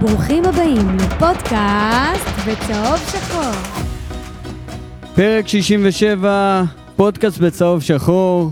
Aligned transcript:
ברוכים 0.00 0.44
הבאים 0.44 0.96
לפודקאסט 0.96 2.48
בצהוב 2.48 2.96
שחור. 2.96 3.52
פרק 5.14 5.48
67, 5.48 6.62
פודקאסט 6.96 7.38
בצהוב 7.38 7.82
שחור. 7.82 8.50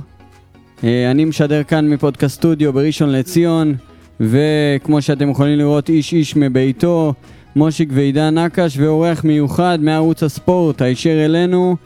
אה, 0.84 1.11
אני 1.11 1.25
משדר 1.25 1.62
כאן 1.62 1.89
מפודקאסט 1.89 2.34
סטודיו 2.34 2.73
בראשון 2.73 3.12
לציון, 3.12 3.75
וכמו 4.21 5.03
שאתם 5.03 5.30
יכולים 5.30 5.59
לראות, 5.59 5.89
איש 5.89 6.12
איש 6.12 6.37
מביתו, 6.37 7.12
מושיק 7.57 7.89
ועידן 7.93 8.39
נקש, 8.39 8.79
ואורח 8.79 9.25
מיוחד 9.25 9.79
מערוץ 9.83 10.23
הספורט 10.23 10.83
הישר 10.83 11.25
אלינו. 11.25 11.77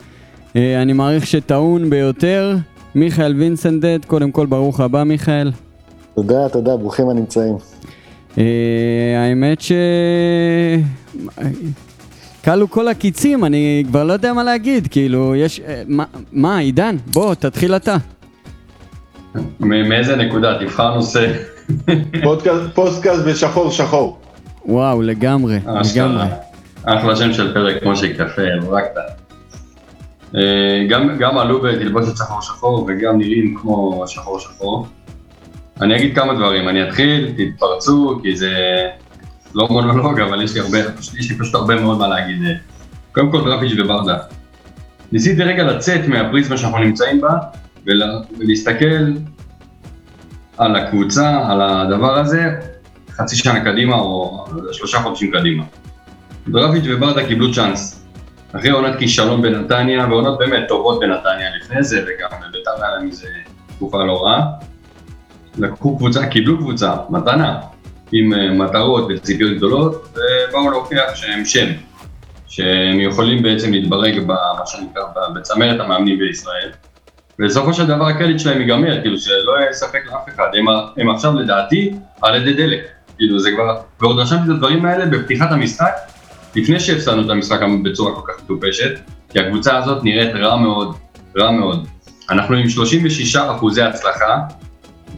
אה, 0.56 0.82
אני 0.82 0.92
מעריך 0.92 1.26
שטעון 1.26 1.90
ביותר, 1.90 2.56
מיכאל 2.94 3.34
וינסנדט, 3.38 4.04
קודם 4.04 4.32
כל 4.32 4.46
ברוך 4.46 4.80
הבא 4.80 5.02
מיכאל. 5.04 5.50
תודה, 6.14 6.48
תודה, 6.48 6.76
ברוכים 6.76 7.08
הנמצאים. 7.08 7.71
אה, 8.38 8.44
האמת 9.28 9.60
ש... 9.60 9.72
כלו 12.44 12.70
כל 12.70 12.88
הקיצים, 12.88 13.44
אני 13.44 13.84
כבר 13.88 14.04
לא 14.04 14.12
יודע 14.12 14.32
מה 14.32 14.44
להגיד, 14.44 14.88
כאילו, 14.90 15.34
יש... 15.34 15.60
אה, 15.60 15.82
מה, 15.88 16.04
מה 16.32 16.58
עידן? 16.58 16.96
בוא, 17.12 17.34
תתחיל 17.34 17.76
אתה. 17.76 17.96
מאיזה 19.60 20.16
נקודה? 20.16 20.58
תבחר 20.60 20.94
נושא. 20.94 21.32
פודקאסט- 22.22 22.74
בשחור 23.26 23.70
שחור. 23.70 24.18
וואו, 24.66 25.02
לגמרי, 25.02 25.56
לגמרי. 25.56 25.80
אשכרה. 25.80 26.26
אחלה 26.84 27.16
שם 27.16 27.32
של 27.32 27.54
פרק, 27.54 27.82
כמו 27.82 27.96
אתה. 28.92 29.00
אה, 30.36 30.86
גם, 30.88 31.16
גם 31.18 31.38
עלו 31.38 31.60
בתלבושת 31.62 32.16
שחור 32.16 32.42
שחור 32.42 32.86
וגם 32.88 33.18
נראים 33.18 33.54
כמו 33.60 34.04
שחור 34.06 34.40
שחור. 34.40 34.86
אני 35.80 35.96
אגיד 35.96 36.14
כמה 36.14 36.34
דברים, 36.34 36.68
אני 36.68 36.88
אתחיל, 36.88 37.32
תתפרצו, 37.36 38.20
כי 38.22 38.36
זה 38.36 38.52
לא 39.54 39.68
מונולוג, 39.70 40.20
אבל 40.20 40.42
יש 40.42 40.54
לי 40.54 40.60
הרבה, 40.60 40.78
יש 41.18 41.30
לי 41.30 41.38
פשוט 41.38 41.54
הרבה 41.54 41.80
מאוד 41.80 41.98
מה 41.98 42.08
להגיד. 42.08 42.38
קודם 43.12 43.30
כל 43.30 43.44
דרפיץ' 43.44 43.72
וברדה. 43.78 44.18
ניסיתי 45.12 45.42
רגע 45.42 45.62
לצאת 45.62 46.08
מהפריזמה 46.08 46.56
שאנחנו 46.56 46.78
נמצאים 46.78 47.20
בה, 47.20 47.38
ולה, 47.86 48.06
ולהסתכל 48.38 49.12
על 50.58 50.76
הקבוצה, 50.76 51.50
על 51.50 51.62
הדבר 51.62 52.18
הזה, 52.18 52.50
חצי 53.10 53.36
שנה 53.36 53.64
קדימה 53.64 53.96
או 53.96 54.44
שלושה 54.72 54.98
חודשים 54.98 55.30
קדימה. 55.32 55.64
דרפיץ' 56.48 56.84
וברדה 56.86 57.26
קיבלו 57.26 57.54
צ'אנס. 57.54 58.04
אחרי 58.52 58.70
עונת 58.70 58.98
כישלון 58.98 59.42
בנתניה, 59.42 60.06
ועונות 60.10 60.38
באמת 60.38 60.68
טובות 60.68 61.00
בנתניה 61.00 61.48
לפני 61.60 61.82
זה, 61.82 62.02
וגם 62.02 62.28
בית"ר 62.52 62.84
היה 62.84 62.94
להם 62.94 63.06
איזה 63.06 63.28
תקופה 63.76 64.04
לא 64.04 64.24
רעה. 64.24 64.46
לקחו 65.58 65.96
קבוצה, 65.96 66.26
קיבלו 66.26 66.58
קבוצה, 66.58 66.94
מתנה, 67.10 67.60
עם 68.12 68.34
אה, 68.34 68.52
מטרות 68.52 69.08
וציפיות 69.10 69.56
גדולות, 69.56 70.18
ובאו 70.48 70.70
להוכיח 70.70 71.14
שהם 71.14 71.44
שם. 71.44 71.66
שהם 72.52 73.00
יכולים 73.00 73.42
בעצם 73.42 73.72
להתברג 73.72 74.18
במה 74.20 74.66
שנקרא 74.66 75.02
בצמרת 75.34 75.80
המאמנים 75.80 76.18
בישראל. 76.18 76.70
ובסופו 77.38 77.74
של 77.74 77.86
דבר 77.86 78.06
הקרדיט 78.06 78.38
שלהם 78.38 78.60
ייגמר, 78.60 79.00
כאילו 79.00 79.18
שלא 79.18 79.52
יהיה 79.60 79.72
ספק 79.72 80.02
לאף 80.06 80.28
אחד, 80.34 80.48
הם, 80.54 80.64
הם 80.96 81.10
עכשיו 81.10 81.34
לדעתי 81.34 81.92
על 82.22 82.34
ידי 82.34 82.54
דלק, 82.54 82.80
כאילו 83.16 83.38
זה 83.38 83.50
כבר, 83.50 83.80
ועוד 84.00 84.18
רשמתי 84.18 84.44
את 84.44 84.48
הדברים 84.48 84.84
האלה 84.84 85.06
בפתיחת 85.06 85.52
המשחק, 85.52 85.92
לפני 86.56 86.80
שהפסדנו 86.80 87.24
את 87.24 87.30
המשחק 87.30 87.60
בצורה 87.84 88.14
כל 88.14 88.32
כך 88.32 88.42
מטופשת, 88.44 89.00
כי 89.30 89.40
הקבוצה 89.40 89.78
הזאת 89.78 90.04
נראית 90.04 90.34
רע 90.34 90.56
מאוד, 90.56 90.96
רע 91.38 91.50
מאוד. 91.50 91.86
אנחנו 92.30 92.56
עם 92.56 92.68
36 92.68 93.36
אחוזי 93.36 93.82
הצלחה, 93.82 94.38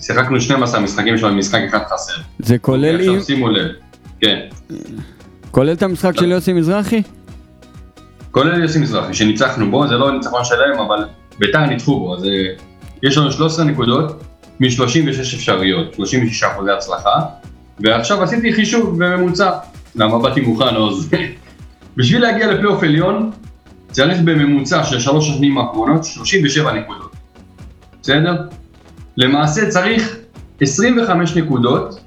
שיחקנו 0.01 0.41
12 0.41 0.81
משחקים 0.81 1.19
שלנו, 1.19 1.37
משחק 1.37 1.61
אחד 1.69 1.79
חסר. 1.91 2.13
זה 2.39 2.59
כולל, 2.59 3.01
עכשיו. 3.01 3.23
שימו 3.23 3.49
לב, 3.49 3.67
כן, 4.21 4.39
כולל 5.51 5.73
את 5.73 5.83
המשחק 5.83 6.13
של 6.17 6.31
יוסי 6.31 6.53
מזרחי? 6.53 7.03
כולל 8.31 8.63
יוסי 8.63 8.79
מזרחי, 8.79 9.15
שניצחנו 9.15 9.71
בו, 9.71 9.89
זה 9.89 9.95
לא 9.95 10.13
ניצחון 10.13 10.45
שלהם, 10.45 10.79
אבל 10.81 11.05
ביתר 11.39 11.67
ניצחו 11.67 11.99
בו, 12.01 12.17
אז 12.17 12.25
אה, 12.25 12.31
יש 13.03 13.19
לנו 13.19 13.33
13 13.33 13.65
נקודות 13.65 14.23
מ-36 14.61 15.21
אפשריות, 15.21 15.95
36 15.95 16.43
אחוזי 16.43 16.71
הצלחה, 16.71 17.21
ועכשיו 17.81 18.23
עשיתי 18.23 18.53
חישוב 18.53 19.05
בממוצע, 19.05 19.51
למה 19.95 20.19
באתי 20.19 20.41
מוכן 20.41 20.75
עוז. 20.75 21.11
בשביל 21.97 22.23
להגיע 22.23 22.53
לפלייאוף 22.53 22.83
עליון, 22.83 23.31
צריך 23.91 24.19
בממוצע 24.25 24.85
של 24.85 25.01
שלוש 25.01 25.31
השנים 25.31 25.59
האחרונות 25.59 26.05
37 26.05 26.73
נקודות, 26.73 27.13
בסדר? 28.03 28.37
למעשה 29.17 29.69
צריך 29.69 30.17
25 30.61 31.37
נקודות, 31.37 32.01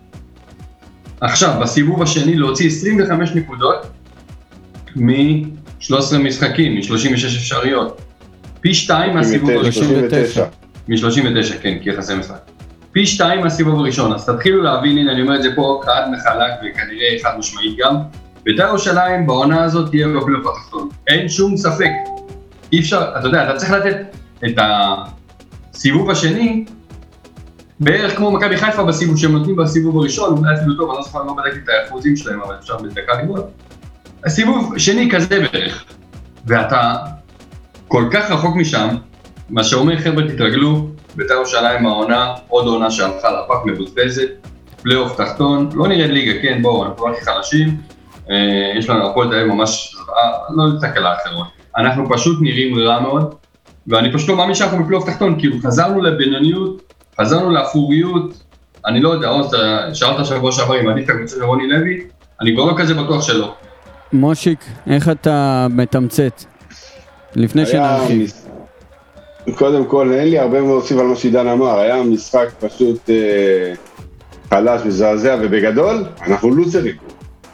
עכשיו 1.21 1.59
בסיבוב 1.61 2.01
השני 2.01 2.35
להוציא 2.35 2.67
25 2.67 3.31
נקודות 3.31 3.85
מ-13 4.95 6.17
משחקים, 6.19 6.75
מ-36 6.75 7.25
אפשריות. 7.25 8.01
פי 8.61 8.73
שתיים 8.73 9.15
מהסיבוב 9.15 9.49
39, 9.51 9.85
הראשון. 9.85 10.45
39. 10.87 11.53
מ-39, 11.57 11.61
כן, 11.61 11.77
כי 11.81 11.89
יחסי 11.89 12.15
משחק. 12.15 12.39
פי 12.91 13.05
שתיים 13.05 13.41
מהסיבוב 13.41 13.79
הראשון, 13.79 14.13
אז 14.13 14.29
תתחילו 14.29 14.63
להבין, 14.63 14.97
הנה 14.97 15.11
אני 15.11 15.21
אומר 15.21 15.35
את 15.35 15.43
זה 15.43 15.49
פה 15.55 15.81
חד 15.85 16.01
וחלק 16.13 16.51
וכנראה 16.59 17.17
חד 17.23 17.39
משמעית 17.39 17.77
גם. 17.77 17.95
בית"ר 18.43 18.67
ירושלים 18.67 19.27
בעונה 19.27 19.63
הזאת 19.63 19.89
תהיה 19.89 20.07
בפלייאוף 20.07 20.45
התחתון, 20.47 20.89
אין 21.07 21.29
שום 21.29 21.57
ספק. 21.57 21.89
אי 22.73 22.79
אפשר, 22.79 23.11
אתה 23.19 23.27
יודע, 23.27 23.49
אתה 23.49 23.57
צריך 23.57 23.71
לתת 23.71 23.97
את 24.45 24.59
הסיבוב 25.73 26.09
השני 26.09 26.65
בערך 27.79 28.17
כמו 28.17 28.31
מכבי 28.31 28.57
חיפה 28.57 28.83
בסיבוב 28.83 29.17
שהם 29.17 29.31
נותנים 29.31 29.55
בסיבוב 29.55 29.97
הראשון, 29.97 30.37
אולי 30.37 30.55
אפילו 30.55 30.75
טוב, 30.75 30.89
אני 30.89 30.97
לא 30.97 31.03
זוכר, 31.03 31.23
לא 31.23 31.33
בדקתי 31.33 31.59
את 31.63 31.69
האחוזים 31.69 32.15
שלהם, 32.15 32.41
אבל 32.41 32.55
אפשר 32.59 32.77
בדקה 32.77 33.21
לראות. 33.21 33.45
הסיבוב 34.25 34.77
שני 34.77 35.09
כזה 35.11 35.39
בערך, 35.39 35.85
ואתה 36.45 36.93
כל 37.87 38.03
כך 38.11 38.31
רחוק 38.31 38.55
משם, 38.55 38.87
מה 39.49 39.63
שאומר 39.63 39.99
חבר'ה 39.99 40.23
תתרגלו, 40.27 40.89
בית"ר 41.15 41.33
ירושלים 41.33 41.85
העונה, 41.85 42.33
עוד 42.47 42.65
עונה 42.65 42.91
שהלכה 42.91 43.27
לפח 43.31 43.55
מבוזבזת, 43.65 44.29
פלייאוף 44.81 45.17
תחתון, 45.17 45.69
לא 45.73 45.87
נרד 45.87 46.09
ליגה, 46.09 46.41
כן 46.41 46.61
בואו, 46.61 46.85
אנחנו 46.85 47.09
הכי 47.09 47.25
חלשים, 47.25 47.77
אה, 48.29 48.71
יש 48.77 48.89
לנו 48.89 49.09
הפועל 49.09 49.29
תל 49.29 49.35
אביב 49.35 49.53
ממש, 49.53 49.95
אה, 50.09 50.55
לא 50.55 50.73
נסתכל 50.73 50.99
על 50.99 51.15
אנחנו 51.77 52.09
פשוט 52.09 52.37
נראים 52.41 52.79
רע 52.79 52.99
מאוד, 52.99 53.35
ואני 53.87 54.13
פשוט 54.13 54.29
לא 54.29 54.37
מאמין 54.37 54.55
שאנחנו 54.55 54.83
בפלייאוף 54.83 55.09
תחתון, 55.09 55.39
כאילו 55.39 55.55
חזרנו 55.63 56.01
לבינוניות, 56.01 56.93
חזרנו 57.21 57.49
לאפוריות, 57.51 58.43
אני 58.85 59.01
לא 59.01 59.09
יודע, 59.09 59.27
עוז, 59.27 59.51
שאלת 59.93 60.25
שבוע 60.25 60.51
שעבר 60.51 60.81
אם 60.81 60.89
עדיף 60.89 61.05
את 61.05 61.15
הקבוצה 61.15 61.35
של 61.35 61.43
רוני 61.43 61.67
לוי, 61.67 62.01
אני 62.41 62.53
כבר 62.55 62.65
לא 62.65 62.73
כזה 62.77 62.93
בטוח 62.93 63.21
שלא. 63.21 63.53
מושיק, 64.13 64.59
איך 64.87 65.09
אתה 65.09 65.67
מתמצת? 65.69 66.43
לפני 67.35 67.65
שנרחיב. 67.65 68.21
מס- 68.23 68.47
קודם 69.55 69.85
כל, 69.85 70.11
אין 70.11 70.27
לי 70.27 70.39
הרבה 70.39 70.61
מה 70.61 70.67
להוסיף 70.67 70.97
על 70.97 71.05
מה 71.05 71.15
שעידן 71.15 71.47
אמר, 71.47 71.79
היה 71.79 72.03
משחק 72.03 72.47
פשוט 72.59 73.09
אה, 73.09 73.73
חלש, 74.49 74.81
מזעזע, 74.85 75.35
ובגדול, 75.41 76.05
אנחנו 76.27 76.49
לוזרים. 76.49 76.95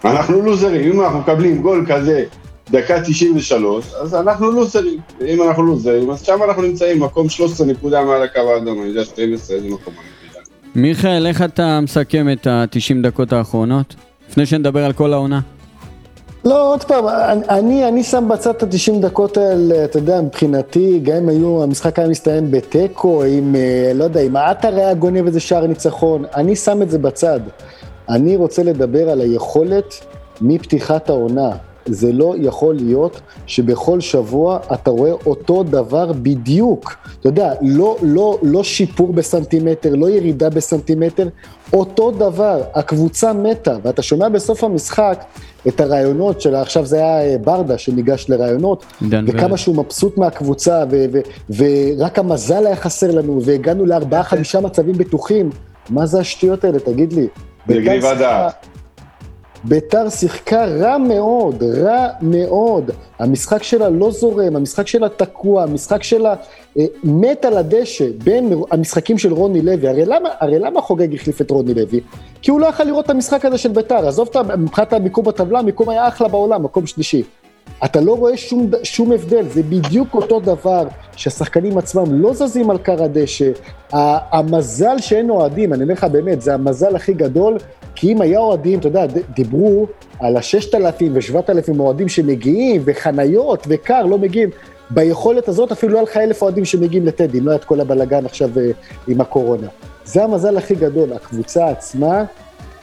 אנחנו 0.06 0.41
לוזרים, 0.41 0.91
אם 0.91 1.01
אנחנו 1.01 1.19
מקבלים 1.19 1.62
גול 1.62 1.85
כזה 1.90 2.24
דקה 2.72 3.01
93, 3.01 3.94
אז 3.94 4.16
אנחנו 4.16 4.51
לוזרים. 4.51 5.00
אם 5.28 5.44
אנחנו 5.47 5.63
לוזרים, 5.63 6.09
אז 6.09 6.22
שם 6.22 6.40
אנחנו 6.44 6.62
נמצאים, 6.62 7.00
מקום 7.03 7.29
13 7.29 7.68
נקודה 7.68 8.03
מעל 8.06 8.24
הקו 8.24 8.40
האדום, 8.40 8.81
אני 8.81 8.88
יודע 8.88 9.06
12, 9.06 9.56
איזה 9.56 9.68
מקום 9.68 9.94
נמצאים. 9.94 10.44
מיכאל, 10.75 11.28
איך 11.28 11.41
אתה 11.41 11.79
מסכם 11.79 12.28
את 12.31 12.47
ה-90 12.47 13.03
דקות 13.03 13.34
האחרונות? 13.34 13.96
לפני 14.29 14.46
שנדבר 14.46 14.85
על 14.85 14.94
כל 14.94 15.13
העונה. 15.13 15.40
לא, 16.46 16.74
עוד 16.74 16.84
פעם, 16.84 17.06
אני, 17.50 17.88
אני 17.88 18.03
שם 18.03 18.28
בצד 18.29 18.50
את 18.50 18.63
ה-90 18.63 19.01
דקות 19.01 19.38
האלה, 19.38 19.86
אתה 19.86 19.98
יודע, 20.00 20.21
מבחינתי, 20.21 21.00
גם 21.04 21.16
אם 21.16 21.30
היו, 21.30 21.63
המשחק 21.63 22.00
היה 22.00 22.07
מסתיים 22.07 22.51
בתיקו, 22.51 23.24
עם, 23.24 23.56
אה, 23.56 23.92
לא 23.95 24.04
יודע, 24.04 24.21
אם 24.21 24.36
עטר 24.36 24.75
היה 24.75 24.94
גונב 24.94 25.25
איזה 25.25 25.39
שער 25.39 25.68
ניצחון, 25.68 26.25
אני 26.36 26.56
שם 26.56 26.81
את 26.81 26.89
זה 26.89 26.98
בצד. 26.98 27.39
אני 28.09 28.36
רוצה 28.36 28.63
לדבר 28.63 29.09
על 29.09 29.21
היכולת 29.21 29.94
מפתיחת 30.42 31.09
העונה. 31.09 31.51
זה 31.85 32.12
לא 32.13 32.35
יכול 32.38 32.75
להיות 32.75 33.21
שבכל 33.47 34.00
שבוע 34.00 34.59
אתה 34.74 34.89
רואה 34.91 35.12
אותו 35.25 35.63
דבר 35.63 36.12
בדיוק. 36.21 36.94
אתה 37.19 37.27
יודע, 37.30 37.53
לא, 37.62 37.97
לא, 38.01 38.38
לא 38.41 38.63
שיפור 38.63 39.13
בסנטימטר, 39.13 39.95
לא 39.95 40.09
ירידה 40.09 40.50
בסנטימטר, 40.50 41.27
אותו 41.74 42.12
דבר, 42.12 42.62
הקבוצה 42.74 43.33
מתה, 43.33 43.77
ואתה 43.83 44.01
שומע 44.01 44.30
בסוף 44.30 44.63
המשחק 44.63 45.24
את 45.68 45.81
הרעיונות 45.81 46.41
של, 46.41 46.56
עכשיו 46.56 46.85
זה 46.85 46.97
היה 46.97 47.21
אה, 47.31 47.38
ברדה 47.38 47.77
שניגש 47.77 48.25
לרעיונות, 48.30 48.85
וכמה 49.01 49.45
ורד. 49.47 49.56
שהוא 49.56 49.75
מבסוט 49.75 50.18
מהקבוצה, 50.18 50.83
ו- 50.91 51.06
ו- 51.13 51.19
ורק 51.97 52.19
המזל 52.19 52.65
היה 52.68 52.75
חסר 52.75 53.12
לנו, 53.12 53.41
והגענו 53.45 53.85
לארבעה, 53.85 54.24
חמישה 54.24 54.59
מצבים 54.59 54.97
בטוחים. 54.97 55.50
מה 55.89 56.06
זה 56.06 56.19
השטויות 56.19 56.63
האלה, 56.63 56.80
תגיד 56.80 57.13
לי? 57.13 57.21
זה 57.21 57.27
בית"ר 57.68 57.80
גניבת 57.85 58.03
שיחקה- 58.03 58.19
דעת. 58.19 58.65
ביתר 59.63 60.10
שיחקה 60.10 60.65
רע 60.65 60.98
מאוד, 60.98 61.63
רע 61.63 62.07
מאוד. 62.21 62.92
המשחק 63.19 63.63
שלה 63.63 63.89
לא 63.89 64.12
זורם, 64.12 64.56
המשחק 64.56 64.88
שלה 64.88 65.10
תקוע, 65.10 65.63
המשחק 65.63 66.04
שלה 66.04 66.36
אה, 66.77 66.86
מת 67.04 67.45
על 67.45 67.57
הדשא 67.57 68.06
בין 68.24 68.54
המשחקים 68.71 69.18
של 69.18 69.33
רוני 69.33 69.62
לוי. 69.62 69.88
הרי 69.88 70.06
למה, 70.06 70.30
הרי 70.39 70.60
למה 70.60 70.81
חוגג 70.81 71.15
החליף 71.15 71.42
את 71.42 71.51
רוני 71.51 71.74
לוי? 71.74 72.00
כי 72.42 72.51
הוא 72.51 72.60
לא 72.60 72.65
יכל 72.65 72.83
לראות 72.83 73.06
את 73.06 73.10
המשחק 73.10 73.45
הזה 73.45 73.57
של 73.57 73.69
ביתר. 73.69 74.07
עזוב 74.07 74.30
מבחינת 74.57 74.94
המיקום 74.94 75.25
בטבלה, 75.25 75.60
המיקום 75.60 75.89
היה 75.89 76.07
אחלה 76.07 76.27
בעולם, 76.27 76.63
מקום 76.63 76.88
שלישי. 76.88 77.24
אתה 77.86 78.01
לא 78.01 78.13
רואה 78.13 78.38
שום, 78.38 78.71
שום 78.83 79.12
הבדל, 79.12 79.45
זה 79.48 79.63
בדיוק 79.63 80.13
אותו 80.13 80.39
דבר 80.39 80.88
שהשחקנים 81.15 81.77
עצמם 81.77 82.21
לא 82.21 82.33
זזים 82.33 82.69
על 82.69 82.77
כר 82.77 83.04
הדשא. 83.04 83.51
המזל 84.31 84.98
שאין 85.00 85.30
אוהדים, 85.30 85.74
אני 85.74 85.83
אומר 85.83 85.94
לך 85.94 86.04
באמת, 86.04 86.42
זה 86.42 86.54
המזל 86.54 86.95
הכי 86.95 87.13
גדול, 87.13 87.57
כי 87.95 88.13
אם 88.13 88.21
היה 88.21 88.39
אוהדים, 88.39 88.80
אתה 88.80 88.88
יודע, 88.88 89.06
דיברו 89.36 89.88
על 90.19 90.38
ה-6,000 90.38 91.04
ו-7,000 91.13 91.80
אוהדים 91.80 92.10
שמגיעים, 92.10 92.81
וחניות, 92.86 93.66
וקר, 93.68 94.06
לא 94.06 94.18
מגיעים. 94.18 94.50
ביכולת 94.89 95.48
הזאת 95.48 95.71
אפילו 95.71 95.94
לא 95.94 95.98
היה 95.98 96.04
לך 96.04 96.18
אלף 96.18 96.42
אוהדים 96.42 96.66
שמגיעים 96.66 97.06
לטדי, 97.06 97.39
אם 97.39 97.45
לא 97.45 97.51
היה 97.51 97.59
את 97.59 97.63
כל 97.63 97.80
הבלאגן 97.81 98.25
עכשיו 98.25 98.50
אה, 98.57 98.71
עם 99.07 99.21
הקורונה. 99.21 99.68
זה 100.06 100.24
המזל 100.24 100.57
הכי 100.57 100.75
גדול, 100.75 101.13
הקבוצה 101.13 101.69
עצמה 101.69 102.24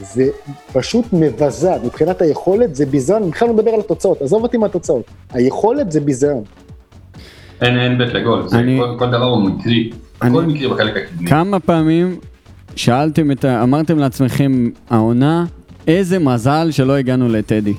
זה 0.00 0.28
פשוט 0.72 1.04
מבזה, 1.12 1.70
מבחינת 1.84 2.22
היכולת 2.22 2.74
זה 2.74 2.86
ביזיון, 2.86 3.22
אני 3.22 3.30
בכלל 3.30 3.48
לא 3.48 3.54
מדבר 3.54 3.70
על 3.70 3.80
התוצאות, 3.80 4.22
עזוב 4.22 4.42
אותי 4.42 4.56
מהתוצאות, 4.56 5.02
היכולת 5.32 5.92
זה 5.92 6.00
ביזיון. 6.00 6.42
אין, 7.60 7.78
אין 7.78 7.98
בית 7.98 8.14
לגול, 8.14 8.48
זה 8.48 8.58
אני- 8.58 8.78
כל, 8.80 8.96
כל 8.98 9.06
דבר 9.10 9.24
הוא 9.24 9.42
מקרי, 9.50 9.90
אני- 10.22 10.30
הכל 10.38 10.42
מקרי 10.42 10.68
בחלק 10.68 10.96
הקדמי. 10.96 11.28
כמה 11.28 11.60
פעמים 11.60 12.16
שאלתם 12.76 13.30
את 13.30 13.44
ה... 13.44 13.62
אמרתם 13.62 13.98
לעצמכם, 13.98 14.70
העונה, 14.90 15.44
איזה 15.88 16.18
מזל 16.18 16.68
שלא 16.70 16.92
הגענו 16.96 17.28
לטדי. 17.28 17.74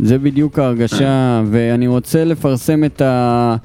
זה 0.00 0.18
בדיוק 0.18 0.58
ההרגשה, 0.58 1.42
ואני 1.50 1.86
רוצה 1.86 2.24
לפרסם 2.24 2.84
את, 2.84 3.00
ה... 3.00 3.56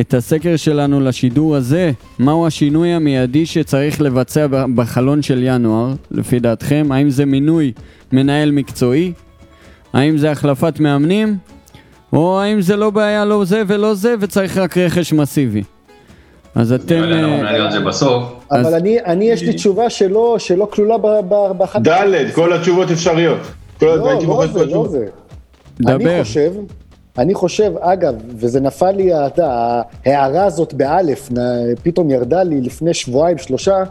את 0.00 0.14
הסקר 0.14 0.56
שלנו 0.56 1.00
לשידור 1.00 1.56
הזה. 1.56 1.90
מהו 2.18 2.46
השינוי 2.46 2.88
המיידי 2.88 3.46
שצריך 3.46 4.00
לבצע 4.00 4.46
בחלון 4.74 5.22
של 5.22 5.40
ינואר, 5.42 5.92
לפי 6.10 6.40
דעתכם? 6.40 6.86
האם 6.90 7.10
זה 7.10 7.24
מינוי 7.24 7.72
מנהל 8.12 8.50
מקצועי? 8.50 9.12
האם 9.92 10.18
זה 10.18 10.30
החלפת 10.30 10.80
מאמנים? 10.80 11.36
או 12.12 12.40
האם 12.40 12.60
זה 12.60 12.76
לא 12.76 12.90
בעיה, 12.90 13.24
לא 13.24 13.44
זה 13.44 13.62
ולא 13.66 13.94
זה, 13.94 14.14
וצריך 14.20 14.58
רק 14.58 14.78
רכש 14.78 15.12
מסיבי? 15.12 15.62
אז 16.54 16.72
אתם... 16.72 17.02
אה, 17.02 18.60
אבל 18.60 18.74
אני, 18.74 19.00
אני 19.00 19.24
יש 19.24 19.42
לי 19.42 19.52
תשובה 19.52 19.90
שלא, 19.90 20.36
שלא 20.38 20.68
כלולה 20.72 20.98
באחת... 21.58 21.80
ד', 21.88 22.30
כל 22.34 22.52
התשובות 22.52 22.90
אפשריות. 22.90 23.40
כל 23.80 23.86
לא, 23.86 23.96
לא 24.26 24.46
זה, 24.46 24.66
לא. 24.66 24.88
זה. 24.88 25.06
דבר. 25.80 25.94
אני 25.94 26.24
חושב, 26.24 26.52
אני 27.18 27.34
חושב, 27.34 27.72
אגב, 27.80 28.14
וזה 28.28 28.60
נפל 28.60 28.90
לי, 28.90 29.10
ההערה 30.06 30.44
הזאת 30.44 30.74
באלף, 30.74 31.28
פתאום 31.82 32.10
ירדה 32.10 32.42
לי 32.42 32.60
לפני 32.60 32.94
שבועיים, 32.94 33.38
שלושה, 33.38 33.84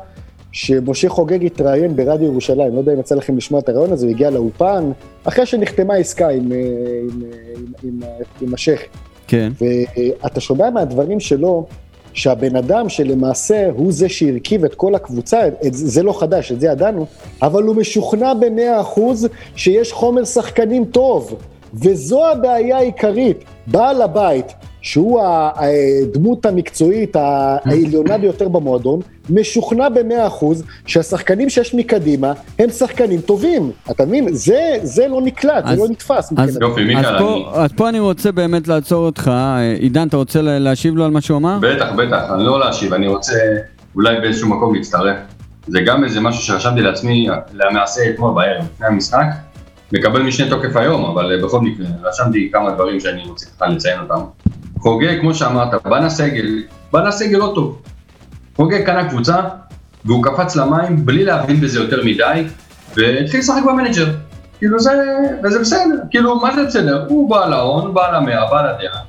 שמשה 0.52 1.10
חוגג 1.10 1.46
התראיין 1.46 1.96
ברדיו 1.96 2.26
ירושלים, 2.26 2.74
לא 2.74 2.80
יודע 2.80 2.94
אם 2.94 3.00
יצא 3.00 3.16
לכם 3.16 3.38
לשמוע 3.38 3.60
את 3.60 3.70
הרעיון 3.70 3.92
הזה, 3.92 4.06
הוא 4.06 4.14
הגיע 4.14 4.30
לאולפן, 4.30 4.92
אחרי 5.24 5.46
שנחתמה 5.46 5.96
עסקה 5.96 6.30
עם, 6.30 6.52
אה, 6.52 6.58
עם, 6.58 7.22
אה, 7.24 7.38
עם, 7.84 8.00
עם, 8.02 8.02
עם 8.42 8.54
השייח. 8.54 8.82
כן. 9.28 9.52
ואתה 9.62 10.42
שומע 10.42 10.70
מהדברים 10.70 11.20
שלו, 11.20 11.66
שהבן 12.14 12.56
אדם 12.56 12.90
שלמעשה 12.90 13.70
הוא 13.76 13.92
זה 13.92 14.10
שהרכיב 14.10 14.66
את 14.66 14.76
כל 14.76 14.96
הקבוצה, 14.96 15.48
את, 15.48 15.74
זה 15.74 16.04
לא 16.04 16.20
חדש, 16.20 16.52
את 16.52 16.60
זה 16.60 16.68
ידענו, 16.68 17.06
אבל 17.42 17.64
הוא 17.64 17.76
משוכנע 17.76 18.34
במאה 18.34 18.82
אחוז 18.82 19.28
שיש 19.56 19.92
חומר 19.92 20.26
שחקנים 20.26 20.86
טוב, 20.86 21.36
וזו 21.74 22.28
הבעיה 22.32 22.78
העיקרית. 22.78 23.44
בעל 23.68 24.02
הבית, 24.02 24.46
שהוא 24.82 25.22
הדמות 25.24 26.46
המקצועית 26.46 27.16
העליונה 27.16 28.18
ביותר 28.18 28.48
במועדון, 28.48 29.00
משוכנע 29.30 29.90
במאה 29.90 30.28
אחוז 30.28 30.64
שהשחקנים 30.86 31.50
שיש 31.50 31.76
מקדימה 31.76 32.34
הם 32.60 32.70
שחקנים 32.70 33.22
טובים. 33.22 33.72
אתה 33.92 34.06
מבין? 34.06 34.28
זה, 34.34 34.60
זה 34.84 35.08
לא 35.08 35.22
נקלט, 35.22 35.64
אז- 35.66 35.76
זה 35.78 35.84
לא 35.84 35.90
נתפס. 35.90 36.34
אז. 36.38 36.58
יופי, 36.62 36.96
אז, 36.98 37.06
פה, 37.20 37.34
אני- 37.34 37.46
אז 37.54 37.70
פה 37.76 37.90
אני 37.90 38.00
רוצה 38.00 38.32
באמת 38.32 38.68
לעצור 38.68 39.06
אותך. 39.06 39.32
עידן, 39.80 40.08
אתה 40.08 40.18
רוצה 40.18 40.42
לה- 40.42 40.60
להשיב 40.60 40.96
לו 40.96 41.06
על 41.06 41.12
מה 41.12 41.22
שהוא 41.22 41.38
אמר? 41.38 41.58
בטח, 41.62 41.90
בטח, 41.98 42.24
אני 42.36 42.44
לא 42.44 42.60
להשיב, 42.60 42.94
אני 42.94 43.08
רוצה 43.08 43.34
אולי 43.96 44.20
באיזשהו 44.22 44.50
מקום 44.50 44.76
להצטרף. 44.76 45.18
זה 45.68 45.80
גם 45.82 46.04
איזה 46.04 46.20
משהו 46.22 46.42
שרשמתי 46.44 46.82
לעצמי 46.82 47.28
למעשה 47.54 48.02
אתמול 48.10 48.34
בערב, 48.36 48.64
לפני 48.76 48.88
המשחק, 48.88 49.26
מקבל 49.94 50.22
משנה 50.22 50.50
תוקף 50.50 50.76
היום, 50.76 51.06
אבל 51.06 51.32
אה, 51.32 51.46
בכל 51.48 51.62
מקרה, 51.62 51.86
רשמתי 52.04 52.50
כמה 52.54 52.72
דברים 52.72 53.00
שאני 53.00 53.24
רוצה 53.28 53.46
ככה 53.46 53.68
לציין 53.68 54.00
אותם. 54.00 54.22
חוגג, 54.80 55.20
כמו 55.22 55.34
שאמרת, 55.34 55.88
בנה 55.88 56.10
סגל, 56.10 56.64
בנה 56.94 57.12
סגל 57.12 57.38
לא 57.38 57.52
טוב. 57.56 57.82
חוגג 58.56 58.86
קנה 58.86 59.10
קבוצה, 59.10 59.38
והוא 60.06 60.24
קפץ 60.24 60.56
למים 60.56 61.06
בלי 61.06 61.26
להבין 61.26 61.62
בזה 61.62 61.80
יותר 61.80 62.02
מדי, 62.06 62.44
והתחיל 62.96 63.40
לשחק 63.40 63.62
במנג'ר. 63.68 64.06
כאילו 64.58 64.80
זה, 64.80 64.92
וזה 65.44 65.60
בסדר, 65.60 65.96
כאילו 66.12 66.40
מה 66.40 66.56
זה 66.56 66.64
בסדר? 66.66 67.06
הוא 67.10 67.30
בעל 67.30 67.54
ההון, 67.54 67.94
בעל 67.94 68.16
המאה, 68.16 68.50
בעל 68.52 68.66
הדעה, 68.68 69.02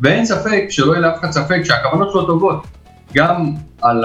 ואין 0.00 0.24
ספק, 0.24 0.64
שלא 0.70 0.92
יהיה 0.92 1.00
לאף 1.00 1.18
אחד 1.20 1.30
ספק 1.30 1.60
שהכוונות 1.64 2.10
שלו 2.12 2.26
טובות. 2.26 2.62
גם 3.14 3.50
על 3.82 4.04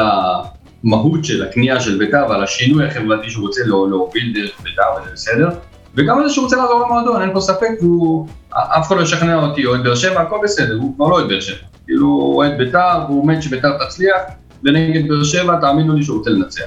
המהות 0.84 1.26
של 1.26 1.46
הקנייה 1.46 1.80
של 1.80 1.98
בית"ר 1.98 2.26
ועל 2.30 2.44
השינוי 2.44 2.86
החברתי 2.88 3.30
שהוא 3.30 3.48
רוצה 3.48 3.62
לה- 3.62 3.68
להוביל 3.90 4.34
דרך 4.34 4.52
בית"ר, 4.64 5.02
וזה 5.02 5.12
בסדר. 5.14 5.50
וגם 5.96 6.18
על 6.18 6.28
זה 6.28 6.34
שהוא 6.34 6.44
רוצה 6.44 6.56
לעזור 6.56 6.86
למועדון, 6.86 7.22
אין 7.22 7.34
פה 7.34 7.42
ספק, 7.42 7.72
הוא... 7.80 8.28
אף 8.50 8.88
אחד 8.88 8.98
לא 8.98 9.02
ישכנע 9.02 9.36
אותי, 9.36 9.66
אוהד 9.66 9.84
באר 9.84 9.96
שבע, 9.96 10.22
הכל 10.22 10.38
בסדר, 10.44 10.76
הוא 10.76 10.96
כבר 10.96 11.08
לא 11.08 11.16
אוהד 11.16 11.28
באר 11.28 11.40
שבע. 11.40 11.56
כאילו, 11.86 12.08
הוא 12.08 12.36
אוהד 12.36 12.58
בית"ר, 12.58 13.06
והוא 13.08 13.28
מת 13.28 13.44
שבית"ר 13.44 13.86
תצליח, 13.86 14.22
ונגד 14.64 15.08
באר 15.08 15.24
שבע, 15.24 15.60
תאמינו 15.62 15.96
לי 15.96 16.04
שהוא 16.04 16.18
רוצה 16.18 16.30
לנצח. 16.30 16.64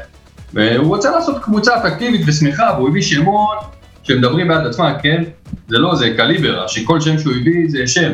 והוא 0.55 0.87
רוצה 0.87 1.11
לעשות 1.11 1.43
קבוצה 1.43 1.77
אטרקטיבית 1.77 2.21
ושמחה, 2.27 2.71
והוא 2.77 2.89
הביא 2.89 3.03
שמות 3.03 3.59
שמדברים 4.03 4.49
בעד 4.49 4.67
עצמם, 4.67 4.93
כן? 5.03 5.25
זה 5.69 5.79
לא, 5.79 5.95
זה 5.95 6.15
קליבר, 6.17 6.67
שכל 6.67 7.01
שם 7.01 7.19
שהוא 7.19 7.33
הביא 7.41 7.69
זה 7.69 7.87
שם. 7.87 8.11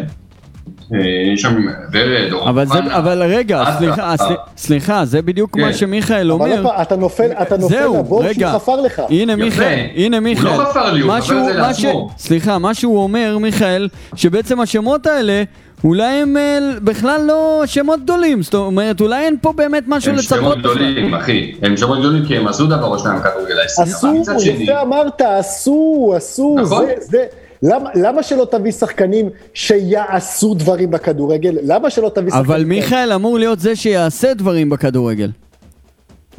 אה, 0.94 1.00
יש 1.34 1.40
שם 1.42 1.56
ורד, 1.92 2.32
או... 2.32 2.48
אבל, 2.48 2.66
זה. 2.66 2.78
אבל 2.78 3.22
רגע, 3.22 3.62
עטר. 3.62 3.78
סליחה, 3.78 4.14
סל- 4.16 4.34
סליחה, 4.56 5.04
זה 5.04 5.22
בדיוק 5.22 5.54
כן. 5.54 5.60
מה 5.60 5.72
שמיכאל 5.72 6.30
אבל 6.32 6.42
אומר. 6.42 6.62
פעם, 6.62 6.82
אתה 6.82 6.96
נופל, 6.96 7.30
אתה 7.42 7.56
נופל 7.56 7.74
זהו, 7.74 7.98
לבור 7.98 8.24
רגע. 8.24 8.48
שהוא 8.48 8.60
חפר 8.60 8.80
לך. 8.80 9.02
הנה. 9.08 9.36
מיכאל, 9.36 9.86
הנה 9.96 10.16
הוא 10.16 10.24
מיכאל. 10.24 10.50
לא 10.58 10.64
חפר 10.64 10.92
לי, 10.92 11.00
הוא 11.00 11.08
מה 11.08 11.20
חפר 11.20 11.38
את 11.40 11.44
זה 11.44 11.60
מה 11.60 11.66
לעצמו. 11.68 12.10
סליחה, 12.18 12.58
מה 12.58 12.74
שהוא 12.74 13.02
אומר, 13.02 13.38
מיכאל, 13.40 13.88
שבעצם 14.14 14.60
השמות 14.60 15.06
האלה, 15.06 15.42
אולי 15.84 16.04
הם 16.06 16.36
אה, 16.36 16.58
בכלל 16.82 17.20
לא 17.26 17.62
שמות 17.66 18.02
גדולים. 18.02 18.42
זאת 18.42 18.54
אומרת, 18.54 19.00
אולי 19.00 19.24
אין 19.24 19.36
פה 19.42 19.52
באמת 19.52 19.84
משהו 19.86 20.10
הם 20.10 20.16
לצפות. 20.18 20.38
שמות 20.38 20.58
בכלל. 20.58 20.74
גדולים, 20.74 21.14
אחי. 21.14 21.52
הם 21.62 21.76
שמות 21.76 21.98
גדולים 21.98 22.26
כי 22.26 22.36
הם 22.36 22.48
עשו 22.48 22.66
דבר 22.66 22.86
או 22.86 22.98
שניים 22.98 23.20
כדורגל 23.20 23.58
הישראלי. 23.62 23.90
אבל 23.90 24.34
עשו, 24.36 24.50
יפה 24.50 24.82
אמרת, 24.82 25.20
עשו, 25.20 26.12
עשו, 26.16 26.56
נכון. 26.62 26.86
זה, 26.86 26.92
זה, 27.00 27.24
למה, 27.62 27.90
למה 27.94 28.22
שלא 28.22 28.46
תביא 28.50 28.72
שחקנים 28.72 29.28
שיעשו 29.54 30.54
דברים 30.54 30.90
בכדורגל? 30.90 31.58
למה 31.62 31.90
שלא 31.90 32.10
תביא 32.14 32.30
שחקנים? 32.30 32.44
אבל? 32.46 32.64
מיכאל 32.64 33.12
אמור 33.12 33.38
להיות 33.38 33.60
זה 33.60 33.76
שיעשה 33.76 34.34
דברים 34.34 34.70
בכדורגל. 34.70 35.30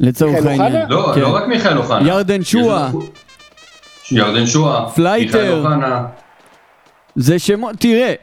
לצורך 0.00 0.34
מיכאל 0.34 0.48
העניין. 0.48 0.72
אוחנה? 0.72 0.86
לא, 0.88 1.12
כן. 1.14 1.20
לא 1.20 1.28
רק 1.36 1.46
מיכאל 1.46 1.78
אוחנה. 1.78 2.08
ירדן. 2.08 2.34
לנו- 2.34 3.02
ירדן 4.12 4.46
שועה. 4.46 4.90
פלייטר. 4.90 5.38
מיכאל 5.38 5.52
אוחנה. 5.58 6.06
זה 7.16 7.38
שמות, 7.38 7.76
תראה, 7.78 8.14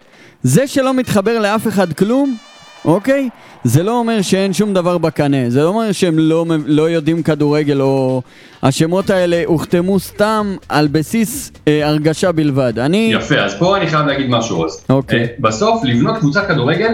זה 0.43 0.67
שלא 0.67 0.93
מתחבר 0.93 1.39
לאף 1.39 1.67
אחד 1.67 1.93
כלום, 1.93 2.38
אוקיי? 2.86 3.29
זה 3.63 3.84
לא 3.84 4.00
אומר 4.00 4.22
שאין 4.22 4.53
שום 4.53 4.74
דבר 4.74 4.98
בקנה, 4.98 5.50
זה 5.50 5.63
לא 5.63 5.68
אומר 5.68 5.91
שהם 5.91 6.20
לא, 6.20 6.46
לא 6.65 6.89
יודעים 6.89 7.24
כדורגל 7.24 7.82
או... 7.82 8.22
השמות 8.63 9.10
האלה 9.10 9.44
הוחתמו 9.46 10.00
סתם 10.00 10.56
על 10.70 10.88
בסיס 10.88 11.51
אה, 11.68 11.88
הרגשה 11.88 12.32
בלבד. 12.32 12.80
אני... 12.80 13.12
יפה, 13.13 13.36
אז 13.39 13.53
פה 13.60 13.77
אני 13.77 13.88
חייב 13.88 14.06
להגיד 14.06 14.30
משהו 14.30 14.65
אז. 14.65 14.86
אוקיי. 14.89 15.20
אה, 15.20 15.25
בסוף, 15.39 15.84
לבנות 15.84 16.18
קבוצת 16.18 16.48
כדורגל 16.48 16.94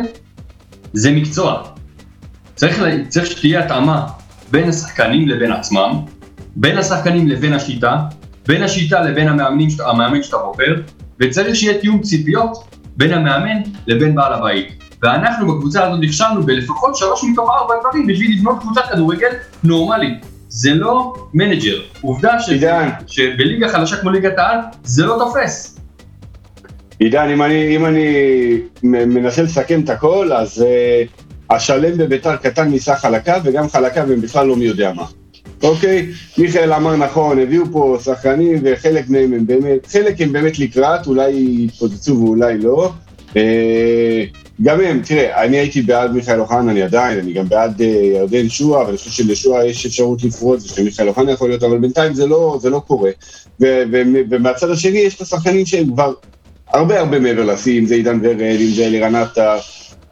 זה 0.94 1.12
מקצוע. 1.12 1.64
צריך, 2.56 2.82
לה- 2.82 3.06
צריך 3.08 3.26
שתהיה 3.26 3.66
התאמה 3.66 4.08
בין 4.52 4.70
השחקנים 4.70 5.28
לבין 5.28 5.52
עצמם, 5.52 5.92
בין 6.56 6.78
השחקנים 6.78 7.28
לבין 7.28 7.54
השיטה, 7.54 7.98
בין 8.48 8.64
השיטה 8.64 9.02
לבין 9.02 9.28
המאמנים, 9.28 9.70
המאמן 9.86 10.24
שאתה 10.24 10.38
בוחר, 10.38 10.76
וצריך 11.20 11.56
שיהיה 11.56 11.78
תיאום 11.78 12.02
ציפיות 12.02 12.58
בין 12.98 13.14
המאמן 13.14 13.58
לבין 13.88 14.16
בעל 14.16 14.34
הבית. 14.34 14.84
ואנחנו 15.04 15.48
בקבוצה 15.48 15.88
הזאת 15.88 16.00
נכשלנו 16.02 16.44
בלפחות 16.44 16.96
שלוש 16.96 17.24
מתוך 17.24 17.50
ארבע 17.50 17.74
דברים 17.80 18.08
בשביל 18.08 18.38
לבנות 18.38 18.60
קבוצת 18.60 18.82
כדורגל 18.92 19.30
נורמלית. 19.64 20.26
זה 20.50 20.74
לא 20.74 21.14
מנג'ר. 21.34 21.82
עובדה 22.02 22.40
ש... 22.40 22.50
עידן. 22.50 22.90
שבליגה 23.08 23.70
חלשה 23.70 23.98
כמו 23.98 24.10
ליגת 24.10 24.38
העל, 24.38 24.60
זה 24.84 25.06
לא 25.06 25.16
תופס. 25.20 25.80
עידן, 27.00 27.30
אם 27.30 27.42
אני, 27.42 27.76
אם 27.76 27.86
אני 27.86 28.08
מנסה 28.84 29.42
לסכם 29.44 29.82
את 29.82 29.90
הכל, 29.90 30.34
אז 30.34 30.66
אה, 30.66 31.56
השלם 31.56 31.98
בביתר 31.98 32.36
קטן 32.36 32.70
מסך 32.70 32.98
חלקיו, 33.02 33.42
וגם 33.44 33.70
חלקיו 33.70 34.12
הם 34.12 34.22
בכלל 34.22 34.48
לא 34.48 34.56
מי 34.56 34.66
יודע 34.66 34.94
מה. 34.94 35.06
אוקיי? 35.64 36.08
מיכאל 36.38 36.74
אמר 36.74 36.96
נכון, 36.96 37.40
הביאו 37.40 37.66
פה 37.72 37.98
שחקנים, 38.04 38.60
וחלק 38.64 39.10
מהם 39.10 39.34
הם 39.34 39.48
באמת, 39.48 39.88
חלק 39.88 40.22
הם 40.22 40.34
באמת 40.34 40.60
לקראת, 40.60 41.08
אולי 41.08 41.58
יתפוצצו 41.60 42.20
ואולי 42.20 42.58
לא. 42.58 42.92
אה, 43.30 43.36
גם 44.62 44.82
הם, 44.82 45.02
תראה, 45.06 45.44
אני 45.44 45.58
הייתי 45.58 45.82
בעד 45.82 46.12
מיכאל 46.12 46.40
אוחנה, 46.40 46.72
אני 46.72 46.82
עדיין, 46.82 47.20
אני 47.20 47.34
גם 47.34 47.50
בעד 47.50 47.82
אה, 47.82 47.88
ירדן 47.88 48.50
שועה, 48.50 48.86
ואני 48.86 48.98
חושב 48.98 49.12
שלשועה 49.12 49.66
יש 49.66 49.86
אפשרות 49.86 50.24
לפרוץ, 50.24 50.66
ושמיכאל 50.66 51.08
אוחנה 51.08 51.32
יכול 51.32 51.50
להיות, 51.50 51.64
אבל 51.64 51.78
בינתיים 51.78 52.14
זה 52.14 52.28
לא, 52.28 52.58
זה 52.62 52.70
לא 52.70 52.82
קורה. 52.88 53.12
ו- 53.62 53.84
ו- 53.92 54.22
ומהצד 54.30 54.70
השני 54.70 54.98
יש 54.98 55.16
את 55.16 55.22
השחקנים 55.22 55.66
שהם 55.66 55.92
כבר 55.92 56.14
הרבה 56.74 57.00
הרבה 57.00 57.20
מעבר 57.20 57.46
לשיא, 57.46 57.80
אם 57.80 57.86
זה 57.86 57.96
עידן 57.96 58.20
ורד, 58.24 58.58
אם 58.62 58.70
זה 58.76 58.86
אלירן 58.86 59.16
עטר, 59.16 59.58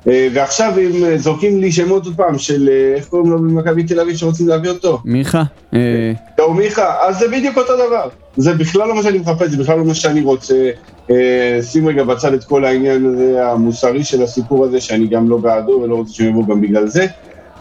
ועכשיו 0.05 0.73
הם 0.79 1.03
אה, 1.03 1.17
זורקים 1.17 1.59
לי 1.59 1.71
שמות 1.71 2.05
עוד 2.05 2.15
פעם 2.15 2.37
של, 2.37 2.69
אה, 2.69 2.93
איך 2.95 3.07
קוראים 3.07 3.31
לו 3.31 3.39
במכבי 3.39 3.83
תל 3.83 3.99
אביב 3.99 4.15
שרוצים 4.15 4.47
להביא 4.47 4.69
אותו? 4.69 5.01
מיכה? 5.05 5.43
אה, 5.73 6.11
דור 6.37 6.53
מיכה, 6.53 6.95
אז 7.07 7.19
זה 7.19 7.27
בדיוק 7.27 7.57
אותו 7.57 7.73
דבר. 7.87 8.09
זה 8.37 8.53
בכלל 8.53 8.87
לא 8.87 8.95
מה 8.95 9.03
שאני 9.03 9.17
מחפש, 9.17 9.49
זה 9.49 9.57
בכלל 9.57 9.77
לא 9.77 9.85
מה 9.85 9.95
שאני 9.95 10.21
רוצה. 10.21 10.71
אה, 11.11 11.59
שים 11.61 11.87
רגע 11.87 12.03
בצד 12.03 12.33
את 12.33 12.43
כל 12.43 12.65
העניין 12.65 13.05
הזה, 13.05 13.47
המוסרי 13.51 14.03
של 14.03 14.23
הסיפור 14.23 14.65
הזה, 14.65 14.81
שאני 14.81 15.07
גם 15.07 15.29
לא 15.29 15.37
בעדו 15.37 15.71
ולא 15.83 15.95
רוצה 15.95 16.13
שהם 16.13 16.27
יבואו 16.29 16.45
גם 16.45 16.61
בגלל 16.61 16.87
זה, 16.87 17.05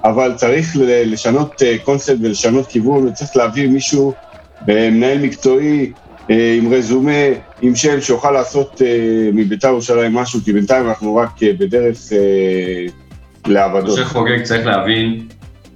אבל 0.04 0.32
צריך 0.36 0.76
לשנות 0.80 1.62
אה, 1.62 1.76
קונספט 1.84 2.16
ולשנות 2.20 2.66
כיוון, 2.66 3.06
וצריך 3.06 3.36
להביא 3.36 3.68
מישהו, 3.68 4.12
אה, 4.68 4.90
מנהל 4.90 5.18
מקצועי, 5.18 5.80
אה, 5.80 6.03
עם 6.28 6.72
רזומה, 6.72 7.10
עם 7.62 7.74
שם, 7.74 8.00
שיוכל 8.00 8.30
לעשות 8.30 8.82
אה, 8.84 9.30
מביתר 9.32 9.68
ירושלים 9.68 10.14
משהו, 10.14 10.40
כי 10.44 10.52
בינתיים 10.52 10.88
אנחנו 10.88 11.16
רק 11.16 11.42
אה, 11.42 11.50
בדרך 11.58 11.96
אה, 12.12 12.86
לאבדות. 13.46 13.98
משה 13.98 14.04
חוגג 14.04 14.42
צריך 14.42 14.66
להבין 14.66 15.28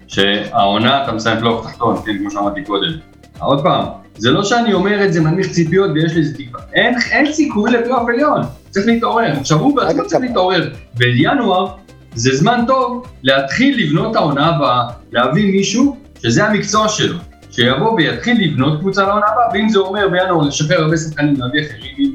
שהעונה 0.07 1.05
אתה 1.05 1.13
מסיים 1.13 1.39
פלייאוף 1.39 1.67
תחתון, 1.67 1.97
כן, 2.07 2.19
כמו 2.19 2.31
שאמרתי 2.31 2.65
קודם. 2.65 2.91
עוד 3.39 3.63
פעם, 3.63 3.85
זה 4.17 4.31
לא 4.31 4.45
שאני 4.45 4.73
אומר 4.73 5.05
את 5.05 5.13
זה 5.13 5.21
מנמיך 5.21 5.51
ציפיות 5.51 5.91
ויש 5.95 6.13
לי 6.13 6.21
איזה 6.21 6.35
תקווה. 6.39 6.61
אין, 6.75 6.95
אין 7.11 7.33
סיכוי 7.33 7.71
לפלייאוף 7.71 8.09
עליון, 8.09 8.41
צריך 8.71 8.87
להתעורר. 8.87 9.33
עכשיו 9.41 9.59
הוא 9.59 9.77
בעצמו 9.77 10.07
צריך 10.07 10.23
להתעורר. 10.23 10.71
בינואר 10.95 11.67
זה 12.15 12.37
זמן 12.37 12.65
טוב 12.67 13.07
להתחיל 13.23 13.85
לבנות 13.85 14.11
את 14.11 14.17
העונה 14.17 14.47
הבאה, 14.47 14.89
להביא 15.13 15.53
מישהו 15.53 15.97
שזה 16.23 16.45
המקצוע 16.45 16.89
שלו. 16.89 17.19
שיבוא 17.59 17.93
ויתחיל 17.93 18.45
לבנות 18.45 18.81
קבוצה 18.81 19.03
לעונה 19.03 19.27
הבאה, 19.27 19.49
ואם 19.53 19.69
זה 19.69 19.79
אומר 19.79 20.09
בינואר 20.09 20.47
לשחרר 20.47 20.83
הרבה 20.83 20.97
שחקנים, 20.97 21.35
להביא 21.39 21.61
אחרים, 21.61 22.15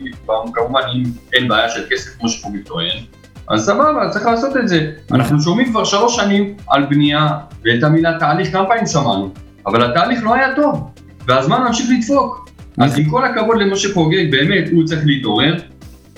כמובן 0.53 0.81
אם 0.95 1.03
אין 1.33 1.47
בעיה 1.47 1.69
של 1.69 1.81
כסף 1.89 2.17
כמו 2.19 2.29
שחוגג 2.29 2.63
טוען, 2.65 2.97
אז 3.49 3.65
סבבה, 3.65 4.09
צריך 4.09 4.25
לעשות 4.25 4.57
את 4.57 4.67
זה. 4.67 4.91
אנחנו 5.11 5.41
שומעים 5.41 5.69
כבר 5.69 5.83
שלוש 5.83 6.15
שנים 6.15 6.53
על 6.67 6.85
בנייה, 6.85 7.27
ואת 7.65 7.83
המילה 7.83 8.19
תהליך 8.19 8.51
כמה 8.51 8.65
פעמים 8.65 8.85
שמענו, 8.85 9.29
אבל 9.65 9.91
התהליך 9.91 10.23
לא 10.23 10.33
היה 10.33 10.55
טוב, 10.55 10.89
והזמן 11.27 11.61
ממשיך 11.67 11.89
לדפוק. 11.97 12.49
אז 12.77 12.99
עם 12.99 13.09
כל 13.09 13.25
הכבוד 13.25 13.57
למשה 13.57 13.93
חוגג, 13.93 14.31
באמת, 14.31 14.69
הוא 14.71 14.83
צריך 14.85 15.01
להתעורר, 15.05 15.55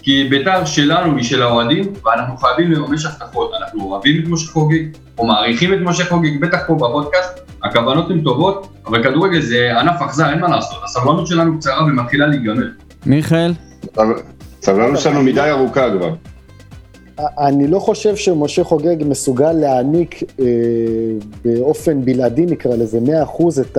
כי 0.01 0.27
בית"ר 0.29 0.65
שלנו 0.65 1.17
היא 1.17 1.23
של 1.23 1.41
האוהדים, 1.41 1.93
ואנחנו 2.05 2.37
חייבים 2.37 2.71
לממש 2.71 3.05
הבטחות. 3.05 3.51
אנחנו 3.61 3.83
אוהבים 3.83 4.23
את 4.23 4.27
משה 4.27 4.51
חוגג, 4.51 4.83
או 5.17 5.27
מעריכים 5.27 5.73
את 5.73 5.79
משה 5.81 6.05
חוגג, 6.05 6.41
בטח 6.41 6.59
פה 6.67 6.75
בפודקאסט, 6.75 7.44
הכוונות 7.65 8.09
הן 8.09 8.21
טובות, 8.21 8.67
אבל 8.85 9.03
כדורגל 9.03 9.41
זה 9.41 9.79
ענף 9.79 10.01
אכזר, 10.01 10.29
אין 10.29 10.39
מה 10.39 10.47
לעשות, 10.47 10.77
הסבלנות 10.83 11.27
שלנו 11.27 11.57
קצרה 11.59 11.83
ומתחילה 11.83 12.27
להיגמר. 12.27 12.67
מיכאל? 13.05 13.53
סבלנות 14.61 14.99
שלנו 14.99 15.23
מדי 15.23 15.49
ארוכה 15.49 15.91
כבר. 15.97 16.13
אני 17.19 17.67
לא 17.67 17.79
חושב 17.79 18.15
שמשה 18.15 18.63
חוגג 18.63 18.95
מסוגל 19.05 19.51
להעניק 19.51 20.23
אה, 20.39 20.45
באופן 21.45 22.05
בלעדי, 22.05 22.45
נקרא 22.45 22.75
לזה, 22.75 22.99
100% 23.37 23.43
את 23.61 23.77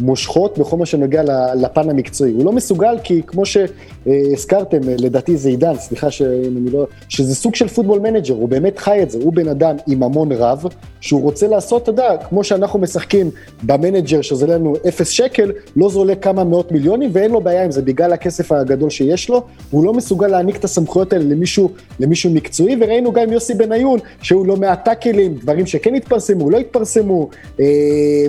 המושכות 0.00 0.58
בכל 0.58 0.76
מה 0.76 0.86
שנוגע 0.86 1.22
לפן 1.54 1.90
המקצועי. 1.90 2.32
הוא 2.32 2.44
לא 2.44 2.52
מסוגל 2.52 2.96
כי 3.04 3.22
כמו 3.26 3.42
שהזכרתם, 3.46 4.88
אה, 4.88 4.94
לדעתי 4.98 5.36
זה 5.36 5.48
עידן, 5.48 5.74
סליחה 5.78 6.10
שאם 6.10 6.56
אני 6.56 6.70
לא... 6.70 6.86
שזה 7.08 7.34
סוג 7.34 7.54
של 7.54 7.68
Football 7.68 7.98
Manager, 7.98 8.34
הוא 8.34 8.48
באמת 8.48 8.78
חי 8.78 9.02
את 9.02 9.10
זה. 9.10 9.18
הוא 9.22 9.32
בן 9.32 9.48
אדם 9.48 9.76
עם 9.86 10.02
המון 10.02 10.32
רב, 10.32 10.64
שהוא 11.00 11.22
רוצה 11.22 11.48
לעשות, 11.48 11.82
אתה 11.82 11.90
יודע, 11.90 12.16
כמו 12.28 12.44
שאנחנו 12.44 12.78
משחקים 12.78 13.30
במנג'ר, 13.62 14.22
שזה 14.22 14.46
לנו 14.46 14.74
אפס 14.88 15.08
שקל, 15.08 15.52
לא 15.76 15.88
זה 15.90 15.98
עולה 15.98 16.14
כמה 16.14 16.44
מאות 16.44 16.72
מיליונים, 16.72 17.10
ואין 17.12 17.30
לו 17.30 17.40
בעיה 17.40 17.64
עם 17.64 17.70
זה, 17.70 17.82
בגלל 17.82 18.12
הכסף 18.12 18.52
הגדול 18.52 18.90
שיש 18.90 19.28
לו, 19.28 19.42
הוא 19.70 19.84
לא 19.84 19.92
מסוגל 19.92 20.26
להעניק 20.26 20.56
את 20.56 20.64
הסמכויות 20.64 21.12
האלה 21.12 21.24
למישהו, 21.24 21.70
למישהו 22.00 22.30
מקצועי, 22.30 22.76
וראינו 22.80 23.12
גם 23.12 23.32
יוסי 23.32 23.54
בניון, 23.54 23.98
שהוא 24.22 24.46
לא 24.46 24.56
מעט 24.56 24.84
טאקלים, 24.84 25.34
דברים 25.34 25.66
שכן 25.66 25.94
התפרסמו, 25.94 26.50
לא 26.50 26.58
התפרסמו. 26.58 27.28
אה, 27.60 27.66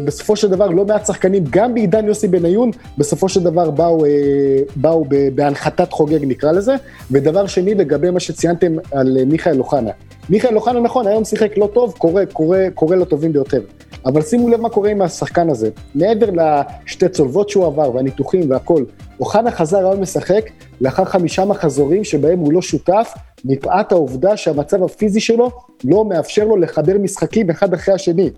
בסופו 0.06 0.36
של 0.36 0.50
דבר, 0.50 0.68
לא 0.68 0.86
מעט 0.86 1.06
שחקנים, 1.06 1.44
גם 1.50 1.61
בעידן 1.68 2.08
יוסי 2.08 2.28
בניון, 2.28 2.72
בסופו 2.98 3.30
של 3.30 3.44
דבר 3.44 3.72
באו, 3.72 4.06
אה, 4.06 4.10
באו 4.76 5.06
בהנחתת 5.36 5.92
חוגג, 5.92 6.26
נקרא 6.26 6.52
לזה. 6.52 6.76
ודבר 7.12 7.48
שני, 7.48 7.76
לגבי 7.76 8.10
מה 8.10 8.20
שציינתם 8.20 8.76
על 8.92 9.18
אה, 9.20 9.26
מיכאל 9.26 9.60
אוחנה. 9.60 9.92
מיכאל 10.30 10.56
אוחנה, 10.56 10.80
נכון, 10.80 11.08
היום 11.08 11.24
שיחק 11.24 11.58
לא 11.58 11.70
טוב, 11.74 11.94
קורה, 11.98 12.26
קורה, 12.26 12.68
קורה 12.74 12.96
לטובים 12.96 13.34
ביותר. 13.34 13.62
אבל 14.06 14.22
שימו 14.22 14.50
לב 14.50 14.62
מה 14.62 14.70
קורה 14.70 14.90
עם 14.90 15.02
השחקן 15.02 15.50
הזה. 15.50 15.70
מעבר 15.96 16.30
לשתי 16.32 17.10
צולבות 17.10 17.50
שהוא 17.50 17.66
עבר 17.66 17.96
והניתוחים 17.96 18.52
והכל, 18.52 18.84
אוחנה 19.20 19.52
חזר 19.52 19.78
היום 19.78 20.02
לשחק 20.02 20.50
לאחר 20.82 21.06
חמישה 21.06 21.46
מחזורים 21.46 22.04
שבהם 22.04 22.40
הוא 22.40 22.54
לא 22.54 22.62
שותף, 22.62 23.14
מפאת 23.46 23.92
העובדה 23.92 24.38
שהמצב 24.38 24.84
הפיזי 24.84 25.20
שלו 25.20 25.52
לא 25.84 26.06
מאפשר 26.06 26.46
לו 26.46 26.58
לחבר 26.58 26.98
משחקים 26.98 27.50
אחד 27.50 27.74
אחרי 27.74 27.94
השני. 27.94 28.30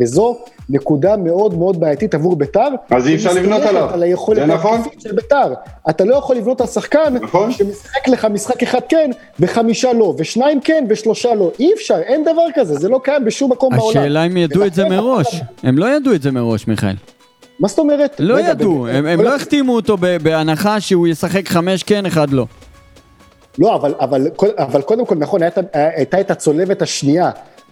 וזו 0.00 0.38
נקודה 0.68 1.16
מאוד 1.16 1.54
מאוד 1.54 1.80
בעייתית 1.80 2.14
עבור 2.14 2.36
ביתר. 2.36 2.68
אז 2.90 3.06
אי 3.06 3.14
אפשר 3.14 3.32
לבנות 3.32 3.62
עליו. 3.62 3.90
על 3.92 4.02
היכולת 4.02 4.38
זה 4.38 4.46
נכון. 4.46 4.80
של 4.98 5.12
ביתר. 5.12 5.54
אתה 5.90 6.04
לא 6.04 6.14
יכול 6.14 6.36
לבנות 6.36 6.60
על 6.60 6.66
שחקן 6.66 7.14
נכון. 7.22 7.52
שמשחק 7.52 8.08
לך 8.08 8.24
משחק 8.24 8.62
אחד 8.62 8.80
כן, 8.88 9.10
וחמישה 9.40 9.92
לא, 9.92 10.14
ושניים 10.18 10.60
כן, 10.60 10.84
ושלושה 10.88 11.34
לא. 11.34 11.50
אי 11.58 11.74
אפשר, 11.74 11.98
אין 11.98 12.24
דבר 12.24 12.46
כזה, 12.54 12.74
זה 12.74 12.88
לא 12.88 13.00
קיים 13.04 13.24
בשום 13.24 13.52
מקום 13.52 13.76
בעולם. 13.76 13.90
השאלה 13.90 14.26
אם 14.26 14.36
ידעו 14.36 14.64
את 14.64 14.74
זה 14.74 14.88
מראש. 14.88 15.40
הם 15.62 15.78
לא 15.78 15.96
ידעו 15.96 16.14
את 16.14 16.22
זה 16.22 16.30
מראש, 16.30 16.66
מיכאל. 16.66 16.94
מה 17.60 17.68
זאת 17.68 17.78
אומרת? 17.78 18.16
לא 18.18 18.34
רגע, 18.34 18.50
ידעו, 18.50 18.86
הם 18.88 19.06
הם 19.06 19.20
לא 19.20 19.34
החתימו 19.34 19.74
אותו 19.74 19.96
ב- 20.00 20.16
בהנחה 20.22 20.80
שהוא 20.80 21.08
ישחק 21.08 21.48
חמש 21.48 21.82
כן, 21.82 22.06
אחד 22.06 22.30
לא. 22.30 22.46
לא, 23.58 23.74
אבל, 23.74 23.94
אבל, 24.00 24.26
אבל 24.58 24.82
קודם 24.82 25.06
כל, 25.06 25.14
נכון, 25.14 25.42
הייתה, 25.42 25.60
הייתה 25.72 26.20
את 26.20 26.30
הצולבת 26.30 26.82
השנייה, 26.82 27.30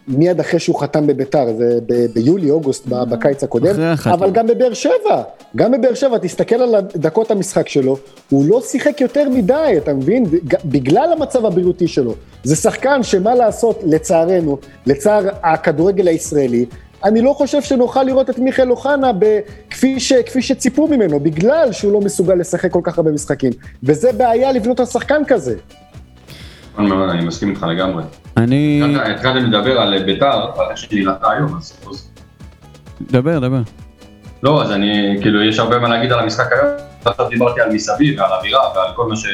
מיד 0.09 0.41
אחרי 0.41 0.61
שהוא 0.61 0.81
חתם 0.81 1.07
בביתר, 1.07 1.47
זה 1.59 1.79
ב- 1.87 2.07
ביולי, 2.15 2.51
אוגוסט, 2.51 2.87
ב- 2.89 3.05
בקיץ 3.11 3.45
הקודם. 3.45 3.75
אבל 4.13 4.31
גם 4.31 4.47
בבאר 4.47 4.75
שבע, 4.75 5.23
גם 5.57 5.73
בבאר 5.73 5.95
שבע, 5.95 6.19
תסתכל 6.19 6.55
על 6.55 6.75
דקות 6.97 7.31
המשחק 7.31 7.69
שלו, 7.69 7.97
הוא 8.31 8.45
לא 8.49 8.61
שיחק 8.61 9.01
יותר 9.01 9.29
מדי, 9.29 9.75
אתה 9.77 9.95
מבין? 9.95 10.25
בגלל 10.65 11.13
המצב 11.13 11.47
הבריאותי 11.47 11.89
שלו. 11.89 12.15
זה 12.45 12.57
שחקן 12.57 13.03
שמה 13.03 13.35
לעשות, 13.35 13.81
לצערנו, 13.87 14.59
לצער 14.87 15.29
הכדורגל 15.43 16.09
הישראלי, 16.09 16.67
אני 17.05 17.21
לא 17.21 17.33
חושב 17.33 17.63
שנוכל 17.63 18.03
לראות 18.03 18.31
את 18.31 18.39
מיכאל 18.39 18.71
אוחנה 18.71 19.11
כפי, 19.71 20.01
ש, 20.01 20.13
כפי 20.13 20.43
שציפו 20.43 20.89
ממנו, 20.89 21.21
בגלל 21.21 21.73
שהוא 21.73 21.93
לא 21.93 22.01
מסוגל 22.01 22.35
לשחק 22.35 22.71
כל 22.71 22.81
כך 22.83 22.99
הרבה 22.99 23.11
משחקים. 23.11 23.53
וזה 23.83 24.13
בעיה 24.13 24.53
לבנות 24.53 24.81
על 24.81 24.87
שחקן 24.87 25.23
כזה. 25.27 25.55
נכון 26.77 26.89
מאוד, 26.89 27.11
אני 27.11 27.25
מסכים 27.25 27.51
איתך 27.51 27.63
לגמרי. 27.63 28.03
אני... 28.37 28.83
התחלת- 28.85 29.17
התחלתם 29.17 29.37
לדבר 29.47 29.81
על 29.81 30.03
ביתר, 30.05 30.27
על 30.59 30.71
איך 30.71 30.79
שהיא 30.79 31.05
נראתה 31.07 31.31
היום, 31.31 31.57
אז... 31.57 32.09
דבר, 33.01 33.39
דבר. 33.39 33.61
לא, 34.43 34.63
אז 34.63 34.73
אני, 34.73 35.17
כאילו, 35.23 35.43
יש 35.43 35.59
הרבה 35.59 35.79
מה 35.79 35.89
להגיד 35.89 36.13
על 36.13 36.19
המשחק 36.19 36.53
היום. 36.53 36.67
עכשיו 37.05 37.29
דיברתי 37.29 37.61
על 37.61 37.73
מסביב 37.73 38.21
ועל 38.21 38.33
אווירה 38.33 38.61
ועל 38.77 38.89
כל 38.97 39.07
מה, 39.09 39.17
ש... 39.17 39.27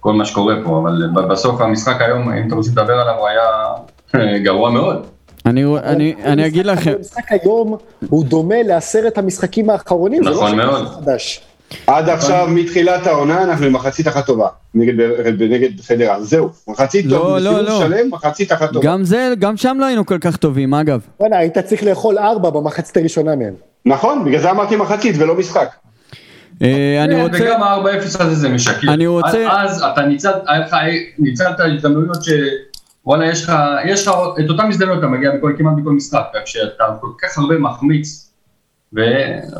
כל 0.00 0.12
מה 0.12 0.24
שקורה 0.24 0.54
פה, 0.64 0.80
אבל 0.82 1.08
ב- 1.14 1.32
בסוף 1.32 1.60
המשחק 1.60 2.00
היום, 2.00 2.32
אם 2.32 2.46
אתם 2.48 2.56
רוצים 2.56 2.72
לדבר 2.72 2.92
עליו, 3.00 3.14
הוא 3.18 3.28
היה 3.28 4.38
גרוע 4.38 4.70
מאוד. 4.70 5.06
אני 5.46 5.64
אני- 5.84 6.14
אני 6.24 6.46
אגיד 6.46 6.66
המשחק- 6.68 6.80
לכם, 6.86 6.92
המשחק 6.98 7.32
היום 7.32 7.76
הוא 8.08 8.24
דומה 8.24 8.62
לעשרת 8.62 9.18
המשחקים 9.18 9.70
האחרונים, 9.70 10.24
זה 10.24 10.30
לא 10.30 10.36
נכון. 10.36 10.58
משהו 10.60 10.86
חדש. 10.86 11.40
עד 11.86 12.08
עכשיו, 12.08 12.48
מתחילת 12.50 13.06
העונה, 13.06 13.44
אנחנו 13.44 13.66
עם 13.66 13.72
מחצית 13.72 14.08
אחת 14.08 14.26
טובה. 14.26 14.48
נגד, 14.74 14.92
נגד 15.42 15.80
חדרה. 15.80 16.22
זהו, 16.22 16.48
מחצית 16.68 17.06
לא, 17.06 17.16
טוב, 17.16 17.36
לא, 17.36 17.52
בסיבוב 17.52 17.68
לא. 17.68 17.78
שלם, 17.80 18.10
מחצית 18.10 18.52
אחת 18.52 18.72
טובה. 18.72 18.86
גם 18.86 19.04
זה, 19.04 19.32
גם 19.38 19.56
שם 19.56 19.76
לא 19.80 19.86
היינו 19.86 20.06
כל 20.06 20.18
כך 20.18 20.36
טובים, 20.36 20.74
אגב. 20.74 21.00
בוא'נה, 21.20 21.38
היית 21.38 21.58
צריך 21.58 21.84
לאכול 21.84 22.18
ארבע 22.18 22.50
במחצית 22.50 22.96
הראשונה 22.96 23.36
מהם. 23.36 23.54
נכון, 23.86 24.24
בגלל 24.24 24.40
זה 24.40 24.50
אמרתי 24.50 24.76
מחצית 24.76 25.16
ולא 25.18 25.34
משחק. 25.34 25.68
אה, 26.62 27.04
אני 27.04 27.14
כן, 27.16 27.20
רוצה... 27.22 27.38
וגם 27.42 27.62
ה-4-0 27.62 28.22
הזה 28.22 28.34
זה 28.34 28.48
משקר. 28.48 28.92
אני 28.92 29.06
רוצה- 29.06 29.48
אז, 29.50 29.82
אתה 29.92 30.02
ניצל, 30.02 30.30
היה 30.48 30.60
לך, 30.60 30.76
ניצלת 31.18 31.56
הזדמנויות 31.60 32.24
ש... 32.24 32.28
וואלה, 33.06 33.26
יש 33.26 33.44
לך, 33.44 33.52
יש 33.86 34.06
לך 34.08 34.14
את 34.44 34.50
אותן 34.50 34.68
הזדמנויות, 34.68 34.98
אתה 34.98 35.06
מגיע 35.06 35.30
בכל, 35.30 35.52
כמעט 35.58 35.74
בכל 35.80 35.90
משחק, 35.90 36.22
רק 36.34 36.46
שאתה 36.46 36.84
כל 37.00 37.06
כך 37.22 37.38
הרבה 37.38 37.58
מחמיץ, 37.58 38.29
ולא 38.92 39.04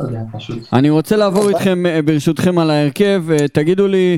יודע, 0.03 0.19
פשוט. 0.33 0.57
אני 0.73 0.89
רוצה 0.89 1.15
לעבור 1.15 1.49
איתכם, 1.49 1.85
אה, 1.85 2.01
ברשותכם, 2.01 2.59
על 2.59 2.69
ההרכב. 2.69 3.23
אה, 3.31 3.47
תגידו 3.47 3.87
לי, 3.87 4.17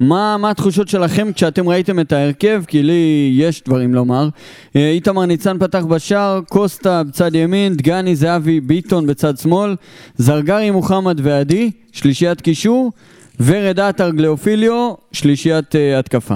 מה, 0.00 0.36
מה 0.36 0.50
התחושות 0.50 0.88
שלכם 0.88 1.32
כשאתם 1.32 1.68
ראיתם 1.68 2.00
את 2.00 2.12
ההרכב? 2.12 2.62
כי 2.66 2.82
לי 2.82 3.30
יש 3.34 3.62
דברים 3.64 3.94
לומר. 3.94 4.28
אה, 4.76 4.90
איתמר 4.90 5.26
ניצן 5.26 5.58
פתח 5.58 5.84
בשער, 5.84 6.40
קוסטה 6.48 7.02
בצד 7.02 7.34
ימין, 7.34 7.74
דגני, 7.74 8.16
זהבי, 8.16 8.60
ביטון 8.60 9.06
בצד 9.06 9.38
שמאל, 9.38 9.76
זרגרי, 10.16 10.70
מוחמד 10.70 11.20
ועדי, 11.22 11.70
שלישיית 11.92 12.40
קישור, 12.40 12.92
ורד 13.40 13.80
עטר, 13.80 14.10
גליאופיליו, 14.10 14.94
שלישיית 15.12 15.76
אה, 15.76 15.98
התקפה. 15.98 16.34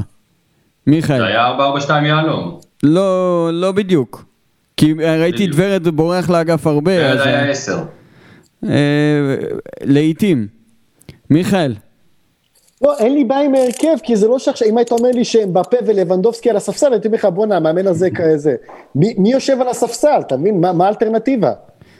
מיכאל. 0.87 1.19
זה 1.19 1.27
היה 1.27 1.57
4-4-2 1.89 1.91
יהלום. 2.07 2.59
לא, 2.83 3.51
לא 3.53 3.73
בדיוק. 3.73 4.25
כי 4.77 4.93
ראיתי 4.93 5.45
את. 5.45 5.51
ורד 5.55 5.89
בורח 5.89 6.31
לאגף 6.31 6.67
הרבה. 6.67 7.17
זה 7.17 7.25
היה 7.25 7.51
10. 7.51 7.79
אה, 8.65 9.37
לעיתים. 9.81 10.47
מיכאל, 11.31 11.75
לא, 12.83 12.99
אין 12.99 13.15
לי 13.15 13.25
בעיה 13.25 13.41
עם 13.41 13.55
ההרכב, 13.55 13.97
כי 14.03 14.17
זה 14.17 14.29
לא 14.29 14.39
שעכשיו, 14.39 14.69
אם 14.69 14.79
היית 14.79 14.93
אומר 14.93 15.11
לי 15.11 15.25
שמבפה 15.25 15.77
ולבנדובסקי 15.87 16.51
על 16.51 16.57
הספסל, 16.57 16.93
הייתי 16.93 17.09
אומר 17.09 17.19
לך, 17.19 17.25
בואנה, 17.25 17.57
המאמן 17.57 17.87
הזה 17.87 18.09
כזה. 18.15 18.55
מי, 18.95 19.15
מי 19.19 19.33
יושב 19.33 19.61
על 19.61 19.69
הספסל, 19.69 20.21
אתה 20.27 20.37
מבין? 20.37 20.61
מה, 20.61 20.73
מה 20.73 20.87
האלטרנטיבה? 20.87 21.53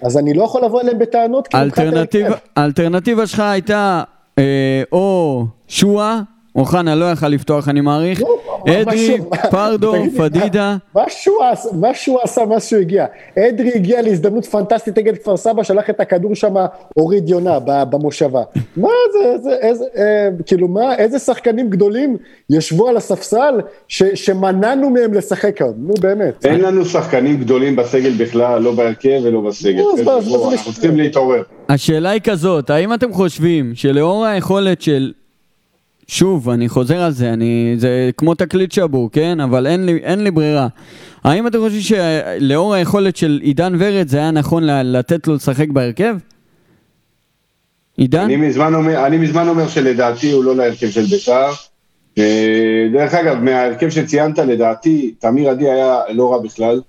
אז 0.03 0.19
אני 0.19 0.35
לא 0.35 0.45
יכול 0.45 0.65
לבוא 0.65 0.81
אליהם 0.81 0.99
בטענות, 0.99 1.49
כי 1.49 1.57
מבחינת 1.65 2.15
האלטרנטיבה, 2.57 3.27
שלך 3.27 3.41
הייתה 3.41 4.03
אה, 4.39 4.83
או 4.93 5.45
שועה, 5.69 6.21
אוחנה 6.57 6.95
לא 6.95 7.13
יכל 7.13 7.29
לפתוח 7.29 7.69
אני 7.69 7.81
מעריך, 7.81 8.23
לא, 8.23 8.50
אדרי, 8.69 9.19
פרדו, 9.51 9.95
פדידה, 10.19 10.77
מה 10.95 11.95
שהוא 11.95 12.19
עשה, 12.23 12.45
מה 12.45 12.61
שהוא 12.61 12.81
הגיע. 12.81 13.07
אדרי 13.39 13.71
הגיע 13.75 14.03
להזדמנות 14.03 14.47
פנטסטית 14.47 14.99
נגד 14.99 15.17
כפר 15.17 15.37
סבא, 15.37 15.63
שלח 15.63 15.91
את 15.91 16.01
הכדור 16.01 16.35
שם, 16.35 16.55
הוריד 16.95 17.29
יונה 17.29 17.59
במושבה. 17.91 18.43
מה 18.77 18.89
זה, 19.13 19.39
זה, 19.39 19.51
איזה, 19.51 19.85
אה, 19.97 20.29
כאילו 20.47 20.69
מה, 20.69 20.97
איזה 20.97 21.19
שחקנים 21.19 21.71
גדולים 21.71 22.17
ישבו 22.51 22.89
על 22.89 22.97
הספסל, 22.97 23.61
ש, 23.89 24.03
שמנענו 24.03 24.91
מהם 24.91 25.15
לשחק 25.15 25.63
היום, 25.63 25.75
נו 25.77 25.95
באמת. 26.01 26.47
אין 26.47 26.61
לנו 26.61 26.85
שחקנים 26.85 27.37
גדולים 27.37 27.77
בסגל 27.77 28.13
בכלל, 28.19 28.63
לא 28.63 28.73
בהרכב 28.73 29.21
ולא 29.25 29.41
בסגל. 29.41 29.83
אנחנו? 30.01 30.73
צריכים 30.73 30.97
להתעורר. 30.97 31.43
השאלה 31.69 32.11
היא 32.11 32.21
כזאת, 32.21 32.71
האם 32.71 32.95
אתם 32.95 33.13
חושבים 33.13 33.73
שלאור 33.75 34.27
היכולת 34.27 34.83
של... 34.83 35.13
שוב, 36.13 36.51
אני 36.51 36.69
חוזר 36.69 37.03
על 37.03 37.13
זה, 37.13 37.33
אני, 37.33 37.75
זה 37.77 38.11
כמו 38.17 38.35
תקליט 38.35 38.73
שבור, 38.73 39.11
כן? 39.13 39.41
אבל 39.41 39.67
אין 39.67 39.87
לי, 39.87 39.97
אין 40.03 40.25
לי 40.25 40.31
ברירה. 40.31 40.69
האם 41.25 41.47
אתם 41.47 41.59
חושבים 41.59 41.81
שלאור 41.81 42.75
היכולת 42.75 43.17
של 43.17 43.41
עידן 43.43 43.73
ורד 43.79 44.09
זה 44.09 44.19
היה 44.19 44.31
נכון 44.31 44.63
לתת 44.67 45.27
לו 45.27 45.35
לשחק 45.35 45.69
בהרכב? 45.69 46.17
עידן? 47.97 48.21
אני 48.21 48.37
מזמן 48.37 48.75
אומר, 48.75 49.07
אני 49.07 49.19
מזמן 49.19 49.49
אומר 49.49 49.69
שלדעתי 49.69 50.33
הוא 50.33 50.45
לא 50.45 50.57
להרכב 50.57 50.91
של 50.91 51.05
בית"ר. 51.05 51.51
אה, 52.19 52.89
דרך 52.93 53.15
אגב, 53.15 53.39
מההרכב 53.43 53.91
שציינת, 53.91 54.39
לדעתי, 54.39 55.15
תמיר 55.19 55.51
עדי 55.51 55.71
היה 55.71 56.01
לא 56.09 56.33
רע 56.33 56.39
בכלל. 56.39 56.81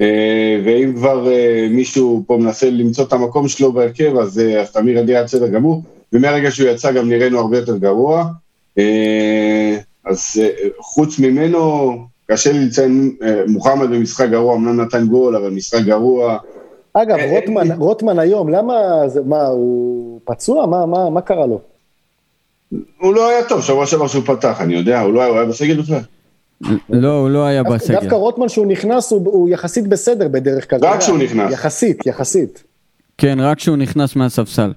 אה, 0.00 0.60
ואם 0.64 0.92
כבר 0.96 1.28
אה, 1.32 1.66
מישהו 1.70 2.24
פה 2.26 2.36
מנסה 2.40 2.70
למצוא 2.70 3.04
את 3.04 3.12
המקום 3.12 3.48
שלו 3.48 3.72
בהרכב, 3.72 4.16
אז 4.16 4.40
אז 4.60 4.72
תמיר 4.72 4.98
עדי 4.98 5.14
היה 5.14 5.24
בסדר 5.24 5.48
גמור. 5.48 5.82
ומהרגע 6.12 6.50
שהוא 6.50 6.68
יצא 6.68 6.92
גם 6.92 7.08
נראינו 7.08 7.38
הרבה 7.38 7.58
יותר 7.58 7.76
גרוע. 7.76 8.24
אה, 8.78 9.76
אז 10.04 10.40
אה, 10.42 10.48
חוץ 10.78 11.18
ממנו, 11.18 11.92
קשה 12.26 12.52
לי 12.52 12.66
לציין, 12.66 13.16
אה, 13.22 13.42
מוחמד 13.48 13.90
במשחק 13.90 14.28
גרוע, 14.28 14.56
אמנם 14.56 14.80
נתן 14.80 15.06
גול, 15.06 15.36
אבל 15.36 15.50
משחק 15.50 15.80
גרוע. 15.84 16.38
אגב, 16.94 17.18
רוטמן, 17.30 17.72
רוטמן 17.72 18.18
היום, 18.18 18.48
למה, 18.48 18.74
זה, 19.06 19.20
מה, 19.26 19.46
הוא 19.46 20.20
פצוע? 20.24 20.66
מה, 20.66 20.86
מה, 20.86 21.10
מה 21.10 21.20
קרה 21.20 21.46
לו? 21.46 21.60
הוא 23.00 23.14
לא 23.14 23.28
היה 23.28 23.44
טוב, 23.44 23.62
שבוע 23.62 23.86
שעבר 23.86 24.06
שהוא 24.06 24.24
פתח, 24.24 24.60
אני 24.60 24.74
יודע, 24.74 25.00
הוא 25.00 25.12
לא 25.12 25.20
היה, 25.20 25.28
הוא 25.28 25.38
היה 25.38 25.46
בסגל 25.46 25.80
בכלל. 25.82 26.00
לא, 26.90 27.18
הוא 27.18 27.30
לא 27.30 27.44
היה 27.46 27.62
בסגל. 27.62 28.00
דווקא 28.00 28.14
רוטמן 28.14 28.48
שהוא 28.48 28.66
נכנס, 28.66 29.12
הוא, 29.12 29.20
הוא 29.24 29.48
יחסית 29.48 29.88
בסדר 29.88 30.28
בדרך 30.28 30.70
כלל. 30.70 30.78
רק 30.82 31.00
כשהוא 31.00 31.18
נכנס. 31.18 31.52
יחסית, 31.52 32.06
יחסית. 32.06 32.64
כן, 33.18 33.38
רק 33.40 33.56
כשהוא 33.56 33.76
נכנס 33.76 34.16
מהספסל. 34.16 34.72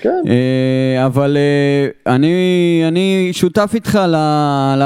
כן. 0.00 0.22
אה, 0.28 1.06
אבל 1.06 1.36
אה, 1.36 2.14
אני, 2.14 2.82
אני 2.88 3.28
שותף 3.32 3.70
איתך 3.74 3.94
ל, 3.94 4.16
ל, 4.78 4.82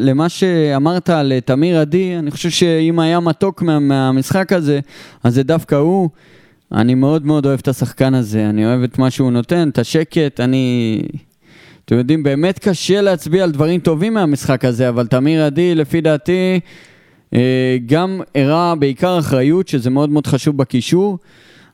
למה 0.00 0.28
שאמרת 0.28 1.10
על 1.10 1.32
אה, 1.32 1.40
תמיר 1.40 1.78
עדי, 1.78 2.16
אני 2.18 2.30
חושב 2.30 2.50
שאם 2.50 2.98
היה 2.98 3.20
מתוק 3.20 3.62
מה, 3.62 3.78
מהמשחק 3.78 4.52
הזה, 4.52 4.80
אז 5.24 5.34
זה 5.34 5.42
דווקא 5.42 5.74
הוא. 5.74 6.08
אני 6.72 6.94
מאוד 6.94 7.26
מאוד 7.26 7.46
אוהב 7.46 7.58
את 7.62 7.68
השחקן 7.68 8.14
הזה, 8.14 8.46
אני 8.50 8.66
אוהב 8.66 8.82
את 8.82 8.98
מה 8.98 9.10
שהוא 9.10 9.30
נותן, 9.30 9.68
את 9.68 9.78
השקט, 9.78 10.40
אני... 10.40 11.02
אתם 11.84 11.98
יודעים, 11.98 12.22
באמת 12.22 12.58
קשה 12.58 13.00
להצביע 13.00 13.44
על 13.44 13.50
דברים 13.50 13.80
טובים 13.80 14.14
מהמשחק 14.14 14.64
הזה, 14.64 14.88
אבל 14.88 15.06
תמיר 15.06 15.44
עדי, 15.44 15.74
לפי 15.74 16.00
דעתי, 16.00 16.60
גם 17.86 18.20
הראה 18.34 18.74
בעיקר 18.74 19.18
אחריות, 19.18 19.68
שזה 19.68 19.90
מאוד 19.90 20.10
מאוד 20.10 20.26
חשוב 20.26 20.56
בקישור. 20.56 21.18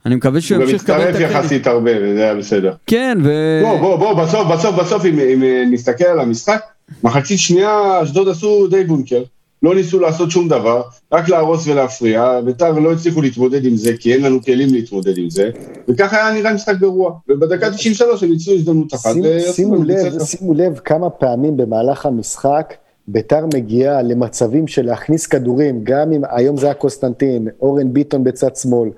אני 0.07 0.15
מקווה 0.15 0.41
שהוא 0.41 0.57
הוא 0.57 0.65
ימשיך 0.65 0.83
לקבל 0.83 1.03
את 1.03 1.09
הצטרף 1.09 1.17
הקרדיט. 1.21 1.37
יחסית 1.45 1.67
הרבה, 1.67 1.91
וזה 2.03 2.23
היה 2.23 2.35
בסדר. 2.35 2.73
כן, 2.87 3.19
ו... 3.25 3.31
בוא, 3.63 3.79
בוא, 3.79 3.97
בוא, 3.97 4.25
בסוף, 4.25 4.49
בסוף, 4.49 4.75
בסוף, 4.77 5.05
אם, 5.05 5.19
אם 5.21 5.43
אה, 5.43 5.65
נסתכל 5.71 6.05
על 6.05 6.21
המשחק, 6.21 6.61
מחצית 7.03 7.39
שנייה 7.39 8.03
אשדוד 8.03 8.29
עשו 8.29 8.67
די 8.67 8.85
בונקר, 8.85 9.23
לא 9.63 9.75
ניסו 9.75 10.01
לעשות 10.01 10.31
שום 10.31 10.49
דבר, 10.49 10.83
רק 11.13 11.29
להרוס 11.29 11.67
ולהפריע, 11.67 12.41
בית"ר 12.45 12.79
לא 12.79 12.93
הצליחו 12.93 13.23
להתמודד 13.23 13.65
עם 13.65 13.77
זה, 13.77 13.93
כי 14.01 14.15
אין 14.15 14.23
לנו 14.23 14.43
כלים 14.43 14.69
להתמודד 14.73 15.19
עם 15.19 15.31
זה, 15.31 15.51
וככה 15.89 16.17
היה 16.17 16.35
נראה 16.35 16.55
משחק 16.55 16.77
גרוע, 16.79 17.13
ובדקה 17.29 17.71
93 17.71 18.23
הם 18.23 18.31
ניצלו 18.31 18.55
הזדמנות 18.55 18.95
אחת, 18.95 19.11
שימו- 19.53 19.85
לב. 19.85 20.25
שימו 20.25 20.55
לב 20.55 20.79
כמה 20.85 21.11
פעמים 21.11 21.57
במהלך 21.57 22.07
המשחק 22.07 22.75
ביתר 23.09 23.47
מגיעה 23.55 24.03
למצבים 24.03 24.67
של 24.67 24.87
להכניס 24.87 25.27
כדורים, 25.27 25.81
גם 25.83 26.13
אם 26.13 26.23
היום 26.31 26.57
זה 26.57 26.67
היה 26.67 26.75
קוסטנטין, 26.75 27.49
אורן 27.61 27.93
ביטון 27.93 28.25
בצד 28.25 28.57
שמאל, 28.57 28.91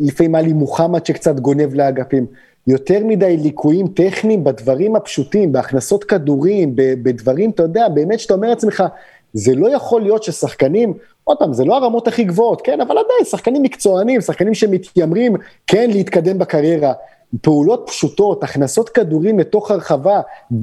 לפעמים 0.00 0.34
היה 0.34 0.46
לי 0.46 0.52
מוחמד 0.52 1.06
שקצת 1.06 1.40
גונב 1.40 1.74
לאגפים. 1.74 2.26
יותר 2.66 3.04
מדי 3.04 3.36
ליקויים 3.36 3.88
טכניים 3.88 4.44
בדברים 4.44 4.96
הפשוטים, 4.96 5.52
בהכנסות 5.52 6.04
כדורים, 6.04 6.72
בדברים, 6.76 7.50
אתה 7.50 7.62
יודע, 7.62 7.88
באמת 7.88 8.20
שאתה 8.20 8.34
אומר 8.34 8.48
לעצמך, 8.48 8.84
זה 9.32 9.54
לא 9.54 9.76
יכול 9.76 10.02
להיות 10.02 10.22
ששחקנים, 10.22 10.94
עוד 11.24 11.38
פעם, 11.38 11.52
זה 11.52 11.64
לא 11.64 11.76
הרמות 11.76 12.08
הכי 12.08 12.24
גבוהות, 12.24 12.60
כן, 12.60 12.80
אבל 12.80 12.90
עדיין, 12.90 13.24
שחקנים 13.24 13.62
מקצוענים, 13.62 14.20
שחקנים 14.20 14.54
שמתיימרים, 14.54 15.36
כן, 15.66 15.90
להתקדם 15.90 16.38
בקריירה. 16.38 16.92
פעולות 17.40 17.84
פשוטות, 17.86 18.44
הכנסות 18.44 18.88
כדורים 18.88 19.38
לתוך 19.38 19.70
הרחבה, 19.70 20.20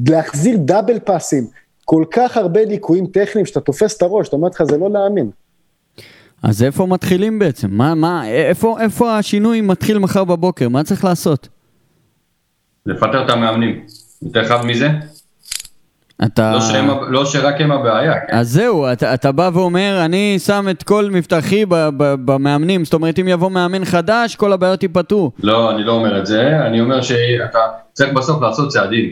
להחזיר 0.07 0.57
דאבל 0.57 0.99
פאסים, 0.99 1.47
כל 1.85 2.03
כך 2.11 2.37
הרבה 2.37 2.65
ליקויים 2.65 3.07
טכניים 3.07 3.45
שאתה 3.45 3.59
תופס 3.59 3.97
את 3.97 4.01
הראש, 4.01 4.27
אתה 4.27 4.35
אומר 4.35 4.47
לך, 4.47 4.63
זה 4.63 4.77
לא 4.77 4.89
להאמין. 4.89 5.29
אז 6.43 6.63
איפה 6.63 6.85
מתחילים 6.85 7.39
בעצם? 7.39 7.67
מה, 7.71 7.95
מה, 7.95 8.27
איפה, 8.27 8.77
איפה 8.81 9.17
השינוי 9.17 9.61
מתחיל 9.61 9.97
מחר 9.99 10.23
בבוקר? 10.23 10.69
מה 10.69 10.83
צריך 10.83 11.03
לעשות? 11.05 11.47
לפטר 12.85 13.25
את 13.25 13.29
המאמנים. 13.29 13.85
יותר 14.21 14.45
חד 14.45 14.65
מזה? 14.65 14.89
אתה... 16.23 16.51
לא 16.53 16.61
שהם- 16.61 16.87
לא 17.13 17.25
שרק 17.25 17.61
הם 17.61 17.71
הבעיה, 17.71 18.13
כן? 18.27 18.33
אז 18.37 18.49
זהו, 18.49 18.91
אתה, 18.91 19.13
אתה 19.13 19.31
בא 19.31 19.49
ואומר, 19.53 20.01
אני 20.05 20.35
שם 20.39 20.67
את 20.71 20.83
כל 20.83 21.09
מבטחי 21.11 21.65
ב- 21.65 21.73
ב- 21.97 22.15
במאמנים, 22.31 22.85
זאת 22.85 22.93
אומרת, 22.93 23.19
אם 23.19 23.27
יבוא 23.27 23.49
מאמן 23.51 23.85
חדש, 23.85 24.35
כל 24.35 24.53
הבעיות 24.53 24.83
ייפתרו. 24.83 25.31
לא, 25.43 25.71
אני 25.71 25.83
לא 25.83 25.91
אומר 25.91 26.19
את 26.19 26.25
זה, 26.25 26.59
אני 26.67 26.81
אומר 26.81 27.01
שאתה 27.01 27.59
צריך 27.93 28.13
בסוף 28.13 28.41
לעשות 28.41 28.69
צעדים. 28.69 29.09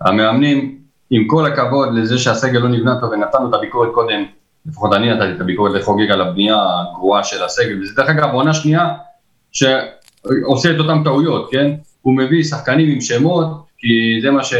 המאמנים, 0.00 0.78
עם 1.10 1.26
כל 1.26 1.46
הכבוד 1.46 1.88
לזה 1.94 2.18
שהסגל 2.18 2.58
לא 2.58 2.68
נבנה 2.68 3.00
טוב 3.00 3.10
ונתנו 3.12 3.48
את 3.48 3.54
הביקורת 3.54 3.88
קודם, 3.94 4.24
לפחות 4.68 4.92
אני 4.92 5.14
נתתי 5.14 5.32
את 5.36 5.40
הביקורת 5.40 5.74
לחוגג 5.74 6.10
על 6.10 6.20
הבנייה 6.20 6.56
הגרועה 6.56 7.24
של 7.24 7.44
הסגל, 7.44 7.82
וזה 7.82 7.94
דרך 7.96 8.08
אגב 8.08 8.30
עונה 8.32 8.54
שנייה 8.54 8.88
שעושה 9.52 10.70
את 10.70 10.78
אותן 10.78 11.04
טעויות, 11.04 11.48
כן? 11.50 11.70
הוא 12.02 12.16
מביא 12.16 12.44
שחקנים 12.44 12.90
עם 12.90 13.00
שמות, 13.00 13.66
כי 13.78 14.18
זה 14.22 14.30
מה 14.30 14.44
ש... 14.44 14.54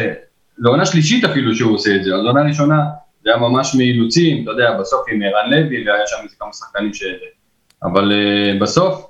זו 0.58 0.68
עונה 0.68 0.86
שלישית 0.86 1.24
אפילו 1.24 1.54
שהוא 1.54 1.74
עושה 1.74 1.96
את 1.96 2.04
זה, 2.04 2.14
אז 2.14 2.20
עונה 2.20 2.42
ראשונה 2.42 2.82
זה 3.24 3.30
היה 3.30 3.38
ממש 3.38 3.74
מאילוצים, 3.74 4.42
אתה 4.42 4.50
יודע, 4.50 4.76
בסוף 4.80 5.00
עם 5.12 5.22
ערן 5.22 5.50
לוי 5.50 5.88
והיה 5.88 6.06
שם 6.06 6.16
איזה 6.24 6.36
כמה 6.38 6.52
שחקנים 6.52 6.94
ש... 6.94 7.02
אבל 7.82 8.12
uh, 8.12 8.62
בסוף, 8.62 9.06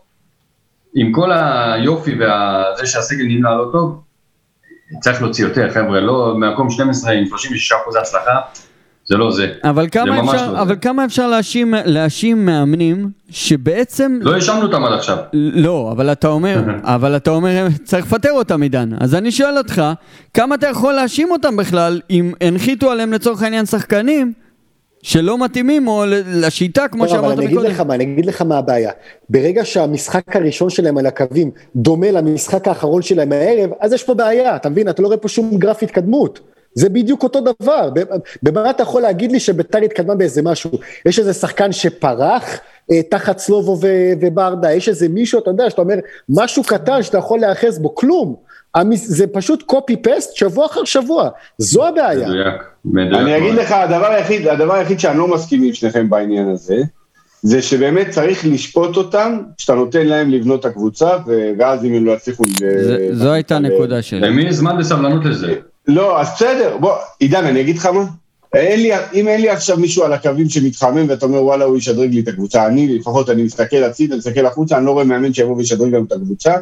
עם 0.94 1.12
כל 1.12 1.32
היופי 1.32 2.14
וזה 2.14 2.86
שהסגל 2.86 3.24
נמנה 3.24 3.54
לא 3.54 3.68
טוב, 3.72 4.02
צריך 5.00 5.22
להוציא 5.22 5.44
יותר, 5.44 5.70
חבר'ה, 5.70 6.00
לא 6.00 6.34
מקום 6.38 6.70
12 6.70 7.12
עם 7.12 7.24
36% 7.24 7.98
הצלחה, 8.00 8.40
זה 9.08 9.16
לא 9.16 9.32
זה. 9.32 9.52
אבל 9.64 9.88
כמה 9.92 10.22
ממש 10.22 10.34
אפשר, 10.34 10.52
לא 10.52 10.60
אבל 10.62 10.68
זה. 10.68 10.76
כמה 10.76 11.04
אפשר 11.04 11.28
להאשים, 11.28 11.74
להאשים 11.84 12.46
מאמנים 12.46 13.10
שבעצם... 13.30 14.18
לא 14.22 14.34
האשמנו 14.34 14.62
אותם 14.62 14.84
עד 14.84 14.92
עכשיו. 14.92 15.16
לא, 15.32 15.88
אבל 15.92 16.12
אתה 16.12 16.28
אומר, 16.28 16.62
אבל 16.82 17.16
אתה 17.16 17.30
אומר, 17.30 17.66
צריך 17.84 18.06
לפטר 18.06 18.32
אותם 18.32 18.62
עידן. 18.62 18.90
אז 19.00 19.14
אני 19.14 19.30
שואל 19.30 19.58
אותך, 19.58 19.82
כמה 20.34 20.54
אתה 20.54 20.66
יכול 20.66 20.94
להאשים 20.94 21.30
אותם 21.30 21.56
בכלל 21.56 22.00
אם 22.10 22.32
הנחיתו 22.40 22.90
עליהם 22.90 23.12
לצורך 23.12 23.42
העניין 23.42 23.66
שחקנים 23.66 24.32
שלא 25.02 25.44
מתאימים 25.44 25.88
או 25.88 26.04
לשיטה, 26.26 26.88
כמו 26.88 27.04
אבל 27.04 27.12
שאמרת 27.12 27.38
אני 27.38 27.46
אגיד 27.46 27.56
מקודם? 27.56 27.70
לך 27.70 27.80
מה, 27.80 27.94
אני 27.94 28.04
אגיד 28.04 28.26
לך 28.26 28.42
מה 28.42 28.58
הבעיה. 28.58 28.90
ברגע 29.30 29.64
שהמשחק 29.64 30.36
הראשון 30.36 30.70
שלהם 30.70 30.98
על 30.98 31.06
הקווים 31.06 31.50
דומה 31.76 32.10
למשחק 32.10 32.68
האחרון 32.68 33.02
שלהם 33.02 33.32
הערב, 33.32 33.70
אז 33.80 33.92
יש 33.92 34.02
פה 34.04 34.14
בעיה, 34.14 34.56
אתה 34.56 34.68
מבין? 34.68 34.88
אתה 34.88 35.02
לא 35.02 35.06
רואה 35.06 35.18
פה 35.18 35.28
שום 35.28 35.56
גרף 35.58 35.82
התקדמות. 35.82 36.40
זה 36.76 36.88
בדיוק 36.88 37.22
אותו 37.22 37.40
דבר. 37.40 37.90
במה 38.42 38.70
אתה 38.70 38.82
יכול 38.82 39.02
להגיד 39.02 39.32
לי 39.32 39.40
שביתר 39.40 39.78
התקדמה 39.78 40.14
באיזה 40.14 40.42
משהו? 40.42 40.70
יש 41.06 41.18
איזה 41.18 41.32
שחקן 41.32 41.72
שפרח 41.72 42.58
אה, 42.92 43.02
תחת 43.02 43.38
סלובו 43.38 43.78
ו- 43.82 44.12
וברדה, 44.20 44.72
יש 44.72 44.88
איזה 44.88 45.08
מישהו, 45.08 45.40
אתה 45.40 45.50
יודע, 45.50 45.70
שאתה 45.70 45.82
אומר, 45.82 45.94
משהו 46.28 46.62
קטן 46.62 47.02
שאתה 47.02 47.18
יכול 47.18 47.38
להיאחז 47.40 47.78
בו, 47.78 47.94
כלום. 47.94 48.36
זה 48.94 49.26
פשוט 49.26 49.62
קופי 49.62 49.96
פסט 49.96 50.36
שבוע 50.36 50.66
אחר 50.66 50.84
שבוע, 50.84 51.28
זו 51.58 51.86
הבעיה. 51.86 52.28
מדויק. 52.28 52.62
מדויק 52.84 53.20
אני 53.20 53.36
אגיד. 53.36 53.54
לך, 53.54 53.72
הדבר 53.72 54.06
היחיד, 54.06 54.48
הדבר 54.48 54.74
היחיד 54.74 55.00
שאני 55.00 55.18
לא 55.18 55.28
מסכים 55.28 55.62
עם 55.62 55.72
שניכם 55.72 56.10
בעניין 56.10 56.48
הזה, 56.48 56.76
זה 57.42 57.62
שבאמת 57.62 58.08
צריך 58.10 58.46
לשפוט 58.46 58.96
אותם, 58.96 59.38
כשאתה 59.58 59.74
נותן 59.74 60.06
להם 60.06 60.30
לבנות 60.30 60.60
את 60.60 60.64
הקבוצה, 60.64 61.16
ו- 61.26 61.50
ואז 61.58 61.84
אם 61.84 61.94
הם 61.94 62.04
לא 62.04 62.12
יצליחו... 62.12 62.44
זו 63.12 63.32
הייתה 63.32 63.56
הנקודה 63.56 64.02
שלי. 64.02 64.20
למי 64.20 64.52
זמן 64.52 64.78
וסבלנות 64.78 65.24
לזה? 65.24 65.54
לא, 65.86 66.20
אז 66.20 66.28
בסדר, 66.34 66.76
בוא, 66.80 66.94
עידן, 67.18 67.44
אני 67.44 67.60
אגיד 67.60 67.76
לך 67.76 67.86
מה? 67.86 68.04
אין 68.54 68.82
לי, 68.82 68.90
אם 69.14 69.28
אין 69.28 69.40
לי 69.40 69.48
עכשיו 69.48 69.76
מישהו 69.76 70.04
על 70.04 70.12
הקווים 70.12 70.48
שמתחמם 70.48 71.06
ואתה 71.08 71.26
אומר 71.26 71.42
וואלה 71.42 71.64
הוא 71.64 71.76
ישדרג 71.76 72.14
לי 72.14 72.20
את 72.20 72.28
הקבוצה, 72.28 72.66
אני 72.66 72.98
לפחות 72.98 73.30
אני 73.30 73.42
מסתכל 73.42 73.84
הצידה, 73.84 74.16
מסתכל 74.16 74.46
החוצה, 74.46 74.78
אני 74.78 74.86
לא 74.86 74.90
רואה 74.90 75.04
מאמן 75.04 75.34
שיבוא 75.34 75.56
וישדרג 75.56 75.94
לנו 75.94 76.04
את 76.04 76.12
הקבוצה. 76.12 76.54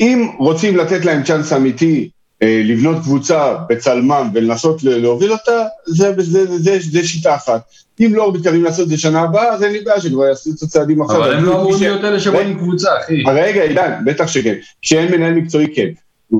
אם 0.00 0.28
רוצים 0.38 0.76
לתת 0.76 1.04
להם 1.04 1.22
צ'אנס 1.22 1.52
אמיתי 1.52 2.08
אה, 2.42 2.62
לבנות 2.64 2.96
קבוצה 3.02 3.54
בצלמם 3.68 4.30
ולנסות 4.34 4.82
להוביל 4.82 5.32
אותה, 5.32 5.64
זה, 5.86 6.12
זה, 6.18 6.46
זה, 6.46 6.58
זה, 6.58 6.78
זה 6.90 7.06
שיטה 7.06 7.34
אחת. 7.34 7.62
אם 8.00 8.14
לא 8.14 8.32
מתכוונים 8.32 8.64
לעשות 8.64 8.84
את 8.84 8.88
זה 8.88 8.98
שנה 8.98 9.20
הבאה, 9.20 9.48
אז 9.48 9.62
אין 9.62 9.72
לי 9.72 9.80
בעיה 9.80 10.00
שכבר 10.00 10.24
יעשו 10.24 10.50
את 10.50 10.62
הצעדים 10.62 11.02
אחרים. 11.02 11.22
אבל 11.22 11.34
הם 11.34 11.44
לא 11.44 11.60
אמורים 11.60 11.80
להיות 11.80 12.04
אלה 12.04 12.20
שבונים 12.20 12.58
קבוצה, 12.58 12.88
אחי. 13.00 13.22
רגע, 13.26 13.62
עידן, 13.62 13.92
בטח 14.04 14.26
שכן. 14.26 14.54
כשאין 14.82 15.12
מנהל 15.12 15.34
מקצועי 15.34 15.74
כן. 15.74 15.88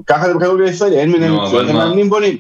ככה 0.07 0.27
זה 0.27 0.35
בכדורגל 0.35 0.65
הישראלי, 0.65 0.99
אין 0.99 1.11
מנהל 1.11 1.33
מקצועי, 1.33 1.63
אבל 1.65 1.73
מה? 1.73 1.83
המאמנים 1.83 2.11
בונים. 2.11 2.37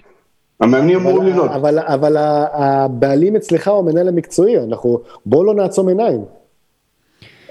המאמנים 0.60 0.96
אמורים 0.96 1.26
לבנות. 1.28 1.50
אבל, 1.50 1.78
אבל 1.78 2.16
הבעלים 2.52 3.36
אצלך 3.36 3.68
הוא 3.68 3.78
המנהל 3.78 4.08
המקצועי, 4.08 4.58
אנחנו, 4.58 5.00
בואו 5.26 5.44
לא 5.44 5.54
נעצום 5.54 5.88
עיניים. 5.88 6.24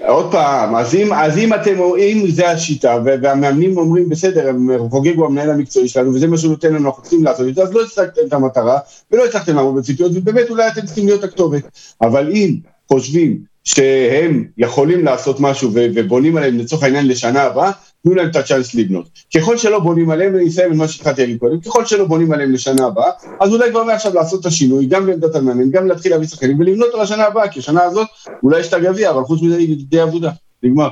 עוד 0.06 0.32
פעם, 0.32 0.74
אז 0.74 0.94
אם, 0.94 1.12
אז 1.12 1.38
אם 1.38 1.54
אתם, 1.54 1.80
אם 1.98 2.24
זה 2.28 2.50
השיטה, 2.50 2.98
ו- 3.04 3.14
והמאמנים 3.22 3.78
אומרים, 3.78 4.08
בסדר, 4.08 4.48
הם 4.48 4.68
חוגג 4.90 5.16
הוא 5.16 5.26
המנהל 5.26 5.50
המקצועי 5.50 5.88
שלנו, 5.88 6.14
וזה 6.14 6.26
מה 6.26 6.38
שהוא 6.38 6.50
נותן 6.50 6.74
לנו, 6.74 6.88
אנחנו 6.88 7.02
צריכים 7.02 7.24
לעשות 7.24 7.48
את 7.48 7.54
זה, 7.54 7.62
אז 7.62 7.72
לא 7.72 7.82
הצלחתם 7.82 8.20
את 8.28 8.32
המטרה, 8.32 8.78
ולא 9.10 9.24
הצלחתם 9.24 9.56
לעמוד 9.56 9.76
בציפיות, 9.76 10.12
ובאמת 10.14 10.50
אולי 10.50 10.68
אתם 10.68 10.86
צריכים 10.86 11.06
להיות 11.06 11.24
הכתובת. 11.24 11.62
אבל 12.02 12.30
אם 12.32 12.54
חושבים 12.88 13.38
שהם 13.64 14.44
יכולים 14.58 15.04
לעשות 15.04 15.40
משהו 15.40 15.70
ו- 15.74 15.86
ובונים 15.94 16.36
עליהם 16.36 16.58
לצורך 16.58 16.82
העניין 16.82 17.08
לשנה 17.08 17.42
הבאה, 17.42 17.70
תנו 18.02 18.14
להם 18.14 18.30
את 18.30 18.36
הצ'אנס 18.36 18.74
לבנות. 18.74 19.08
ככל 19.36 19.56
שלא 19.56 19.80
בונים 19.80 20.10
עליהם, 20.10 20.34
ואני 20.34 20.48
אסיים 20.48 20.72
את 20.72 20.76
מה 20.76 20.88
שהתחלתי 20.88 21.20
להגיד 21.20 21.38
קודם, 21.38 21.60
ככל 21.60 21.86
שלא 21.86 22.04
בונים 22.04 22.32
עליהם 22.32 22.52
לשנה 22.52 22.86
הבאה, 22.86 23.10
אז 23.40 23.52
אולי 23.52 23.70
כבר 23.70 23.84
מעכשיו 23.84 24.14
לעשות 24.14 24.40
את 24.40 24.46
השינוי, 24.46 24.86
גם 24.86 25.06
בעמדת 25.06 25.34
המאמן, 25.34 25.70
גם 25.70 25.86
להתחיל 25.88 26.12
להביא 26.12 26.26
שחקנים 26.26 26.60
ולבנות 26.60 26.94
על 26.94 27.00
השנה 27.00 27.24
הבאה, 27.24 27.48
כי 27.48 27.58
השנה 27.58 27.82
הזאת 27.82 28.08
אולי 28.42 28.60
יש 28.60 28.68
את 28.68 28.74
הגביע, 28.74 29.10
אבל 29.10 29.22
חוץ 29.22 29.42
מזה 29.42 29.56
היא 29.56 29.86
די 29.88 30.00
עבודה, 30.00 30.30
נגמר. 30.62 30.88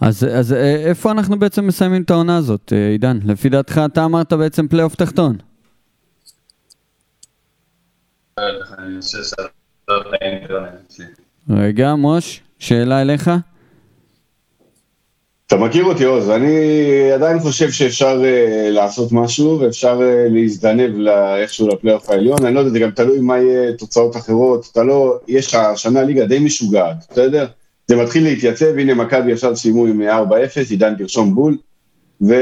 אז, 0.00 0.24
אז 0.24 0.52
אה, 0.52 0.76
איפה 0.76 1.10
אנחנו 1.10 1.38
בעצם 1.38 1.66
מסיימים 1.66 2.02
את 2.02 2.10
העונה 2.10 2.36
הזאת, 2.36 2.72
אה, 2.72 2.88
עידן? 2.88 3.18
לפי 3.24 3.48
דעתך, 3.48 3.80
אתה 3.84 4.04
אמרת 4.04 4.32
בעצם 4.32 4.68
פלייאוף 4.68 4.94
תחתון. 4.94 5.36
אצלי. 10.86 11.04
רגע, 11.50 11.94
מוש, 11.94 12.40
שאלה 12.58 13.02
אליך? 13.02 13.30
אתה 15.52 15.60
מכיר 15.60 15.84
אותי 15.84 16.04
עוז, 16.04 16.30
אני 16.30 17.12
עדיין 17.12 17.38
חושב 17.38 17.70
שאפשר 17.70 18.22
uh, 18.22 18.70
לעשות 18.70 19.12
משהו 19.12 19.60
ואפשר 19.60 19.98
uh, 19.98 20.32
להזדנב 20.32 20.98
לה, 20.98 21.36
איכשהו 21.36 21.68
לפלייאוף 21.68 22.10
העליון, 22.10 22.44
אני 22.44 22.54
לא 22.54 22.60
יודע, 22.60 22.70
זה 22.70 22.78
גם 22.78 22.90
תלוי 22.90 23.20
מה 23.20 23.38
יהיה 23.38 23.72
תוצאות 23.72 24.16
אחרות, 24.16 24.68
אתה 24.72 24.82
לא, 24.82 25.18
יש 25.28 25.54
השנה 25.54 26.02
ליגה 26.02 26.24
די 26.24 26.38
משוגעת, 26.38 26.96
בסדר? 27.10 27.46
זה 27.88 27.96
מתחיל 27.96 28.24
להתייצב, 28.24 28.78
הנה 28.78 28.94
מכבי 28.94 29.32
עכשיו 29.32 29.56
סיימו 29.56 29.86
עם 29.86 30.02
4-0, 30.02 30.04
עידן 30.70 30.94
תרשום 30.94 31.34
בול, 31.34 31.56
ו, 32.20 32.34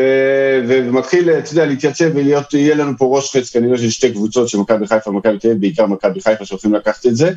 ו- 0.68 0.88
ומתחיל, 0.88 1.30
אתה 1.30 1.52
יודע, 1.52 1.66
להתייצב 1.66 2.10
ולהיות, 2.14 2.54
יהיה 2.54 2.74
לנו 2.74 2.92
פה 2.98 3.16
ראש 3.16 3.36
חץ 3.36 3.50
כנראה 3.50 3.78
של 3.78 3.90
שתי 3.90 4.12
קבוצות 4.12 4.48
של 4.48 4.58
מכבי 4.58 4.86
חיפה 4.86 5.10
ומכבי 5.10 5.38
תל 5.38 5.48
אביב, 5.48 5.60
בעיקר 5.60 5.86
מכבי 5.86 6.20
חיפה 6.20 6.44
שהולכים 6.44 6.74
לקחת 6.74 7.06
את 7.06 7.16
זה, 7.16 7.26
אה, 7.28 7.32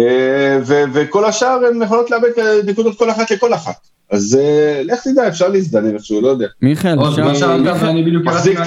ו- 0.00 0.84
וכל 0.92 1.24
השאר 1.24 1.60
הן 1.74 1.82
יכולות 1.82 2.10
לאבד 2.10 2.30
נקודות 2.66 2.98
כל 2.98 3.10
אחת 3.10 3.30
לכל 3.30 3.54
אחת. 3.54 3.74
אז 4.10 4.38
אה, 4.40 4.82
לך 4.84 5.00
תדע, 5.04 5.28
אפשר 5.28 5.48
להזדנב 5.48 5.94
איכשהו, 5.94 6.20
לא 6.20 6.28
יודע. 6.28 6.46
מיכאל, 6.62 6.94
מחזיק 8.24 8.58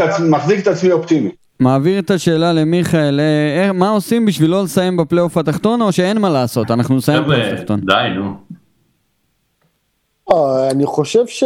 את. 0.59 0.67
עצמי- 0.67 0.91
אופטימי. 0.91 1.29
מעביר 1.59 1.99
את 1.99 2.11
השאלה 2.11 2.53
למיכאל, 2.53 3.19
אה, 3.19 3.71
מה 3.71 3.89
עושים 3.89 4.25
בשביל 4.25 4.51
לא 4.51 4.63
לסיים 4.63 4.97
בפלייאוף 4.97 5.37
התחתון, 5.37 5.81
או 5.81 5.91
שאין 5.91 6.17
מה 6.17 6.29
לעשות, 6.29 6.71
אנחנו 6.71 6.95
נסיים 6.95 7.23
בפלייאוף 7.23 7.53
התחתון. 7.53 7.79
די, 7.79 7.93
נו. 8.15 8.33
אני 10.71 10.85
חושב 10.85 11.27
ש... 11.27 11.43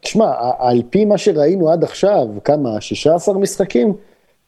תשמע, 0.00 0.26
על 0.58 0.82
פי 0.90 1.04
מה 1.04 1.18
שראינו 1.18 1.70
עד 1.70 1.84
עכשיו, 1.84 2.26
כמה, 2.44 2.80
16 2.80 3.38
משחקים, 3.38 3.92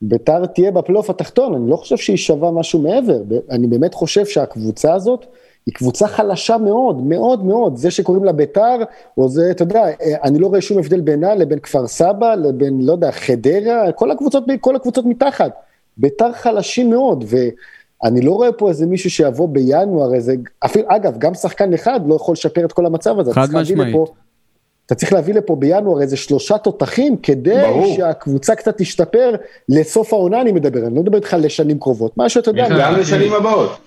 ביתר 0.03 0.47
תהיה 0.47 0.71
בפלייאוף 0.71 1.11
התחתון, 1.11 1.55
אני 1.55 1.71
לא 1.71 1.77
חושב 1.77 1.97
שהיא 1.97 2.17
שווה 2.17 2.51
משהו 2.51 2.79
מעבר. 2.79 3.23
אני 3.51 3.67
באמת 3.67 3.95
חושב 3.95 4.27
שהקבוצה 4.27 4.95
הזאת 4.95 5.27
היא 5.67 5.75
קבוצה 5.75 6.09
חלשה 6.09 6.59
מאוד, 6.59 7.03
מאוד 7.03 7.45
מאוד. 7.45 7.77
זה 7.77 7.91
שקוראים 7.91 8.25
לה 8.25 8.33
ביתר, 8.33 8.77
או 9.19 9.29
זה, 9.29 9.51
אתה 9.51 9.63
יודע, 9.63 9.85
אני 10.23 10.39
לא 10.39 10.47
רואה 10.47 10.61
שום 10.61 10.79
הבדל 10.79 11.01
בינה 11.01 11.35
לבין 11.35 11.59
כפר 11.59 11.87
סבא, 11.87 12.35
לבין, 12.35 12.81
לא 12.81 12.93
יודע, 12.93 13.11
חדרה, 13.11 13.93
כל 13.93 14.11
הקבוצות, 14.11 14.45
כל 14.61 14.77
הקבוצות 14.77 15.05
מתחת. 15.07 15.53
ביתר 15.97 16.33
חלשים 16.33 16.91
מאוד, 16.91 17.25
ואני 17.29 18.21
לא 18.21 18.33
רואה 18.33 18.53
פה 18.53 18.69
איזה 18.69 18.87
מישהו 18.87 19.11
שיבוא 19.11 19.49
בינואר, 19.49 20.15
איזה, 20.15 20.35
אפילו, 20.65 20.85
אגב, 20.89 21.19
גם 21.19 21.35
שחקן 21.35 21.75
אחד 21.75 22.01
לא 22.07 22.15
יכול 22.15 22.33
לשפר 22.33 22.65
את 22.65 22.73
כל 22.73 22.87
המצב 22.87 23.19
הזה. 23.19 23.33
חד 23.33 23.49
משמעית. 23.53 23.97
אתה 24.87 24.95
צריך 24.95 25.13
להביא 25.13 25.35
לפה 25.35 25.57
בינואר 25.57 26.01
איזה 26.03 26.17
שלושה 26.17 26.59
תותחים, 26.59 27.17
כדי 27.23 27.63
ברור. 27.63 27.97
שהקבוצה 27.97 28.55
קצת 28.55 28.79
תשתפר 28.79 29.35
לסוף 29.69 30.13
העונה, 30.13 30.41
אני 30.41 30.53
מדבר, 30.53 30.87
אני 30.87 30.95
לא 30.95 31.03
מדבר 31.03 31.17
איתך 31.17 31.37
לשנים 31.41 31.79
קרובות, 31.79 32.17
מה 32.17 32.29
שאתה 32.29 32.51
יודע. 32.51 32.69
גם 32.79 32.95
לשנים 32.95 33.33
הבאות. 33.33 33.79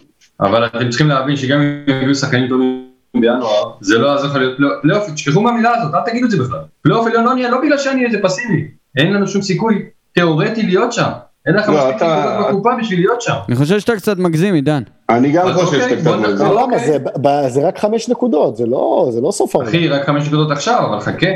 אבל 0.42 0.66
אתם 0.66 0.90
צריכים 0.90 1.08
להבין 1.08 1.36
שגם 1.36 1.62
אם 1.62 1.96
יביאו 2.02 2.16
שחקנים 2.16 2.50
טובים 2.50 2.86
בינואר, 3.16 3.72
זה 3.82 3.98
לא 3.98 4.08
יעזור 4.08 4.30
לך 4.30 4.36
להיות 4.36 4.58
פלייאוף- 4.84 5.12
תשכחו 5.14 5.42
מהמילה 5.42 5.72
הזאת, 5.76 5.94
אל 5.94 6.00
תגידו 6.12 6.26
את 6.26 6.32
זה 6.32 6.38
בכלל. 6.38 6.60
פלייאוף 6.82 7.08
עליון 7.08 7.24
לא 7.24 7.34
נהיה, 7.34 7.50
לא 7.52 7.62
בגלל 7.62 7.78
שאני 7.78 8.06
איזה 8.06 8.18
פסיבי, 8.24 8.68
אין 8.98 9.14
לנו 9.14 9.28
שום 9.28 9.42
סיכוי 9.42 9.86
תיאורטי 10.14 10.64
להיות 10.64 10.94
שם. 10.94 11.10
אין 11.46 11.56
לך 11.56 11.70
לא, 11.70 11.76
מספיק 11.76 11.96
נקודות 11.96 12.48
בקופה 12.50 12.70
בשביל 12.82 13.00
להיות 13.00 13.22
שם. 13.22 13.34
אני 13.48 13.56
חושב 13.56 13.80
שאתה 13.80 13.96
קצת 13.96 14.18
מגזים, 14.18 14.54
עידן. 14.54 14.84
אני 15.10 15.32
גם 15.32 15.54
חושב 15.54 15.66
אוקיי, 15.66 15.82
שאתה 15.82 16.02
קצת 16.02 16.16
מגזים. 16.20 16.48
למה? 16.48 17.50
זה, 17.50 17.68
רק 17.68 17.80
חמש 17.80 18.10
נקודות, 18.10 18.58
זה 18.58 18.66
לא, 18.66 19.10
זה 19.12 19.22
לא 19.22 19.32
סוף 19.32 19.56
העונה. 19.56 19.70
אחי, 19.70 19.88
רק 19.88 20.06
חמש 20.06 20.28
נקודות 20.28 20.52
עכשיו, 20.52 20.86
אבל 20.90 21.00
חכה. 21.00 21.28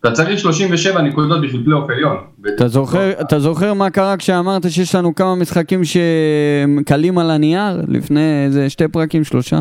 אתה 0.00 0.12
צריך 0.12 0.38
37 0.38 1.02
נקודות 1.02 1.42
בשביל 1.42 1.62
פלייאוף 1.64 1.90
עליון. 1.90 2.16
אתה 2.54 2.68
זוכר, 2.68 3.10
אתה 3.20 3.38
זוכר 3.38 3.74
מה 3.74 3.90
קרה 3.90 4.16
כשאמרת 4.16 4.70
שיש 4.70 4.94
לנו 4.94 5.14
כמה 5.14 5.34
משחקים 5.34 5.84
שהם 5.84 6.82
קלים 6.86 7.18
על 7.18 7.30
הנייר? 7.30 7.82
לפני 7.88 8.44
איזה 8.44 8.70
שתי 8.70 8.88
פרקים, 8.88 9.24
שלושה? 9.24 9.60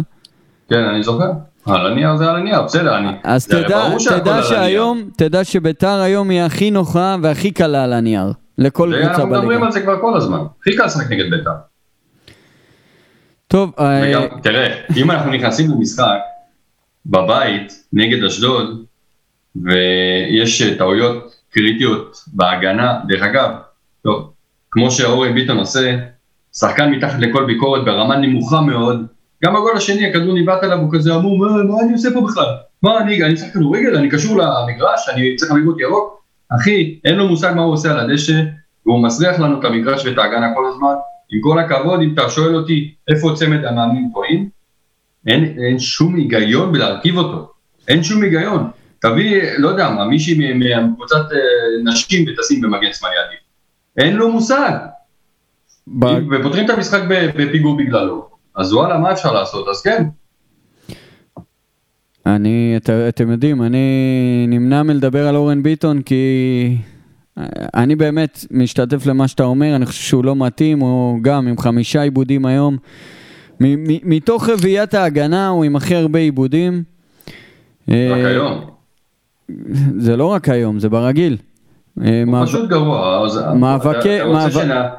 כן, 0.70 0.84
אני 0.94 1.04
זוכר. 1.04 1.32
על 1.66 1.92
הנייר 1.92 2.16
זה 2.18 2.30
על 2.30 2.36
הנייר, 2.36 2.62
בסדר, 2.62 2.98
אני... 2.98 3.10
אז 3.24 3.48
תדע, 3.48 3.90
תדע. 4.10 4.44
שהיום, 4.44 5.10
תדע 5.18 5.44
שביתר 5.44 6.00
היום 6.02 6.30
היא 6.30 6.42
הכי 6.42 6.72
נוחה 6.72 7.16
והכי 7.22 7.52
קלה 7.52 7.84
על 7.84 7.94
הנייר. 7.94 8.32
לכל 8.58 8.92
קבוצה 8.94 9.08
ואנחנו 9.08 9.28
מדברים 9.28 9.48
בליגה. 9.48 9.66
על 9.66 9.72
זה 9.72 9.82
כבר 9.82 10.02
כל 10.02 10.18
הזמן. 10.18 10.40
הכי 10.62 10.76
קל 10.76 10.86
לשחק 10.86 11.12
נגד 11.12 11.30
בית"ר. 11.30 11.52
טוב, 13.48 13.74
אה, 13.80 14.02
וגם, 14.04 14.40
תראה, 14.42 14.82
אם 14.98 15.12
אנחנו 15.12 15.32
נכנסים 15.32 15.72
למשחק 15.72 16.20
בבית 17.06 17.84
נגד 17.94 18.24
אשדוד, 18.24 18.86
ויש 19.56 20.62
טעויות 20.78 21.36
קריטיות 21.52 22.18
בהגנה, 22.28 23.00
דרך 23.08 23.24
אגב, 23.24 23.52
טוב, 24.04 24.34
כמו 24.72 24.92
שאורן 24.92 25.34
ביטון 25.34 25.58
עושה, 25.58 25.98
שחקן 26.54 26.92
מתחת 26.92 27.20
לכל 27.20 27.46
ביקורת 27.46 27.86
ברמה 27.86 28.18
נמוכה 28.18 28.62
מאוד, 28.62 29.06
גם 29.44 29.54
בגול 29.54 29.78
השני 29.78 30.10
הכדור 30.10 30.34
ניבט 30.34 30.64
עליו, 30.64 30.78
הוא 30.78 30.90
כזה 30.94 31.16
אמור, 31.16 31.38
מה, 31.38 31.64
מה 31.64 31.82
אני 31.84 31.94
עושה 31.94 32.10
פה 32.14 32.22
בכלל? 32.22 32.56
מה 32.84 32.98
אני, 33.02 33.24
אני 33.24 33.36
צריך 33.36 33.54
כדורגל, 33.54 33.96
אני 33.96 34.10
קשור 34.10 34.38
למגרש, 34.38 35.10
אני 35.14 35.36
צריך 35.36 35.52
עמיגות 35.52 35.80
ירוק? 35.80 36.24
אחי, 36.50 37.00
אין 37.06 37.16
לו 37.16 37.28
מושג 37.28 37.54
מה 37.56 37.62
הוא 37.62 37.74
עושה 37.74 37.92
על 37.92 38.00
הדשא, 38.00 38.42
והוא 38.86 39.04
מסריח 39.04 39.40
לנו 39.40 39.60
את 39.60 39.66
המגרש 39.66 40.06
ואת 40.06 40.18
ההגנה 40.18 40.54
כל 40.56 40.66
הזמן. 40.70 40.94
עם 41.32 41.42
כל 41.42 41.60
הכבוד, 41.60 42.02
אם 42.02 42.14
אתה 42.14 42.30
שואל 42.30 42.56
אותי 42.56 42.94
איפה 43.08 43.34
צמד 43.36 43.66
המאמנים 43.66 44.10
טועים, 44.14 44.50
אין, 45.28 45.56
אין 45.68 45.80
שום 45.80 46.16
היגיון 46.16 46.72
בלהרכיב 46.72 47.18
אותו. 47.18 47.52
אין 47.88 48.04
שום 48.04 48.24
היגיון. 48.24 48.70
תביא, 49.00 49.42
לא 49.58 49.70
יודע 49.70 49.90
מה, 49.90 50.06
מישהי 50.06 50.54
מקבוצת 50.92 51.16
אה, 51.16 51.92
נשים 51.92 52.26
ותשים 52.28 52.62
במגן 52.62 52.94
שמאלי 52.94 53.16
עדיף. 53.28 53.40
אין 53.98 54.16
לו 54.16 54.32
מושג. 54.32 54.72
ב- 55.88 56.06
ופותרים 56.32 56.66
את 56.66 56.70
המשחק 56.70 57.02
בפיגור 57.36 57.78
בגללו. 57.78 58.30
אז 58.56 58.74
וואלה, 58.74 58.98
מה 58.98 59.12
אפשר 59.12 59.32
לעשות? 59.32 59.68
אז 59.68 59.82
כן. 59.82 60.04
אני, 62.26 62.74
את, 62.78 62.90
אתם 62.90 63.32
יודעים, 63.32 63.62
אני 63.64 64.46
נמנע 64.48 64.84
מלדבר 64.84 65.28
על 65.28 65.36
אורן 65.36 65.64
ביטון 65.64 66.02
כי 66.02 66.78
אני 67.76 67.96
באמת 67.96 68.46
משתתף 68.52 69.06
למה 69.06 69.28
שאתה 69.28 69.44
אומר, 69.44 69.76
אני 69.76 69.86
חושב 69.86 70.04
שהוא 70.04 70.26
לא 70.26 70.36
מתאים, 70.36 70.80
הוא 70.80 71.20
גם 71.22 71.48
עם 71.48 71.58
חמישה 71.58 72.02
עיבודים 72.02 72.46
היום. 72.46 72.78
מ- 73.62 73.84
מ- 73.84 74.00
מתוך 74.04 74.50
רביעיית 74.50 74.94
ההגנה 74.94 75.48
הוא 75.48 75.64
עם 75.64 75.76
הכי 75.76 75.96
הרבה 75.96 76.20
עיבודים. 76.20 76.84
רק 77.88 77.96
אה, 77.96 78.28
היום. 78.28 78.62
זה 79.98 80.18
לא 80.18 80.26
רק 80.26 80.50
היום, 80.50 80.80
זה 80.80 80.90
ברגיל. 80.90 81.38
אה, 82.06 82.24
הוא 82.28 82.46
פשוט 82.46 82.70
גרוע. 82.70 83.28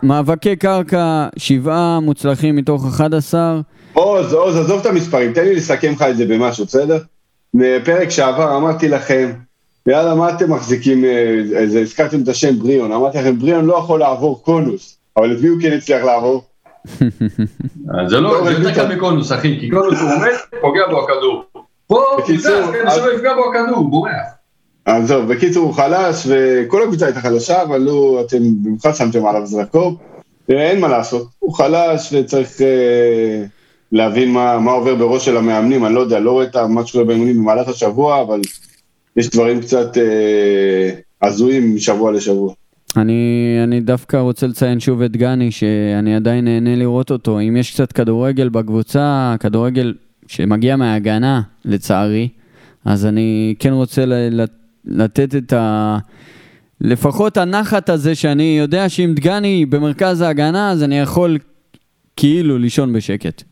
מאבקי 0.03 0.57
קרקע, 0.57 1.29
שבעה 1.37 2.01
מוצלחים 2.01 2.57
מתוך 2.57 2.87
11. 2.87 3.61
עוז, 3.92 4.33
עוז, 4.33 4.57
עזוב 4.57 4.81
את 4.81 4.87
המספרים, 4.87 5.33
תן 5.33 5.44
לי 5.44 5.57
לסכם 5.57 5.92
לך 5.92 6.03
את 6.03 6.16
זה 6.16 6.27
במשהו, 6.27 6.64
בסדר? 6.64 6.98
בפרק 7.55 8.11
שעבר 8.11 8.57
אמרתי 8.57 8.88
לכם, 8.88 9.33
יאללה, 9.88 10.14
מה 10.14 10.31
אתם 10.31 10.53
מחזיקים, 10.53 11.05
אה, 11.05 11.35
איזה, 11.55 11.81
הזכרתם 11.81 12.22
את 12.22 12.29
השם 12.29 12.59
בריאון, 12.59 12.92
אמרתי 12.92 13.18
לכם, 13.18 13.38
בריאון 13.38 13.64
לא 13.64 13.74
יכול 13.74 14.01
לעבור 14.01 14.42
קונוס, 14.42 14.98
אבל 15.16 15.33
את 15.33 15.40
מי 15.42 15.48
הוא 15.48 15.59
כן 15.62 15.72
הצליח 15.72 16.05
לעבור? 16.05 16.42
זה 18.07 18.20
לא, 18.20 18.20
לא, 18.20 18.44
זה 18.44 18.53
יותר. 18.53 18.74
קל 18.74 18.96
מקונוס, 18.96 19.33
אחי, 19.33 19.61
כי 19.61 19.70
קונוס 19.70 20.01
הוא 20.01 20.11
עומד, 20.11 20.33
פוגע 20.61 20.81
בו 20.90 21.05
הכדור. 21.05 21.44
פה, 21.87 22.03
בקיצור, 22.18 22.53
אז- 22.87 22.94
שלא 22.94 23.14
יפגע 23.14 23.35
בו 23.35 23.42
הכדור, 23.51 23.85
בורח. 23.90 24.12
עזוב, 24.85 25.33
בקיצור 25.33 25.64
הוא 25.64 25.74
חלש, 25.74 26.27
וכל 26.29 26.83
הקבוצה 26.83 27.07
הייתה 27.07 27.20
חלשה, 27.20 27.62
אבל 27.62 27.87
הוא, 27.88 28.20
אתם 28.20 28.38
במיוחד 28.62 28.94
שמתם 28.94 29.27
עליו 29.27 29.46
זרקור, 29.46 29.96
אה, 30.51 30.70
אין 30.70 30.81
מה 30.81 30.88
לעשות, 30.88 31.29
הוא 31.38 31.55
חלש 31.55 32.12
וצריך 32.12 32.61
אה, 32.61 33.44
להבין 33.92 34.33
מה, 34.33 34.59
מה 34.59 34.72
עובר 34.72 34.94
בראש 34.94 35.24
של 35.24 35.37
המאמנים, 35.37 35.85
אני 35.87 35.94
לא 35.94 36.01
יודע, 36.01 36.18
לא 36.20 36.31
רואה 36.31 36.44
את 36.44 36.57
מה 36.57 36.87
שקורה 36.87 37.05
באימונים 37.05 37.38
במהלך 37.38 37.68
השבוע, 37.68 38.20
אבל 38.20 38.40
יש 39.19 39.31
דברים 39.31 39.61
קצת 39.61 39.99
אה, 39.99 40.91
הזויים 41.23 41.75
משבוע 41.75 42.13
לשבוע. 42.13 42.55
אני, 42.97 43.59
אני 43.65 43.81
דווקא 43.81 44.17
רוצה 44.17 44.47
לציין 44.47 44.81
שוב 44.81 45.03
את 45.03 45.17
גני, 45.17 45.51
שאני 45.51 46.17
עדיין 46.17 46.45
נהנה 46.45 46.77
לראות 46.77 47.11
אותו. 47.11 47.41
אם 47.41 47.57
יש 47.57 47.71
קצת 47.71 47.93
כדורגל 47.93 48.49
בקבוצה, 48.49 49.35
כדורגל 49.41 49.95
שמגיע 50.27 50.77
מההגנה, 50.77 51.43
לצערי, 51.65 52.29
אז 52.85 53.07
אני 53.07 53.55
כן 53.59 53.73
רוצה 53.73 54.05
לתת 54.85 55.35
את 55.35 55.53
ה... 55.53 55.99
לפחות 56.81 57.37
הנחת 57.37 57.89
הזה 57.89 58.15
שאני 58.15 58.57
יודע 58.59 58.89
שאם 58.89 59.13
דגני 59.17 59.67
במרכז 59.67 60.21
ההגנה, 60.21 60.71
אז 60.71 60.83
אני 60.83 60.99
יכול 60.99 61.39
כאילו 62.17 62.59
לישון 62.59 62.93
בשקט. 62.93 63.43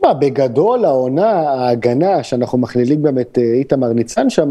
תשמע, 0.00 0.12
בגדול 0.12 0.84
העונה, 0.84 1.30
ההגנה, 1.30 2.22
שאנחנו 2.22 2.58
מכלילים 2.58 3.02
גם 3.02 3.18
את 3.18 3.38
אה, 3.38 3.52
איתמר 3.52 3.92
ניצן 3.92 4.30
שם, 4.30 4.50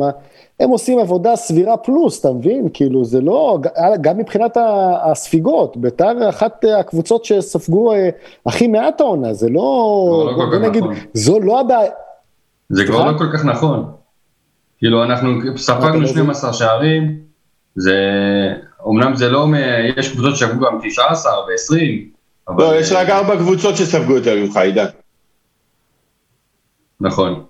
הם 0.60 0.70
עושים 0.70 1.00
עבודה 1.00 1.36
סבירה 1.36 1.78
פלוס, 1.78 2.20
אתה 2.20 2.32
מבין? 2.34 2.68
כאילו, 2.74 3.06
זה 3.06 3.22
לא, 3.22 3.58
ג- 3.62 4.02
גם 4.02 4.18
מבחינת 4.18 4.58
הספיגות, 5.04 5.78
ביתר 5.78 6.30
אחת 6.30 6.66
אה, 6.66 6.80
הקבוצות 6.80 7.26
שספגו 7.26 7.94
אה, 7.94 8.10
הכי 8.46 8.68
מעט 8.68 9.02
העונה, 9.02 9.34
זה 9.34 9.50
לא, 9.50 9.62
לא 10.32 10.32
כל 10.36 10.46
בוא 10.46 10.60
כך 10.60 10.68
נגיד, 10.70 10.84
נכון. 10.84 10.96
זו 11.14 11.40
לא 11.40 11.60
הבעיה, 11.60 11.92
זה 12.70 12.86
כבר? 12.86 13.12
לא 13.12 13.18
כל 13.18 13.28
כך 13.34 13.46
נכון. 13.46 13.86
כאילו, 14.78 15.04
אנחנו 15.04 15.30
ספגנו 15.58 16.00
לא 16.02 16.08
12 16.08 16.54
שערים, 16.54 17.20
זה... 17.76 17.94
אמנם 18.88 19.16
זה 19.16 19.30
לא... 19.30 19.48
מ- 19.48 19.54
יש 19.98 20.12
קבוצות 20.14 20.36
שספגו 20.36 20.66
גם 20.66 20.80
19 20.84 21.32
ו-20, 21.32 21.80
אבל... 22.48 22.64
לא, 22.64 22.76
יש 22.76 22.92
רק 22.92 23.10
ארבע 23.10 23.36
קבוצות 23.38 23.76
שספגו 23.78 24.14
יותר 24.16 24.36
ממך, 24.36 24.58
עידן. 24.58 24.86
נכון. 27.02 27.44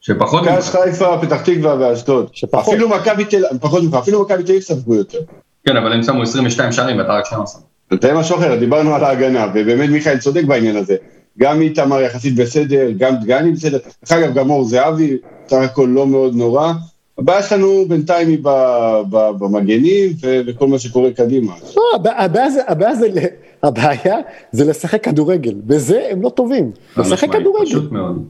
שפחות... 0.00 0.42
מכבי 0.42 0.62
חיפה, 0.62 1.18
פתח 1.22 1.40
תקווה 1.42 1.76
ואשדוד. 1.80 2.28
שפחות. 2.32 2.74
אפילו 2.74 2.88
מכבי 2.88 3.24
תל 3.24 3.42
פחות 3.60 3.82
ממך, 3.82 3.94
אפילו 3.94 4.22
מכבי 4.22 4.42
תל 4.42 4.50
אביב 4.52 4.62
ספגו 4.62 4.94
יותר. 4.94 5.18
כן, 5.66 5.76
אבל 5.76 5.92
הם 5.92 6.02
שמו 6.02 6.22
22 6.22 6.72
שערים 6.72 6.98
ואתה 6.98 7.12
רק 7.12 7.26
12. 7.26 7.62
זה 8.02 8.14
משהו 8.14 8.36
אחר, 8.36 8.56
דיברנו 8.56 8.94
על 8.94 9.04
ההגנה, 9.04 9.46
ובאמת 9.54 9.90
מיכאל 9.90 10.18
צודק 10.18 10.44
בעניין 10.44 10.76
הזה. 10.76 10.96
גם 11.38 11.60
איתמר 11.60 12.00
יחסית 12.00 12.34
בסדר, 12.36 12.90
גם 12.98 13.14
דגני 13.16 13.52
בסדר. 13.52 13.78
דרך 14.02 14.12
אגב, 14.12 14.34
גם 14.34 14.50
אור 14.50 14.64
זהבי, 14.64 15.16
סך 15.48 15.56
הכל 15.56 15.88
לא 15.92 16.06
מאוד 16.06 16.34
נורא. 16.34 16.72
הבעיה 17.18 17.42
שלנו 17.42 17.84
בינתיים 17.88 18.28
היא 18.28 18.38
ב- 18.42 19.00
ב- 19.10 19.30
במגנים 19.38 20.12
ו- 20.22 20.40
וכל 20.46 20.66
מה 20.66 20.78
שקורה 20.78 21.10
קדימה. 21.10 21.52
לא, 21.76 21.82
הבע- 21.94 22.18
הבעיה 22.18 22.50
זה, 22.50 22.60
הבעיה 22.68 22.94
זה, 22.94 23.08
ל- 23.08 23.66
הבעיה 23.66 24.16
זה 24.52 24.64
לשחק 24.64 25.04
כדורגל, 25.04 25.54
בזה 25.66 26.02
הם 26.10 26.22
לא 26.22 26.28
טובים, 26.28 26.70
לשחק 26.96 27.32
כדורגל. 27.32 27.66
פשוט 27.66 27.92
מאוד. 27.92 28.24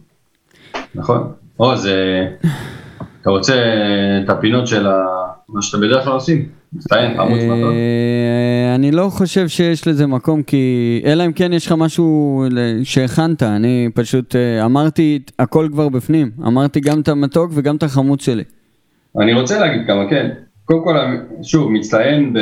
נכון. 0.94 1.32
עוז, 1.56 1.88
אתה 3.20 3.30
רוצה 3.30 3.54
את 4.24 4.30
הפינות 4.30 4.66
של 4.66 4.87
מה 5.48 5.62
שאתה 5.62 5.78
בדרך 5.78 6.04
כלל 6.04 6.12
עושים? 6.12 6.48
מצטיין, 6.72 7.16
חמוץ. 7.16 7.40
אה, 7.42 8.74
אני 8.74 8.90
לא 8.90 9.08
חושב 9.10 9.48
שיש 9.48 9.88
לזה 9.88 10.06
מקום, 10.06 10.42
כי 10.42 11.02
אלא 11.04 11.26
אם 11.26 11.32
כן 11.32 11.52
יש 11.52 11.66
לך 11.66 11.72
משהו 11.72 12.44
שהכנת, 12.84 13.42
אני 13.42 13.88
פשוט 13.94 14.37
אה, 14.37 14.64
אמרתי 14.64 15.18
הכל 15.38 15.68
כבר 15.72 15.88
בפנים, 15.88 16.30
אמרתי 16.46 16.80
גם 16.80 17.00
את 17.00 17.08
המתוק 17.08 17.50
וגם 17.54 17.76
את 17.76 17.82
החמוץ 17.82 18.24
שלי. 18.24 18.44
אני 19.20 19.34
רוצה 19.34 19.60
להגיד 19.60 19.87
כמה, 19.87 20.10
כן. 20.10 20.30
קודם 20.64 20.84
כל, 20.84 20.96
שוב, 21.42 21.72
מצטיין 21.72 22.32
ב... 22.32 22.38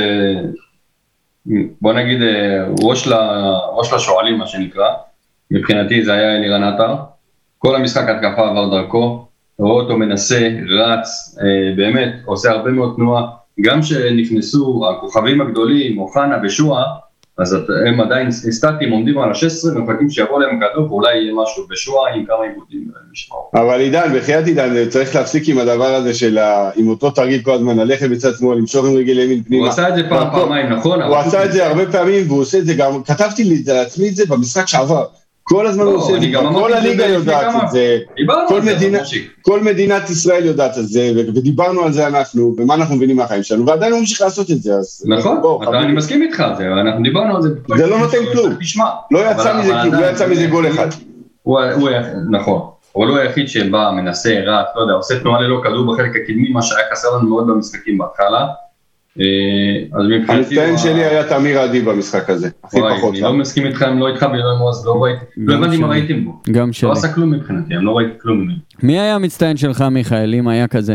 בוא 1.80 1.92
נגיד 1.92 2.22
אה, 2.22 2.66
ראש, 2.82 3.06
ל... 3.06 3.12
ראש 3.72 3.92
לשועלים, 3.92 4.38
מה 4.38 4.46
שנקרא. 4.46 4.88
מבחינתי 5.50 6.04
זה 6.04 6.12
היה 6.12 6.36
אלירן 6.36 6.62
עטר. 6.62 6.94
כל 7.66 7.76
המשחק 7.76 8.08
התקפה 8.08 8.48
עבר 8.48 8.68
דרכו. 8.70 9.26
רואה 9.58 9.82
אותו 9.82 9.96
מנסה, 9.96 10.48
רץ, 10.68 11.36
אה, 11.40 11.76
באמת, 11.76 12.08
עושה 12.24 12.50
הרבה 12.50 12.70
מאוד 12.70 12.92
תנועה. 12.96 13.22
גם 13.60 13.82
כשנכנסו 13.82 14.84
הכוכבים 14.90 15.40
הגדולים, 15.40 15.98
אוחנה 15.98 16.38
ושועה, 16.44 16.84
אז 17.38 17.56
הם 17.86 18.00
עדיין 18.00 18.30
סטטיים, 18.30 18.92
עומדים 18.92 19.18
על 19.18 19.30
ה-16 19.30 19.76
ומחכים 19.76 20.10
שיבוא 20.10 20.40
להם 20.40 20.60
כדור 20.60 20.92
ואולי 20.92 21.16
יהיה 21.16 21.32
משהו 21.34 21.66
בשועה 21.70 22.14
עם 22.14 22.24
כמה 22.26 22.44
עיבודים 22.44 22.90
אה, 22.96 23.00
משמעות. 23.12 23.50
אבל 23.54 23.80
עידן, 23.80 24.18
בחייאת 24.18 24.46
עידן, 24.46 24.88
צריך 24.88 25.14
להפסיק 25.14 25.48
עם 25.48 25.58
הדבר 25.58 25.94
הזה 25.94 26.14
של 26.14 26.38
ה... 26.38 26.70
עם 26.76 26.88
אותו 26.88 27.10
תרגיל 27.10 27.42
כל 27.42 27.52
הזמן, 27.52 27.78
ללכת 27.78 28.10
בצד 28.10 28.34
שמאל, 28.38 28.58
למשוך 28.58 28.86
עם 28.86 28.96
רגל 28.96 29.18
ימין 29.18 29.38
הוא 29.38 29.46
פנימה. 29.46 29.68
עשה 29.68 29.88
את 29.88 29.94
זה 29.94 30.02
פעם, 30.08 30.30
פעמיים, 30.32 30.68
נכון? 30.68 31.02
הוא 31.02 31.16
עשה 31.16 31.44
את 31.44 31.52
זה 31.52 31.66
הרבה 31.66 31.92
פעמים, 31.92 32.24
והוא 32.28 32.40
עושה 32.40 32.58
את 32.58 32.66
זה 32.66 32.74
גם, 32.74 33.02
כתבתי 33.02 33.62
לעצמי 33.66 34.08
את 34.08 34.16
זה 34.16 34.24
במשחק 34.28 34.66
שעבר. 34.66 35.04
כל 35.44 35.66
הזמן 35.66 35.84
לא, 35.84 35.90
הוא 35.90 35.96
עושה 35.98 36.12
את 36.12 36.18
אני 36.18 36.32
זה, 36.32 36.38
כל 36.54 36.72
הליגה 36.74 37.06
יודעת 37.06 37.52
כמה- 37.52 37.64
את 37.64 37.70
זה, 37.70 37.98
כל 38.48 38.60
זה, 38.62 38.74
מדינה- 38.76 38.98
מושיק. 38.98 39.32
כל 39.42 39.60
מדינת 39.62 40.10
ישראל 40.10 40.44
יודעת 40.46 40.78
את 40.78 40.88
זה, 40.88 41.10
ודיברנו 41.16 41.82
על 41.84 41.92
זה 41.92 42.06
אנחנו, 42.06 42.54
ומה 42.58 42.74
אנחנו 42.74 42.96
מבינים 42.96 43.16
מהחיים 43.16 43.42
שלנו, 43.42 43.66
ועדיין 43.66 43.92
הוא 43.92 44.00
ממשיך 44.00 44.20
לעשות 44.22 44.50
את 44.50 44.62
זה, 44.62 44.74
אז... 44.74 45.04
נכון, 45.08 45.40
בוא, 45.42 45.62
אתה-. 45.64 45.78
אני 45.80 45.92
מסכים 45.92 46.22
איתך, 46.22 46.44
זה- 46.58 46.66
אנחנו 46.80 47.02
דיברנו 47.02 47.36
על 47.36 47.42
זה. 47.42 47.48
זה 47.76 47.86
לא 47.86 47.98
נותן 47.98 48.18
כלום. 48.32 48.54
תשמע. 48.60 48.84
לא 49.10 49.18
יצא 49.30 49.58
מזה 49.60 49.72
כלום, 49.82 49.94
לא 49.94 50.06
יצא 50.06 50.28
מזה 50.28 50.46
גול 50.46 50.66
אחד. 50.68 50.88
הוא 51.42 51.60
הוא 51.60 51.88
נכון. 52.30 52.60
אבל 52.96 53.06
הוא 53.08 53.18
היחיד 53.18 53.48
שבא, 53.48 53.90
מנסה, 53.96 54.30
רץ, 54.46 54.66
לא 54.76 54.80
יודע, 54.80 54.92
עושה 54.94 55.20
תנועה 55.20 55.40
ללא 55.40 55.60
כדור 55.64 55.92
בחלק 55.94 56.10
הקדמי, 56.22 56.48
מה 56.52 56.62
שהיה 56.62 56.84
חסר 56.92 57.08
לנו 57.16 57.28
מאוד 57.28 57.46
במשחקים 57.46 57.98
בהתחלה. 57.98 58.46
אה, 59.20 59.24
אז 59.92 60.06
מבחינתי... 60.10 60.32
המצטיין 60.32 60.78
שלי 60.78 61.04
היה 61.04 61.28
תמיר 61.28 61.60
עדי 61.60 61.80
במשחק 61.80 62.30
הזה, 62.30 62.48
הכי 62.64 62.80
פחות. 62.96 63.14
אני 63.14 63.20
לא 63.20 63.32
מסכים 63.32 63.66
איתכם, 63.66 63.98
לא 63.98 64.08
איתך 64.08 64.26
ולא 64.32 64.52
עם 64.52 64.58
עוז, 64.58 64.86
לא 64.86 65.02
ראיתי, 65.02 65.24
לא 65.36 65.54
הבנתי 65.54 65.76
מה. 65.76 65.88
ראיתם 65.88 66.24
בו. 66.24 66.32
גם 66.50 66.72
שלי. 66.72 66.88
לא 66.88 66.92
עשה 66.92 67.12
כלום 67.12 67.30
מבחינתי, 67.30 67.74
אני 67.74 67.84
לא 67.84 67.96
ראיתי 67.96 68.18
כלום 68.18 68.38
ממנו. 68.38 68.58
מי 68.82 69.00
היה 69.00 69.14
המצטיין 69.14 69.56
שלך, 69.56 69.84
מיכאל, 69.90 70.34
אם 70.34 70.48
היה 70.48 70.68
כזה? 70.68 70.94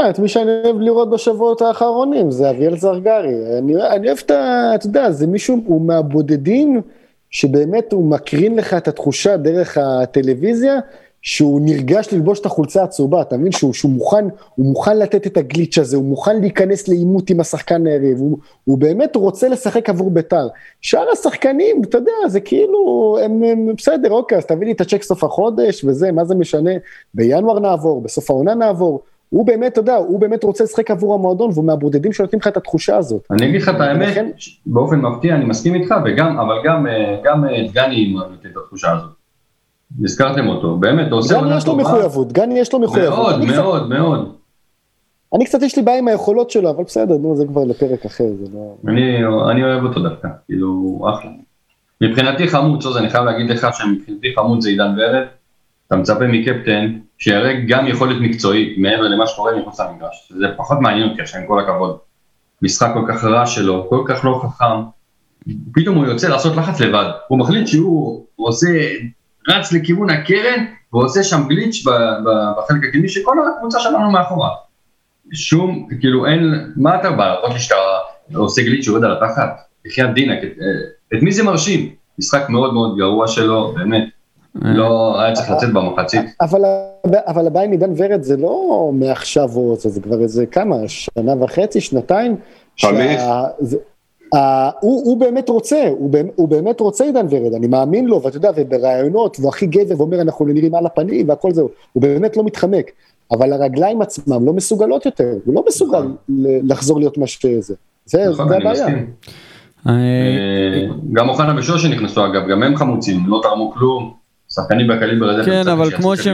אה, 0.00 0.10
את 0.10 0.18
מי 0.18 0.28
שאני 0.28 0.50
אוהב 0.64 0.80
לראות 0.80 1.10
בשבועות 1.10 1.62
האחרונים 1.62 2.30
זה 2.30 2.50
אביאל 2.50 2.76
זרגרי. 2.76 3.34
אני, 3.58 3.74
אני 3.96 4.06
אוהב 4.06 4.18
את 4.26 4.30
ה... 4.30 4.72
אתה 4.74 4.86
יודע, 4.86 5.10
זה 5.10 5.26
מישהו, 5.26 5.62
הוא 5.66 5.86
מהבודדים 5.86 6.80
שבאמת 7.30 7.92
הוא 7.92 8.10
מקרין 8.10 8.56
לך 8.56 8.74
את 8.74 8.88
התחושה 8.88 9.36
דרך 9.36 9.78
הטלוויזיה, 9.78 10.78
שהוא 11.22 11.60
נרגש 11.64 12.12
ללבוש 12.12 12.40
את 12.40 12.46
החולצה 12.46 12.82
הצהובה, 12.82 13.20
אתה 13.20 13.36
מבין? 13.36 13.52
שהוא, 13.52 13.72
שהוא 13.72 13.90
מוכן, 13.90 14.24
הוא 14.54 14.66
מוכן 14.66 14.98
לתת 14.98 15.26
את 15.26 15.36
הגליץ' 15.36 15.78
הזה, 15.78 15.96
הוא 15.96 16.04
מוכן 16.04 16.40
להיכנס 16.40 16.88
לעימות 16.88 17.30
עם 17.30 17.40
השחקן 17.40 17.86
היריב, 17.86 18.18
הוא, 18.18 18.38
הוא 18.64 18.78
באמת 18.78 19.16
רוצה 19.16 19.48
לשחק 19.48 19.88
עבור 19.88 20.10
ביתר. 20.10 20.48
שאר 20.80 21.06
השחקנים, 21.12 21.82
אתה 21.84 21.98
יודע, 21.98 22.12
זה 22.26 22.40
כאילו, 22.40 23.16
הם, 23.24 23.42
הם 23.42 23.68
בסדר, 23.76 24.10
אוקיי, 24.10 24.38
אז 24.38 24.46
תביא 24.46 24.66
לי 24.66 24.72
את 24.72 24.80
הצ'ק 24.80 25.02
סוף 25.02 25.24
החודש 25.24 25.84
וזה, 25.84 26.12
מה 26.12 26.24
זה 26.24 26.34
משנה? 26.34 26.70
בינואר 27.14 27.58
נעבור, 27.58 28.00
בסוף 28.00 28.30
העונה 28.30 28.54
נעבור. 28.54 29.00
הוא 29.30 29.46
באמת, 29.46 29.72
אתה 29.72 29.80
יודע, 29.80 29.96
הוא 29.96 30.20
באמת 30.20 30.44
רוצה 30.44 30.64
לשחק 30.64 30.90
עבור 30.90 31.14
המועדון, 31.14 31.50
והוא 31.54 31.64
מהבודדים 31.64 32.12
שנותנים 32.12 32.40
לך 32.40 32.46
את 32.46 32.56
התחושה 32.56 32.96
הזאת. 32.96 33.26
אני 33.30 33.48
אגיד 33.48 33.62
לך 33.62 33.68
את 33.68 33.80
האמת, 33.80 34.34
באופן 34.66 35.00
מפתיע 35.00 35.34
אני 35.34 35.44
מסכים 35.44 35.74
איתך, 35.74 35.94
וגם, 36.04 36.38
אבל 36.38 36.54
גם, 36.64 36.86
אה, 36.86 37.20
גם 37.24 37.44
אה, 37.44 37.66
דגני 37.68 38.12
נותן 38.12 38.48
את 38.50 38.56
התחושה 38.56 38.92
הזאת. 38.92 39.19
הזכרתם 40.04 40.48
אותו, 40.48 40.76
באמת, 40.76 41.10
הוא 41.10 41.18
עושה 41.18 41.34
גני 41.34 41.42
עונה 41.42 41.56
יש 41.56 41.66
לו 41.66 41.72
טובה. 41.72 41.82
מחויבות, 41.82 42.32
גני 42.32 42.58
יש 42.58 42.72
לו 42.72 42.78
מחויבות. 42.78 43.16
מאוד, 43.16 43.44
מאוד, 43.44 43.88
מאוד. 43.88 44.34
אני 45.34 45.44
קצת 45.44 45.62
יש 45.62 45.76
לי 45.76 45.82
בעיה 45.82 45.98
עם 45.98 46.08
היכולות 46.08 46.50
שלו, 46.50 46.70
אבל 46.70 46.84
בסדר, 46.84 47.16
נו, 47.16 47.36
זה 47.36 47.44
כבר 47.46 47.64
לפרק 47.64 48.06
אחר, 48.06 48.24
זה 48.40 48.46
לא... 48.54 48.76
אני, 48.88 49.16
אני 49.50 49.64
אוהב 49.64 49.84
אותו 49.84 50.00
דווקא, 50.00 50.28
כאילו, 50.46 51.00
אחלה. 51.14 51.30
מבחינתי 52.00 52.48
חמוץ, 52.48 52.84
עוז, 52.84 52.96
אני 52.96 53.10
חייב 53.10 53.24
להגיד 53.24 53.50
לך 53.50 53.66
שמבחינתי 53.72 54.28
חמוץ 54.36 54.62
זה 54.62 54.68
עידן 54.68 54.94
ורד. 54.98 55.26
אתה 55.86 55.96
מצפה 55.96 56.26
מקפטן 56.26 56.98
שיראה 57.18 57.60
גם 57.68 57.86
יכולת 57.86 58.16
מקצועית 58.20 58.78
מעבר 58.78 59.02
למה 59.02 59.26
שקורה 59.26 59.52
מחוץ 59.56 59.80
למגרש. 59.80 60.32
זה 60.38 60.46
פחות 60.56 60.78
מעניין 60.80 61.08
אותי 61.08 61.22
עכשיו, 61.22 61.40
עם 61.40 61.46
כל 61.46 61.60
הכבוד. 61.60 61.96
משחק 62.62 62.90
כל 62.94 63.04
כך 63.08 63.24
רע 63.24 63.46
שלו, 63.46 63.86
כל 63.88 64.04
כך 64.08 64.24
לא 64.24 64.42
חכם. 64.42 64.80
פתאום 65.74 65.96
הוא 65.96 66.06
יוצא 66.06 66.28
לעשות 66.28 66.56
לחץ 66.56 66.80
לבד. 66.80 67.10
הוא 67.28 67.38
מחליט 67.38 67.66
שהוא 67.66 68.24
עושה 68.36 68.68
רץ 69.48 69.72
לכיוון 69.72 70.10
הקרן 70.10 70.64
ועושה 70.92 71.22
שם 71.22 71.48
גליץ' 71.48 71.84
בחלק 72.58 72.84
הקדמי 72.88 73.08
שכל 73.08 73.36
הקבוצה 73.56 73.80
שלנו 73.80 74.10
מאחורה. 74.10 74.48
שום, 75.32 75.88
כאילו 76.00 76.26
אין, 76.26 76.72
מה 76.76 77.00
אתה 77.00 77.10
בא, 77.10 77.28
להראות 77.28 77.52
לי 77.52 77.58
שאתה 77.58 77.74
עושה 78.34 78.62
גליץ' 78.62 78.84
שיורד 78.84 79.04
על 79.04 79.12
התחת? 79.12 79.48
בחייאת 79.86 80.14
דינק, 80.14 80.38
את, 80.44 80.50
את 81.14 81.22
מי 81.22 81.32
זה 81.32 81.42
מרשים? 81.42 81.88
משחק 82.18 82.48
מאוד 82.48 82.74
מאוד 82.74 82.96
גרוע 82.96 83.28
שלו, 83.28 83.72
באמת, 83.76 84.04
לא 84.54 85.20
היה 85.20 85.32
צריך 85.32 85.50
לצאת 85.50 85.72
במחצית. 85.72 86.20
אבל, 86.40 86.60
אבל 87.26 87.46
הבעיה 87.46 87.64
עם 87.66 87.70
עידן 87.72 87.90
ורד 87.96 88.22
זה 88.22 88.36
לא 88.36 88.90
מעכשיו 88.92 89.48
או 89.56 89.76
זה, 89.78 89.88
זה 89.88 90.00
כבר 90.00 90.20
איזה 90.22 90.46
כמה, 90.46 90.76
שנה 90.86 91.44
וחצי, 91.44 91.80
שנתיים. 91.80 92.36
חמש. 92.80 93.20
שה- 93.20 93.76
זה- 94.34 94.38
ה- 94.40 94.70
הוא, 94.80 95.02
הוא 95.04 95.16
באמת 95.20 95.48
רוצה, 95.48 95.88
הוא, 95.98 96.10
באמת- 96.10 96.32
הוא 96.36 96.48
באמת 96.48 96.80
רוצה 96.80 97.04
עידן 97.04 97.26
ורד, 97.30 97.54
אני 97.54 97.66
מאמין 97.66 98.06
לו, 98.06 98.22
ואתה 98.22 98.36
יודע, 98.36 98.50
ובראיונות, 98.56 99.36
והוא 99.40 99.48
הכי 99.48 99.66
גבר 99.66 99.94
ואומר 99.98 100.20
אנחנו 100.20 100.44
נראים 100.46 100.74
על 100.74 100.86
הפנים 100.86 101.28
והכל 101.28 101.52
זהו, 101.52 101.68
הוא 101.92 102.02
באמת 102.02 102.36
לא 102.36 102.44
מתחמק, 102.44 102.90
אבל 103.32 103.52
הרגליים 103.52 104.02
עצמם 104.02 104.46
לא 104.46 104.52
מסוגלות 104.52 105.06
יותר, 105.06 105.32
הוא 105.44 105.54
לא 105.54 105.64
מסוגל 105.68 105.98
נכון. 105.98 106.16
לחזור 106.62 106.98
להיות 106.98 107.18
מה 107.18 107.26
שזה, 107.26 107.74
זה, 108.06 108.24
נכון, 108.30 108.48
זה 108.48 108.56
הבעיה. 108.56 108.72
מסכים. 108.72 109.06
אה, 109.86 109.92
אה, 109.92 110.86
גם 111.12 111.28
אוחנה 111.28 111.58
ושושי 111.58 111.88
נכנסו 111.88 112.26
אגב, 112.26 112.48
גם 112.48 112.62
הם 112.62 112.76
חמוצים, 112.76 113.20
לא 113.26 113.40
תרמו 113.42 113.70
כלום. 113.72 114.19
שחקנים 114.54 114.86
בקליבר 114.86 115.30
הזה, 115.30 115.44
כן, 115.44 115.68
אבל 115.68 115.90
כמו 115.96 116.16
ש-. 116.16 116.28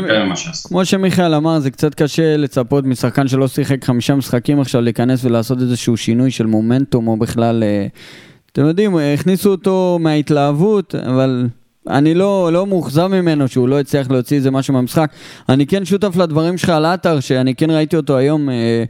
כמו 0.68 0.85
שמיכאל 0.85 1.35
אמר, 1.35 1.59
זה 1.59 1.70
קצת 1.70 1.94
קשה 1.94 2.37
לצפות 2.37 2.85
משחקן 2.85 3.29
שלא 3.29 3.48
שיחק 3.48 3.85
חמישה 3.85 4.14
משחקים 4.14 4.61
עכשיו 4.61 4.81
להיכנס 4.81 5.24
ולעשות 5.24 5.61
איזשהו 5.61 5.96
שינוי 5.96 6.31
של 6.31 6.46
מומנטום, 6.46 7.09
או 7.09 7.16
בכלל, 7.16 7.62
אה, 7.62 7.87
אתם 8.52 8.64
יודעים, 8.66 8.98
אה, 8.98 9.14
הכניסו 9.14 9.50
אותו 9.50 9.98
מההתלהבות, 10.00 10.94
אבל 10.94 11.46
אני 11.88 12.14
לא, 12.14 12.50
לא 12.52 12.66
מאוכזב 12.66 13.07
ממנו 13.07 13.48
שהוא 13.48 13.68
לא 13.68 13.81
הצליח 13.81 14.11
להוציא 14.11 14.37
איזה 14.37 14.50
משהו 14.50 14.74
מהמשחק. 14.74 15.11
אני 15.48 15.66
כן 15.66 15.85
שותף 15.85 16.16
לדברים 16.16 16.59
שלך 16.59 16.68
על 16.68 16.85
עטר, 16.85 17.20
שאני 17.20 17.55
כן 17.55 17.70
ראיתי 17.70 17.96
אותו 17.96 18.16
היום. 18.16 18.50
אה, 18.50 18.85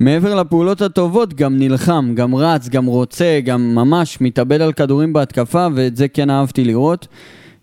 מעבר 0.00 0.34
לפעולות 0.34 0.82
הטובות, 0.82 1.34
גם 1.34 1.58
נלחם, 1.58 2.12
גם 2.14 2.34
רץ, 2.34 2.68
גם 2.68 2.86
רוצה, 2.86 3.40
גם 3.44 3.74
ממש 3.74 4.20
מתאבד 4.20 4.60
על 4.60 4.72
כדורים 4.72 5.12
בהתקפה, 5.12 5.66
ואת 5.74 5.96
זה 5.96 6.08
כן 6.08 6.30
אהבתי 6.30 6.64
לראות. 6.64 7.06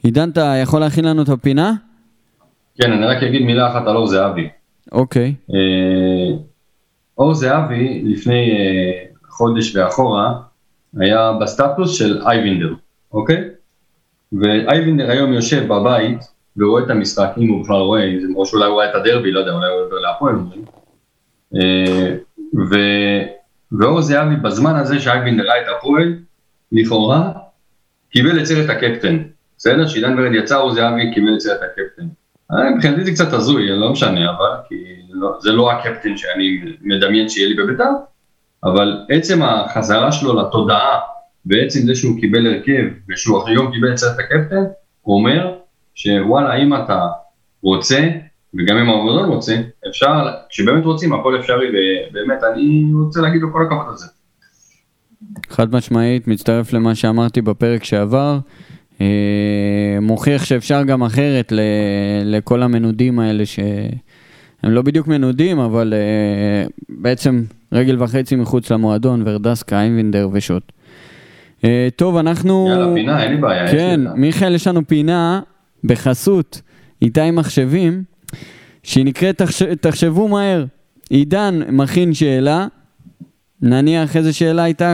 עידן, 0.03 0.29
אתה 0.29 0.53
יכול 0.61 0.79
להכין 0.79 1.05
לנו 1.05 1.23
את 1.23 1.29
הפינה? 1.29 1.73
כן, 2.77 2.91
אני 2.91 3.05
רק 3.05 3.23
אגיד 3.23 3.41
מילה 3.41 3.71
אחת 3.71 3.87
על 3.87 3.95
אור 3.95 4.07
זהבי. 4.07 4.49
אוקיי. 4.91 5.35
אה, 5.53 6.37
אור 7.17 7.33
זהבי 7.33 8.01
לפני 8.05 8.51
אה, 8.51 9.05
חודש 9.29 9.75
ואחורה 9.75 10.33
היה 10.99 11.31
בסטטוס 11.41 11.97
של 11.97 12.21
אייבינדר, 12.25 12.73
אוקיי? 13.13 13.43
ואייבינדר 14.33 15.11
היום 15.11 15.33
יושב 15.33 15.67
בבית 15.67 16.19
ורואה 16.57 16.83
את 16.83 16.89
המשחק, 16.89 17.29
אם 17.37 17.47
הוא 17.47 17.63
בכלל 17.63 17.81
רואה, 17.81 18.13
או 18.35 18.45
שאולי 18.45 18.65
הוא 18.65 18.73
רואה 18.73 18.89
את 18.89 18.95
הדרבי, 18.95 19.31
לא 19.31 19.39
יודע, 19.39 19.51
אולי 19.51 19.67
הוא 19.67 19.85
עובר 19.85 19.99
להפועל. 19.99 20.35
אה, 21.55 22.15
ו- 22.69 23.23
ואור 23.79 24.01
זהבי 24.01 24.35
בזמן 24.35 24.75
הזה 24.75 24.99
שאייבינדר 24.99 25.43
ראה 25.43 25.61
את 25.61 25.67
הפועל, 25.77 26.15
לכאורה, 26.71 27.31
קיבל 28.09 28.39
את 28.39 28.45
סרט 28.45 28.69
הקפטן. 28.69 29.17
בסדר? 29.63 29.87
שעידן 29.87 30.19
ורד 30.19 30.33
יצא, 30.33 30.57
אור 30.57 30.73
זהבי 30.73 31.13
קיבל 31.13 31.33
את 31.35 31.39
סרט 31.39 31.59
הקפטן. 31.61 32.07
אה, 32.51 32.75
מבחינתי 32.75 33.03
זה 33.03 33.11
קצת 33.11 33.33
הזוי, 33.33 33.69
לא 33.69 33.91
משנה, 33.91 34.29
אבל, 34.29 34.49
כי 34.69 34.75
לא, 35.09 35.37
זה 35.41 35.51
לא 35.51 35.71
הקפטן 35.71 36.17
שאני 36.17 36.61
מדמיין 36.81 37.29
שיהיה 37.29 37.49
לי 37.49 37.55
בביתר, 37.55 37.89
אבל 38.63 39.05
עצם 39.09 39.43
החזרה 39.43 40.11
שלו 40.11 40.41
לתודעה, 40.41 40.99
בעצם 41.45 41.79
זה 41.79 41.95
שהוא 41.95 42.19
קיבל 42.19 42.47
הרכב, 42.47 42.83
ושהוא 43.09 43.47
היום 43.47 43.71
קיבל 43.71 43.91
את 43.91 43.97
סרט 43.97 44.19
הקפטן, 44.19 44.63
הוא 45.01 45.19
אומר 45.19 45.55
שוואלה, 45.95 46.55
אם 46.55 46.73
אתה 46.73 47.07
רוצה, 47.61 48.09
וגם 48.53 48.77
אם 48.77 48.89
המועדון 48.89 49.29
רוצה, 49.29 49.55
אפשר, 49.89 50.27
כשבאמת 50.49 50.85
רוצים, 50.85 51.13
הכל 51.13 51.39
אפשרי, 51.39 51.67
ובאמת, 51.69 52.43
אני 52.43 52.91
רוצה 52.93 53.21
להגיד 53.21 53.41
לו 53.41 53.53
כל 53.53 53.65
הכבוד 53.65 53.85
על 53.89 53.97
זה. 53.97 54.07
חד 55.49 55.75
משמעית, 55.75 56.27
מצטרף 56.27 56.73
למה 56.73 56.95
שאמרתי 56.95 57.41
בפרק 57.41 57.83
שעבר. 57.83 58.39
אה, 59.03 59.99
מוכיח 60.01 60.45
שאפשר 60.45 60.83
גם 60.83 61.03
אחרת 61.03 61.51
ל, 61.51 61.59
לכל 62.25 62.63
המנודים 62.63 63.19
האלה 63.19 63.45
שהם 63.45 64.71
לא 64.71 64.81
בדיוק 64.81 65.07
מנודים, 65.07 65.59
אבל 65.59 65.93
אה, 65.93 66.67
בעצם 66.89 67.43
רגל 67.71 68.03
וחצי 68.03 68.35
מחוץ 68.35 68.71
למועדון, 68.71 69.23
ורדסקה, 69.25 69.81
איינבינדר 69.81 70.29
ושוט. 70.31 70.71
אה, 71.63 71.87
טוב, 71.95 72.17
אנחנו... 72.17 72.67
יאללה, 72.69 72.93
פינה, 72.93 73.23
אין 73.23 73.31
לי 73.31 73.37
בעיה. 73.37 73.71
כן. 73.71 74.01
מיכאל, 74.15 74.55
יש 74.55 74.67
לנו 74.67 74.87
פינה 74.87 75.41
בחסות 75.83 76.61
איתי 77.01 77.31
מחשבים, 77.31 78.03
שהיא 78.83 79.05
נקראת 79.05 79.37
תחש... 79.37 79.63
תחשבו 79.63 80.27
מהר. 80.27 80.65
עידן 81.09 81.59
מכין 81.69 82.13
שאלה, 82.13 82.67
נניח 83.63 84.17
איזה 84.17 84.33
שאלה 84.33 84.63
הייתה. 84.63 84.93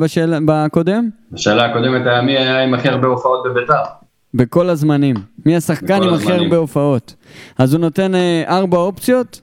בשאלה... 0.00 0.38
בקודם? 0.44 1.08
השאלה 1.34 1.64
הקודמת 1.64 2.06
היה 2.06 2.22
מי 2.22 2.38
היה 2.38 2.64
עם 2.64 2.74
הכי 2.74 2.88
הרבה 2.88 3.08
הופעות 3.08 3.44
בביתר. 3.44 3.82
בכל 4.34 4.70
הזמנים. 4.70 5.16
מי 5.46 5.56
השחקן 5.56 6.02
עם 6.02 6.14
הכי. 6.14 6.32
הרבה 6.32 6.56
הופעות? 6.56 7.14
אז 7.58 7.74
הוא 7.74 7.80
נותן 7.80 8.14
אה, 8.14 8.44
ארבע 8.48 8.78
אופציות, 8.78 9.40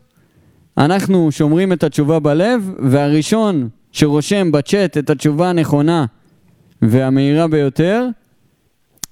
אנחנו 0.77 1.31
שומרים 1.31 1.73
את 1.73 1.83
התשובה 1.83 2.19
בלב, 2.19 2.71
והראשון 2.79 3.69
שרושם 3.91 4.51
בצ'אט 4.51 4.97
את 4.97 5.09
התשובה 5.09 5.49
הנכונה 5.49 6.05
והמהירה 6.81 7.47
ביותר, 7.47 8.07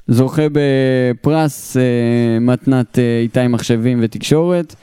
זוכה 0.08 0.44
בפרס 0.52 1.78
אה, 1.78 1.82
מתנת 2.42 3.00
אה, 3.00 3.20
איתי 3.20 3.48
מחשבים 3.48 4.00
ותקשורת. 4.02 4.76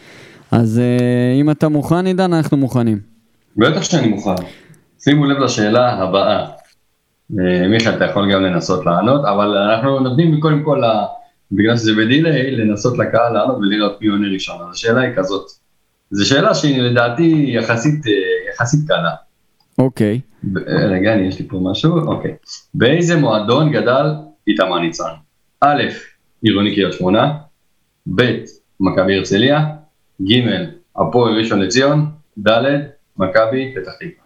אז 0.51 0.79
אה, 0.79 1.41
אם 1.41 1.51
אתה 1.51 1.69
מוכן, 1.69 2.07
עידן, 2.07 2.33
אנחנו 2.33 2.57
מוכנים. 2.57 2.99
בטח 3.57 3.83
שאני 3.83 4.09
מוכן. 4.09 4.35
שימו 5.01 5.25
לב 5.25 5.39
לשאלה 5.39 5.93
הבאה. 5.93 6.47
אה, 7.39 7.69
מיכאל, 7.69 7.97
אתה 7.97 8.05
יכול 8.05 8.33
גם 8.33 8.43
לנסות 8.43 8.87
לענות, 8.87 9.25
אבל 9.25 9.57
אנחנו 9.59 10.01
נותנים 10.01 10.41
קודם 10.41 10.63
כל, 10.63 10.83
בגלל 11.53 11.77
שזה 11.77 11.93
בדיליי, 11.93 12.51
לנסות 12.51 12.99
לקהל 12.99 13.33
לענות 13.33 13.57
ולראות 13.57 14.03
מי 14.03 14.09
עונה 14.09 14.29
ראשון. 14.33 14.57
אז 14.69 14.75
השאלה 14.75 15.01
היא 15.01 15.17
כזאת. 15.17 15.47
זו 16.11 16.29
שאלה 16.29 16.55
שהיא 16.55 16.83
לדעתי 16.83 17.45
יחסית, 17.49 18.07
אה, 18.07 18.13
יחסית 18.53 18.89
קלה. 18.89 19.15
אוקיי. 19.79 20.21
ב- 20.43 20.59
אה, 20.59 20.87
רגע, 20.87 21.15
אני, 21.15 21.27
יש 21.27 21.39
לי 21.39 21.49
פה 21.49 21.61
משהו, 21.63 21.99
אוקיי. 21.99 22.35
באיזה 22.75 23.17
מועדון 23.17 23.73
גדל 23.73 24.07
איתמר 24.49 24.79
ניצן? 24.79 25.11
א', 25.61 25.83
עירוני 26.43 26.75
קריית 26.75 26.93
שמונה, 26.93 27.33
ב', 28.15 28.23
מכבי 28.81 29.17
הרצליה, 29.17 29.67
ג', 30.23 30.35
הפועל 30.97 31.39
ראשון 31.39 31.61
לציון, 31.61 32.07
ד', 32.49 32.63
מכבי 33.17 33.75
פתח 33.75 33.93
תקווה. 34.01 34.20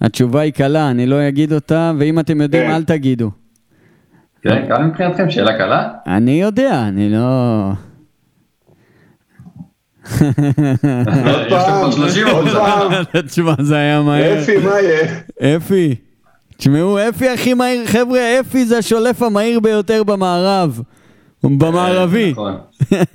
התשובה 0.00 0.40
היא 0.40 0.52
קלה, 0.52 0.90
אני 0.90 1.06
לא 1.06 1.28
אגיד 1.28 1.52
אותה, 1.52 1.92
ואם 1.98 2.18
אתם 2.18 2.40
יודעים. 2.40 2.70
אל 2.70 2.82
תגידו. 2.84 3.30
כן, 4.42 4.64
כאן 4.68 4.86
מבחינתכם 4.86 5.30
שאלה 5.30 5.58
קלה? 5.58 5.88
אני 6.06 6.40
יודע, 6.40 6.84
אני 6.88 7.08
לא... 7.10 7.70
עוד 10.20 11.46
יש 11.46 11.46
לכם 11.46 11.48
פעם, 11.50 11.80
כבר 11.80 11.90
30 11.90 12.26
עוד 12.26 12.46
אחוז. 12.46 12.54
פעם, 12.56 12.92
תשמע, 13.26 13.52
זה 13.62 13.76
היה 13.76 14.02
מהר. 14.02 14.38
אפי, 14.42 14.56
מה 14.56 14.70
יהיה? 14.80 15.56
אפי. 15.56 15.94
תשמעו, 16.56 16.98
אפי 17.08 17.28
הכי 17.28 17.54
מהיר, 17.54 17.86
חבר'ה, 17.86 18.20
אפי 18.40 18.64
זה 18.64 18.78
השולף 18.78 19.22
המהיר 19.22 19.60
ביותר 19.60 20.02
במערב. 20.04 20.80
במערבי. 21.44 22.30
נכון. 22.32 22.56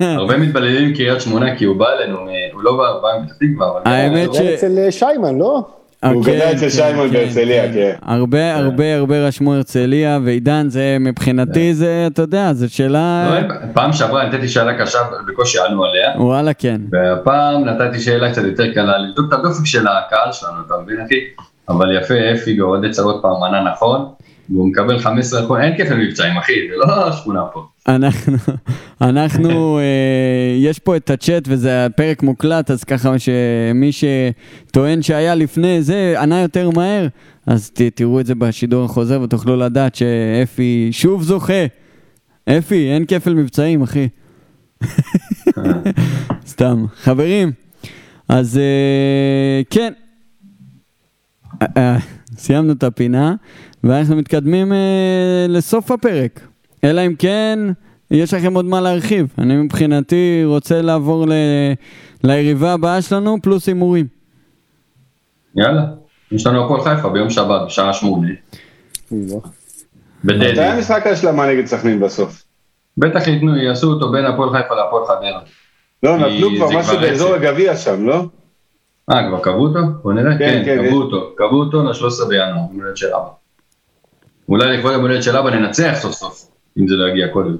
הרבה 0.00 0.36
מתבללים 0.36 0.88
עם 0.88 0.94
קריית 0.94 1.20
שמונה 1.20 1.56
כי 1.56 1.64
הוא 1.64 1.76
בא 1.76 1.86
אלינו, 1.92 2.18
הוא 2.52 2.62
לא 2.62 2.76
בא 3.02 3.08
מפתח 3.22 3.34
תקווה, 3.40 3.68
אבל... 3.70 3.80
האמת 3.84 4.34
ש- 4.34 4.40
אצל 4.40 4.78
אה, 4.78 4.92
שיימן, 4.92 5.38
לא? 5.38 5.66
הוא 6.04 6.24
כן, 6.24 6.32
גדל 6.32 6.52
אצל 6.52 6.60
כן, 6.60 6.70
שיימון 6.70 7.08
כן, 7.08 7.14
בהרצליה, 7.14 7.72
כן. 7.72 7.92
הרבה 8.02 8.56
הרבה 8.56 8.94
הרבה 8.96 9.26
רשמו 9.26 9.54
הרצליה, 9.54 10.18
ועידן 10.24 10.68
זה 10.68 10.96
מבחינתי 11.00 11.74
זה, 11.74 12.04
אתה 12.06 12.22
יודע, 12.22 12.52
זו 12.52 12.74
שאלה... 12.74 13.40
לא, 13.40 13.54
פעם 13.72 13.92
שעברה 13.92 14.28
נתתי 14.28 14.48
שאלה 14.48 14.78
קשה 14.78 14.98
ובקושי 15.22 15.58
ענו 15.68 15.84
עליה, 15.84 16.10
וואלה, 16.16 16.54
כן. 16.54 16.80
והפעם 16.90 17.64
נתתי 17.64 18.00
שאלה 18.00 18.32
קצת 18.32 18.42
יותר 18.44 18.74
קלה, 18.74 18.98
לבדוק 18.98 19.26
את 19.28 19.38
הדופק 19.38 19.66
של 19.66 19.86
הקהל 19.88 20.32
שלנו, 20.32 20.56
אתה 20.66 20.74
מבין 20.82 21.00
אחי? 21.06 21.20
אבל 21.68 21.96
יפה, 21.96 22.14
אפי 22.34 22.54
באוהדי 22.54 22.90
צרות 22.90 23.22
פעם 23.22 23.42
ענה 23.42 23.70
נכון, 23.72 24.08
והוא 24.50 24.68
מקבל 24.68 24.98
15 24.98 25.44
אחוז, 25.44 25.58
אין 25.60 25.76
כפל 25.78 25.94
מבצעים 25.94 26.36
אחי, 26.36 26.52
זה 26.70 26.76
לא 26.76 27.12
שכונה 27.12 27.42
פה. 27.52 27.66
אנחנו, 27.88 28.36
אנחנו, 29.00 29.78
אה, 29.78 30.56
יש 30.58 30.78
פה 30.78 30.96
את 30.96 31.10
הצ'אט 31.10 31.42
וזה 31.46 31.86
הפרק 31.86 32.22
מוקלט, 32.22 32.70
אז 32.70 32.84
ככה 32.84 33.14
שמי 33.18 33.90
שטוען 33.92 35.02
שהיה 35.02 35.34
לפני 35.34 35.82
זה 35.82 36.14
ענה 36.18 36.40
יותר 36.40 36.70
מהר, 36.70 37.06
אז 37.46 37.70
ת, 37.70 37.82
תראו 37.82 38.20
את 38.20 38.26
זה 38.26 38.34
בשידור 38.34 38.84
החוזר 38.84 39.20
ותוכלו 39.22 39.56
לדעת 39.56 39.94
שאפי 39.94 40.88
שוב 40.92 41.22
זוכה. 41.22 41.66
אפי, 42.48 42.92
אין 42.92 43.04
כפל 43.06 43.34
מבצעים, 43.34 43.82
אחי. 43.82 44.08
סתם. 46.46 46.84
חברים, 46.96 47.52
אז 48.28 48.58
אה, 48.58 49.62
כן, 49.70 49.92
אה, 51.62 51.66
אה, 51.76 51.98
סיימנו 52.36 52.72
את 52.72 52.82
הפינה, 52.82 53.34
ואנחנו 53.84 54.16
מתקדמים 54.16 54.72
אה, 54.72 55.46
לסוף 55.48 55.90
הפרק. 55.90 56.51
אלא 56.84 57.06
אם 57.06 57.14
כן, 57.18 57.58
יש 58.10 58.34
לכם 58.34 58.54
עוד 58.54 58.64
מה 58.64 58.80
להרחיב. 58.80 59.34
אני 59.38 59.56
מבחינתי 59.56 60.42
רוצה 60.44 60.82
לעבור 60.82 61.26
ל... 61.26 61.32
ליריבה 62.24 62.72
הבאה 62.72 63.02
שלנו, 63.02 63.36
פלוס 63.42 63.66
הימורים. 63.66 64.06
יאללה. 65.56 65.82
יש 66.32 66.46
לנו 66.46 66.64
הפועל 66.64 66.80
חיפה 66.80 67.08
ביום 67.08 67.30
שבת, 67.30 67.60
בשעה 67.66 67.92
שמונה. 67.92 68.28
בדדי. 70.24 70.52
מתי 70.52 70.62
המשחק 70.62 71.06
ההשלמה 71.06 71.46
נגד 71.46 71.66
סכנין 71.66 72.00
בסוף? 72.00 72.44
בטח 72.98 73.28
ייתנו, 73.28 73.56
יעשו 73.56 73.90
אותו 73.92 74.12
בין 74.12 74.24
הפועל 74.24 74.50
חיפה 74.50 74.74
להפועל 74.74 75.04
חדרה. 75.06 75.40
לא, 76.02 76.16
נתנו 76.16 76.48
כבר 76.56 76.78
משהו 76.78 77.00
באזור. 77.00 77.34
הגביע 77.34 77.76
שם, 77.76 78.06
לא? 78.06 78.24
אה, 79.10 79.28
כבר 79.28 79.40
קבעו 79.40 79.66
אותו? 79.66 79.80
בוא 80.02 80.12
נראה. 80.12 80.38
כן, 80.38 80.62
כן, 80.64 80.76
כן. 80.76 80.86
קבעו 80.86 81.02
אותו. 81.02 81.34
קבעו 81.36 81.60
אותו 81.60 81.82
ל-13 81.82 82.28
בינואר, 82.28 82.48
יום 82.48 82.80
הולדת 82.80 82.96
של 82.96 83.06
אבא. 83.06 83.28
אולי 84.48 84.76
לכבוד 84.76 84.92
יום 84.92 85.02
הולדת 85.02 85.22
של 85.22 85.36
אבא 85.36 85.50
ננצח 85.50 85.92
סוף 85.94 86.12
סוף, 86.12 86.48
אם 86.78 86.88
זה 86.88 86.94
לא 86.94 87.08
יגיע 87.08 87.28
קודם. 87.28 87.56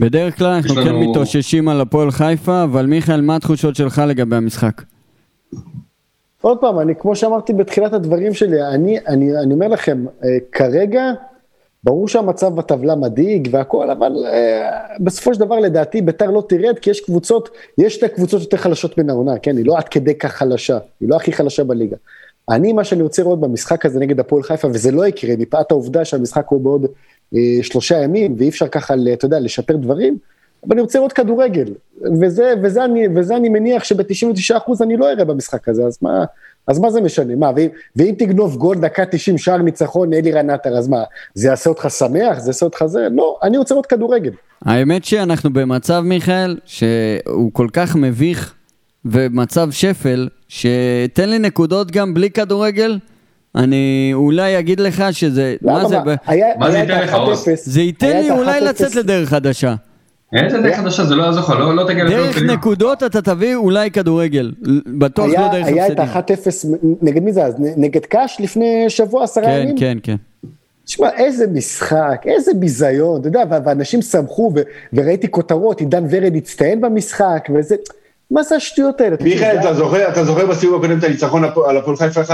בדרך 0.00 0.38
כלל 0.38 0.46
אנחנו 0.46 0.74
כן 0.74 0.94
מתאוששים 0.94 1.68
על 1.68 1.80
הפועל 1.80 2.10
חיפה, 2.10 2.62
אבל 2.62 2.86
מיכאל, 2.86 3.20
מה 3.20 3.36
התחושות 3.36 3.76
שלך 3.76 4.02
לגבי 4.08 4.36
המשחק? 4.36 4.82
עוד 6.40 6.58
פעם, 6.58 6.80
אני, 6.80 6.94
כמו 6.98 7.16
שאמרתי 7.16 7.52
בתחילת 7.52 7.92
הדברים 7.92 8.34
שלי, 8.34 8.62
אני, 8.62 8.98
אני, 9.06 9.38
אני 9.38 9.54
אומר 9.54 9.68
לכם, 9.68 10.04
אה, 10.24 10.28
כרגע, 10.52 11.02
ברור 11.84 12.08
שהמצב 12.08 12.54
בטבלה 12.54 12.94
מדאיג 12.94 13.48
והכל, 13.50 13.90
אבל 13.90 14.12
אה, 14.26 14.70
בסופו 15.00 15.34
של 15.34 15.40
דבר 15.40 15.60
לדעתי 15.60 16.02
ביתר 16.02 16.30
לא 16.30 16.42
תרד, 16.48 16.78
כי 16.78 16.90
יש 16.90 17.00
קבוצות, 17.00 17.48
יש 17.78 17.94
שתי 17.94 18.08
קבוצות 18.08 18.40
יותר 18.40 18.56
חלשות 18.56 18.98
מן 18.98 19.10
העונה, 19.10 19.38
כן? 19.38 19.56
היא 19.56 19.66
לא 19.66 19.78
עד 19.78 19.88
כדי 19.88 20.14
כך 20.14 20.32
חלשה, 20.32 20.78
היא 21.00 21.08
לא 21.08 21.16
הכי 21.16 21.32
חלשה 21.32 21.64
בליגה. 21.64 21.96
אני, 22.50 22.72
מה 22.72 22.84
שאני 22.84 23.02
רוצה 23.02 23.22
לראות 23.22 23.40
במשחק 23.40 23.86
הזה 23.86 24.00
נגד 24.00 24.20
הפועל 24.20 24.42
חיפה, 24.42 24.68
וזה 24.68 24.90
לא 24.90 25.06
יקרה, 25.06 25.34
מפאת 25.38 25.70
העובדה 25.70 26.04
שהמשחק 26.04 26.46
הוא 26.48 26.60
בעוד 26.60 26.86
אה, 27.34 27.62
שלושה 27.62 28.02
ימים, 28.02 28.34
ואי 28.38 28.48
אפשר 28.48 28.68
ככה, 28.68 28.94
אתה 29.12 29.24
יודע, 29.26 29.40
לשפר 29.40 29.76
דברים, 29.76 30.18
אבל 30.66 30.72
אני 30.72 30.80
רוצה 30.80 30.98
לראות 30.98 31.12
כדורגל, 31.12 31.74
וזה, 32.20 32.54
וזה, 32.62 32.84
אני, 32.84 33.08
וזה 33.14 33.36
אני 33.36 33.48
מניח 33.48 33.84
שב-99% 33.84 34.72
אני 34.82 34.96
לא 34.96 35.10
אראה 35.10 35.24
במשחק 35.24 35.68
הזה, 35.68 35.84
אז 35.86 35.98
מה, 36.02 36.24
אז 36.66 36.78
מה 36.78 36.90
זה 36.90 37.00
משנה? 37.00 37.36
מה, 37.36 37.50
ואם, 37.56 37.68
ואם 37.96 38.14
תגנוב 38.18 38.56
גול 38.56 38.78
דקה 38.78 39.06
90 39.06 39.38
שער 39.38 39.56
ניצחון 39.56 40.14
אלירן 40.14 40.50
עטר, 40.50 40.78
אז 40.78 40.88
מה, 40.88 41.02
זה 41.34 41.48
יעשה 41.48 41.70
אותך 41.70 41.86
שמח? 41.90 42.38
זה 42.38 42.48
יעשה 42.48 42.66
אותך 42.66 42.84
זה? 42.86 43.08
לא, 43.10 43.38
אני 43.42 43.58
רוצה 43.58 43.74
לראות 43.74 43.86
כדורגל. 43.86 44.30
האמת 44.62 45.04
שאנחנו 45.04 45.52
במצב, 45.52 46.00
מיכאל, 46.04 46.56
שהוא 46.64 47.50
כל 47.52 47.68
כך 47.72 47.96
מביך 47.96 48.54
ומצב 49.04 49.70
שפל, 49.70 50.28
שתן 50.48 51.28
לי 51.28 51.38
נקודות 51.38 51.90
גם 51.90 52.14
בלי 52.14 52.30
כדורגל, 52.30 52.98
אני 53.54 54.10
אולי 54.14 54.58
אגיד 54.58 54.80
לך 54.80 55.04
שזה, 55.10 55.56
מה? 55.62 55.88
זה, 55.88 55.98
מה 56.58 56.70
זה 56.70 56.78
ייתן 56.78 57.02
לך, 57.02 57.14
עוז? 57.14 57.44
1-0, 57.44 57.50
זה 57.56 57.80
ייתן 57.80 58.16
לי 58.16 58.30
אולי 58.30 58.60
1-0. 58.60 58.64
לצאת 58.64 58.94
לדרך 58.94 59.28
חדשה. 59.28 59.74
איזה 60.32 60.60
דרך 60.60 60.76
חדשה, 60.76 61.04
זה 61.04 61.14
לא 61.14 61.22
יעזור 61.22 61.42
לך, 61.42 61.50
לא 61.50 61.76
לא 61.76 61.84
תגיע 61.84 62.04
דרך 62.04 62.12
לפלייאוף 62.12 62.36
עליון. 62.36 62.50
נקודות 62.50 63.02
אתה 63.02 63.22
תביא 63.22 63.54
אולי 63.54 63.90
כדורגל, 63.90 64.52
בטוח 64.98 65.26
לא 65.26 65.48
דרך 65.52 65.66
היה 65.66 65.86
את 65.86 66.00
הפסדים. 66.30 66.74
ה-1-0, 66.74 66.96
נגד 67.02 67.22
מי 67.22 67.32
זה 67.32 67.44
אז? 67.44 67.54
נגד 67.58 68.06
קאש 68.06 68.36
לפני 68.40 68.84
שבוע, 68.88 69.24
עשרה 69.24 69.44
כן, 69.44 69.60
ימים? 69.62 69.78
כן, 69.78 69.98
כן. 70.02 70.16
תשמע, 70.84 71.08
איזה 71.16 71.46
משחק, 71.46 72.22
איזה 72.26 72.54
ביזיון, 72.54 73.20
אתה 73.20 73.28
יודע, 73.28 73.42
ואנשים 73.64 74.02
שמחו, 74.02 74.52
וראיתי 74.92 75.30
כותרות, 75.30 75.80
עידן 75.80 76.04
ורד 76.10 76.36
הצטיין 76.36 76.80
במשחק, 76.80 77.48
וזה, 77.54 77.76
מה 78.30 78.42
זה 78.42 78.56
השטויות 78.56 79.00
האלה? 79.00 79.16
מיכאל, 79.20 79.56
אתה 79.60 79.74
זוכר, 79.74 80.08
אתה 80.08 80.24
זוכר 80.24 80.46
בסיבוב 80.46 80.76
הקודם 80.84 80.98
את 80.98 81.04
הניצחון 81.04 81.44
על 81.66 81.76
הפועל 81.76 81.96
חיפה 81.96 82.20
1-0? 82.22 82.24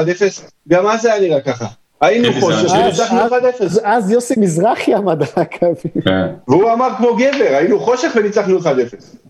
גם 0.69 0.87
אז 0.87 1.05
היה 1.07 1.21
נראה 1.21 1.41
ככה. 1.41 1.67
היינו. 2.01 2.29
שניצחנו 2.69 3.21
אז- 3.21 3.33
1-0. 3.33 3.65
אז- 3.65 3.81
אז 3.85 4.11
יוסי 4.11 4.35
מזרחי 4.41 4.95
עמד 4.95 5.23
על 5.23 5.29
הקווים. 5.37 5.75
כן. 6.05 6.27
והוא 6.49 6.73
אמר 6.73 6.89
כמו 6.99 7.17
גבר, 7.17 7.27
היינו 7.57 7.81
חושך 7.81 8.13
וניצחנו 8.17 8.59
1-0. 8.59 8.65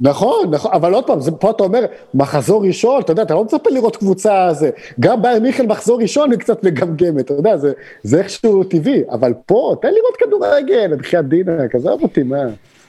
נכון, 0.00 0.50
נכון, 0.50 0.70
אבל 0.74 0.94
עוד 0.94 1.06
פעם, 1.06 1.18
פה 1.40 1.50
אתה 1.50 1.62
אומר, 1.62 1.84
מחזור 2.14 2.62
ראשון, 2.66 3.02
אתה 3.02 3.12
יודע, 3.12 3.22
אתה 3.22 3.34
לא 3.34 3.44
מצפה 3.44 3.70
לראות 3.70 3.96
קבוצה 3.96 4.48
זה. 4.52 4.70
גם 5.00 5.22
באר 5.22 5.38
מיכאל 5.42 5.66
מחזור 5.66 6.00
ראשון 6.02 6.30
היא 6.30 6.38
קצת 6.38 6.64
מגמגמת, 6.64 7.24
אתה 7.24 7.34
יודע, 7.34 7.56
זה, 7.56 7.72
זה 8.02 8.18
איכשהו 8.18 8.64
טבעי, 8.64 9.02
אבל 9.11 9.32
פה, 9.46 9.74
תן 9.82 9.88
לראות 9.88 10.16
כדורגל, 10.18 10.96
בחייאת 10.98 11.28
דינק, 11.28 11.74
עזוב 11.74 12.02
אותי, 12.02 12.22
מה. 12.22 12.36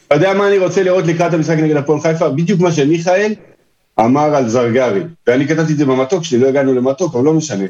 אתה 0.08 0.16
יודע 0.16 0.34
מה 0.34 0.48
אני 0.48 0.58
רוצה 0.58 0.84
לראות 0.84 1.06
לקראת 1.08 1.34
המשחק 1.34 1.58
נגד 1.58 1.76
הפועל 1.76 2.00
חיפה? 2.00 2.30
בדיוק 2.30 2.60
מה 2.62 2.72
שמיכאל 2.72 3.34
אמר 4.06 4.36
על 4.36 4.50
זרגרי. 4.50 5.02
ואני 5.28 5.48
כתבתי 5.48 5.74
את 5.74 5.78
זה 5.78 5.86
במתוק 5.86 6.24
שלי, 6.24 6.40
לא 6.40 6.48
הגענו 6.48 6.74
למתוק, 6.74 7.16
אבל 7.16 7.24
לא 7.24 7.34
משנה. 7.34 7.66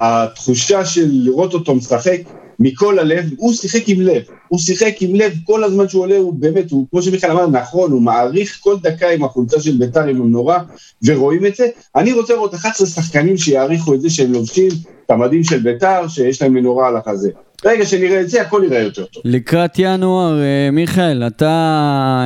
התחושה 0.00 0.84
של 0.84 1.08
לראות 1.10 1.54
אותו 1.54 1.74
משחק 1.74 2.20
מכל 2.60 2.98
הלב, 2.98 3.24
הוא 3.36 3.52
שיחק 3.52 3.88
עם 3.88 4.00
לב. 4.00 4.22
הוא 4.48 4.58
שיחק 4.58 4.94
עם 5.00 5.14
לב 5.14 5.32
כל 5.44 5.64
הזמן 5.64 5.88
שהוא 5.88 6.02
עולה, 6.02 6.16
הוא 6.16 6.34
באמת, 6.34 6.70
הוא, 6.70 6.86
כמו 6.90 7.02
שמיכאל 7.02 7.30
אמר, 7.30 7.46
נכון, 7.46 7.90
הוא 7.90 8.02
מעריך 8.02 8.58
כל 8.60 8.76
דקה 8.82 9.08
עם 9.10 9.24
החולצה 9.24 9.60
של 9.60 9.76
ביתר 9.78 10.04
עם 10.04 10.20
המנורה, 10.20 10.58
ורואים 11.04 11.46
את 11.46 11.56
זה. 11.56 11.66
אני 11.96 12.12
רוצה 12.12 12.34
לראות 12.34 12.54
11 12.54 12.86
שחקנים 12.86 13.36
שיעריכו 13.36 13.94
את 13.94 14.00
זה 14.00 14.10
שהם 14.10 14.32
לובשים 14.32 14.68
את 15.06 15.10
המדים 15.10 15.44
של 15.44 15.58
ביתר, 15.58 16.08
שיש 16.08 16.42
להם 16.42 16.54
מנורה 16.54 16.88
על 16.88 16.96
החזה. 16.96 17.30
ברגע 17.64 17.86
שנראה 17.86 18.20
את 18.20 18.30
זה, 18.30 18.42
הכל 18.42 18.62
יראה 18.66 18.78
יותר 18.78 19.04
טוב. 19.04 19.22
לקראת 19.24 19.70
ינואר, 19.78 20.40
אה, 20.40 20.70
מיכאל, 20.72 21.22
אתה 21.26 21.46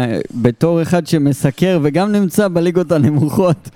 אה, 0.04 0.18
בתור 0.34 0.82
אחד 0.82 1.06
שמסקר 1.06 1.78
וגם 1.82 2.12
נמצא 2.12 2.48
בליגות 2.48 2.92
הנמוכות 2.92 3.68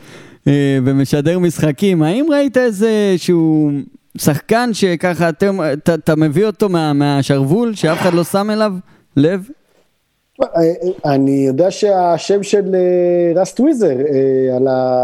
אה, 0.49 0.79
ומשדר 0.85 1.39
משחקים, 1.39 2.03
האם 2.03 2.27
ראית 2.31 2.57
איזה 2.57 3.15
שהוא 3.17 3.73
שחקן 4.19 4.71
שככה 4.73 5.29
אתם, 5.29 5.59
אתה, 5.73 5.95
אתה 5.95 6.17
מביא 6.17 6.47
אותו 6.47 6.69
מה, 6.69 6.93
מהשרוול, 6.93 7.75
שאף 7.75 7.99
אחד 7.99 8.15
לא 8.15 8.25
שם 8.25 8.51
אליו 8.51 8.73
לב? 9.17 9.49
אני 11.05 11.47
יודע 11.47 11.71
שהשם 11.71 12.43
של 12.43 12.77
רס 13.37 13.53
טוויזר 13.53 13.97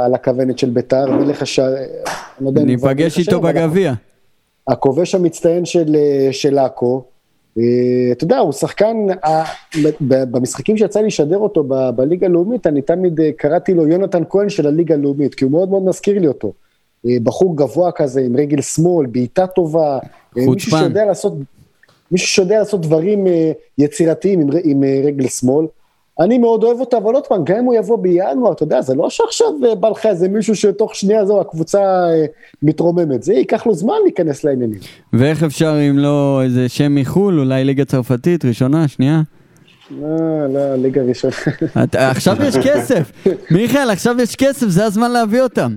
על 0.05 0.15
הכוונת 0.15 0.59
של 0.59 0.71
ביתר, 0.71 1.11
מלך 1.11 1.43
השער, 1.43 1.75
אני 2.41 2.55
לא 2.55 2.63
ניפגש 2.63 3.19
איתו 3.19 3.39
אבל 3.39 3.53
בגביע. 3.53 3.93
הכובש 4.69 5.15
המצטיין 5.15 5.65
של, 5.65 5.97
אה, 5.97 6.29
של 6.33 6.59
עכו, 6.59 7.03
אה, 7.59 7.63
אתה 8.13 8.25
יודע, 8.25 8.39
הוא 8.39 8.53
שחקן, 8.53 8.97
אה, 9.25 9.45
במשחקים 10.01 10.77
שיצא 10.77 11.01
לי 11.01 11.07
לשדר 11.07 11.39
אותו 11.39 11.65
בליגה 11.97 12.27
הלאומית, 12.27 12.67
אני 12.67 12.83
תמיד 12.83 13.21
קראתי 13.37 13.75
לו 13.75 13.89
יונתן 13.89 14.23
כהן 14.31 14.49
של 14.49 14.67
הליגה 14.67 14.95
הלאומית, 14.95 15.35
כי 15.35 15.45
הוא 15.45 15.53
מאוד 15.53 15.71
מאוד 15.71 15.83
מזכיר 15.83 16.19
לי 16.19 16.27
אותו. 16.27 16.53
בחור 17.23 17.57
גבוה 17.57 17.93
כזה, 17.93 18.21
עם 18.21 18.37
רגל 18.37 18.61
שמאל, 18.61 19.07
בעיטה 19.07 19.47
טובה, 19.47 19.99
מישהו. 20.37 20.79
שיודע 20.79 21.05
לעשות, 21.05 21.33
מישהו 22.11 22.29
שיודע 22.29 22.59
לעשות 22.59 22.81
דברים 22.81 23.27
יצירתיים 23.79 24.41
עם, 24.65 24.85
רגל 25.05 25.29
שמאל. 25.29 25.67
אני 26.21 26.39
מאוד 26.39 26.65
אוהב 26.65 26.81
אותו, 26.81 26.99
אבל 26.99 27.15
עוד 27.15 27.27
פעם, 27.27 27.45
גם 27.45 27.57
אם 27.57 27.65
הוא 27.65 27.75
יבוא 27.75 27.99
בינואר, 27.99 28.53
אתה 28.53 28.63
יודע, 28.63 28.81
זה 28.81 28.95
לא 28.95 29.11
שעכשיו 29.11 29.49
אה, 29.69 29.75
בא 29.75 29.89
לך 29.89 30.07
איזה 30.07 30.29
מישהו 30.29 30.57
שתוך 30.57 30.95
שנייה 30.95 31.27
זו 31.27 31.41
הקבוצה 31.41 31.81
אה, 31.81 32.25
מתרוממת, 32.63 33.23
זה 33.23 33.35
ייקח 33.35 33.67
לו 33.67 33.75
זמן 33.75 33.95
להיכנס 34.05 34.45
לעניינים. 34.45 34.79
ואיך 35.13 35.43
אפשר 35.43 35.79
אם 35.91 35.99
לא 35.99 36.41
איזה 36.45 36.69
שם 36.69 36.95
מחו"ל, 36.95 37.39
אולי 37.39 37.65
ליגה 37.65 37.85
צרפתית, 37.85 38.45
ראשונה, 38.45 38.89
שנייה? 38.89 39.23
לא, 39.91 40.47
לא, 40.53 40.75
ליגה 40.75 41.03
ראשונה. 41.03 41.35
עכשיו 41.93 42.37
יש 42.43 42.57
כסף, 42.57 43.13
מיכאל, 43.51 43.91
עכשיו 43.91 44.17
יש 44.21 44.37
כסף, 44.37 44.67
זה 44.67 44.85
הזמן 44.85 45.11
להביא 45.11 45.43
אותם. 45.43 45.77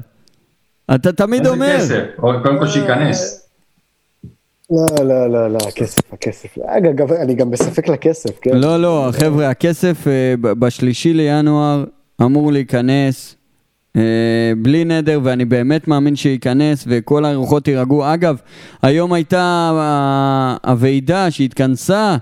אתה 0.95 1.11
תמיד 1.11 1.47
אומר. 1.47 1.77
קודם 2.19 2.59
כל 2.59 2.67
שייכנס. 2.67 3.44
לא, 4.71 4.85
לא, 5.05 5.29
לא, 5.29 5.51
לא, 5.51 5.57
הכסף, 5.67 6.13
הכסף. 6.13 6.57
אגב, 6.65 7.11
אני 7.11 7.33
גם 7.35 7.51
בספק 7.51 7.87
לכסף, 7.87 8.39
כן? 8.41 8.51
לא, 8.53 8.81
לא, 8.81 9.09
חבר'ה, 9.11 9.49
הכסף 9.49 10.07
אה, 10.07 10.35
בשלישי 10.41 11.13
לינואר 11.13 11.83
אמור 12.21 12.51
להיכנס 12.51 13.35
אה, 13.95 14.01
בלי 14.57 14.85
נדר, 14.85 15.19
ואני 15.23 15.45
באמת 15.45 15.87
מאמין 15.87 16.15
שייכנס, 16.15 16.85
וכל 16.87 17.25
הרוחות 17.25 17.67
יירגעו. 17.67 18.13
אגב, 18.13 18.37
היום 18.81 19.13
הייתה 19.13 19.71
אה, 19.73 20.71
הוועידה 20.71 21.31
שהתכנסה 21.31 22.17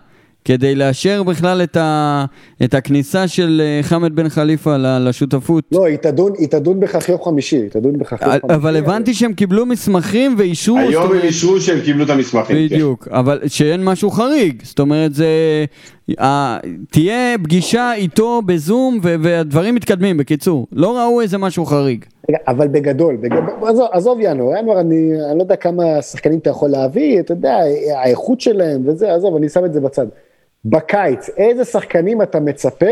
כדי 0.45 0.75
לאשר 0.75 1.23
בכלל 1.23 1.63
את, 1.63 1.77
ה, 1.77 2.25
את 2.63 2.73
הכניסה 2.73 3.27
של 3.27 3.61
אה, 3.63 3.83
חמד 3.83 4.15
בן 4.15 4.29
חליפה 4.29 4.77
ל- 4.77 5.07
לשותפות. 5.09 5.63
לא, 5.71 5.85
היא 5.85 5.97
תדון, 5.97 6.31
היא 6.37 6.47
תדון 6.47 6.79
בכך 6.79 7.09
יום 7.09 7.23
חמישי, 7.23 7.55
היא 7.55 7.69
תדון 7.69 7.97
בכך 7.97 8.21
יום 8.21 8.31
חמישי. 8.31 8.55
אבל 8.55 8.75
הבנתי 8.77 9.13
שהם 9.13 9.33
קיבלו 9.33 9.65
מסמכים 9.65 10.35
ואישרו, 10.37 10.77
היום 10.77 11.03
הם 11.03 11.09
אומרת- 11.09 11.23
אישרו 11.23 11.59
שהם 11.61 11.79
קיבלו 11.85 12.03
את 12.05 12.09
המסמכים. 12.09 12.55
כן. 12.69 12.75
בדיוק, 12.75 13.07
אבל 13.11 13.39
שאין 13.47 13.83
משהו 13.83 14.09
חריג, 14.11 14.61
זאת 14.63 14.79
אומרת 14.79 15.13
זה... 15.13 15.27
ה- 16.19 16.57
תהיה 16.91 17.35
פגישה 17.43 17.93
איתו 17.93 18.41
בזום 18.45 18.99
ו- 19.03 19.15
והדברים 19.21 19.75
מתקדמים, 19.75 20.17
בקיצור. 20.17 20.67
לא 20.71 20.97
ראו 20.97 21.21
איזה 21.21 21.37
משהו 21.37 21.65
חריג. 21.65 22.05
רגע, 22.29 22.37
אבל 22.47 22.67
בגדול, 22.67 23.15
בגדול 23.15 23.39
עזוב, 23.69 23.87
עזוב 23.91 24.17
ינואר, 24.21 24.57
ינואר 24.59 24.79
אני, 24.79 24.95
אני 25.29 25.37
לא 25.37 25.43
יודע 25.43 25.55
כמה 25.55 26.01
שחקנים 26.01 26.39
אתה 26.39 26.49
יכול 26.49 26.69
להביא, 26.69 27.19
אתה 27.19 27.31
יודע, 27.31 27.57
האיכות 28.03 28.41
שלהם 28.41 28.81
וזה, 28.85 29.13
עזוב, 29.15 29.35
אני 29.35 29.49
שם 29.49 29.65
את 29.65 29.73
זה 29.73 29.79
בצד. 29.81 30.05
בקיץ, 30.65 31.29
איזה 31.37 31.65
שחקנים 31.65 32.21
אתה 32.21 32.39
מצפה 32.39 32.85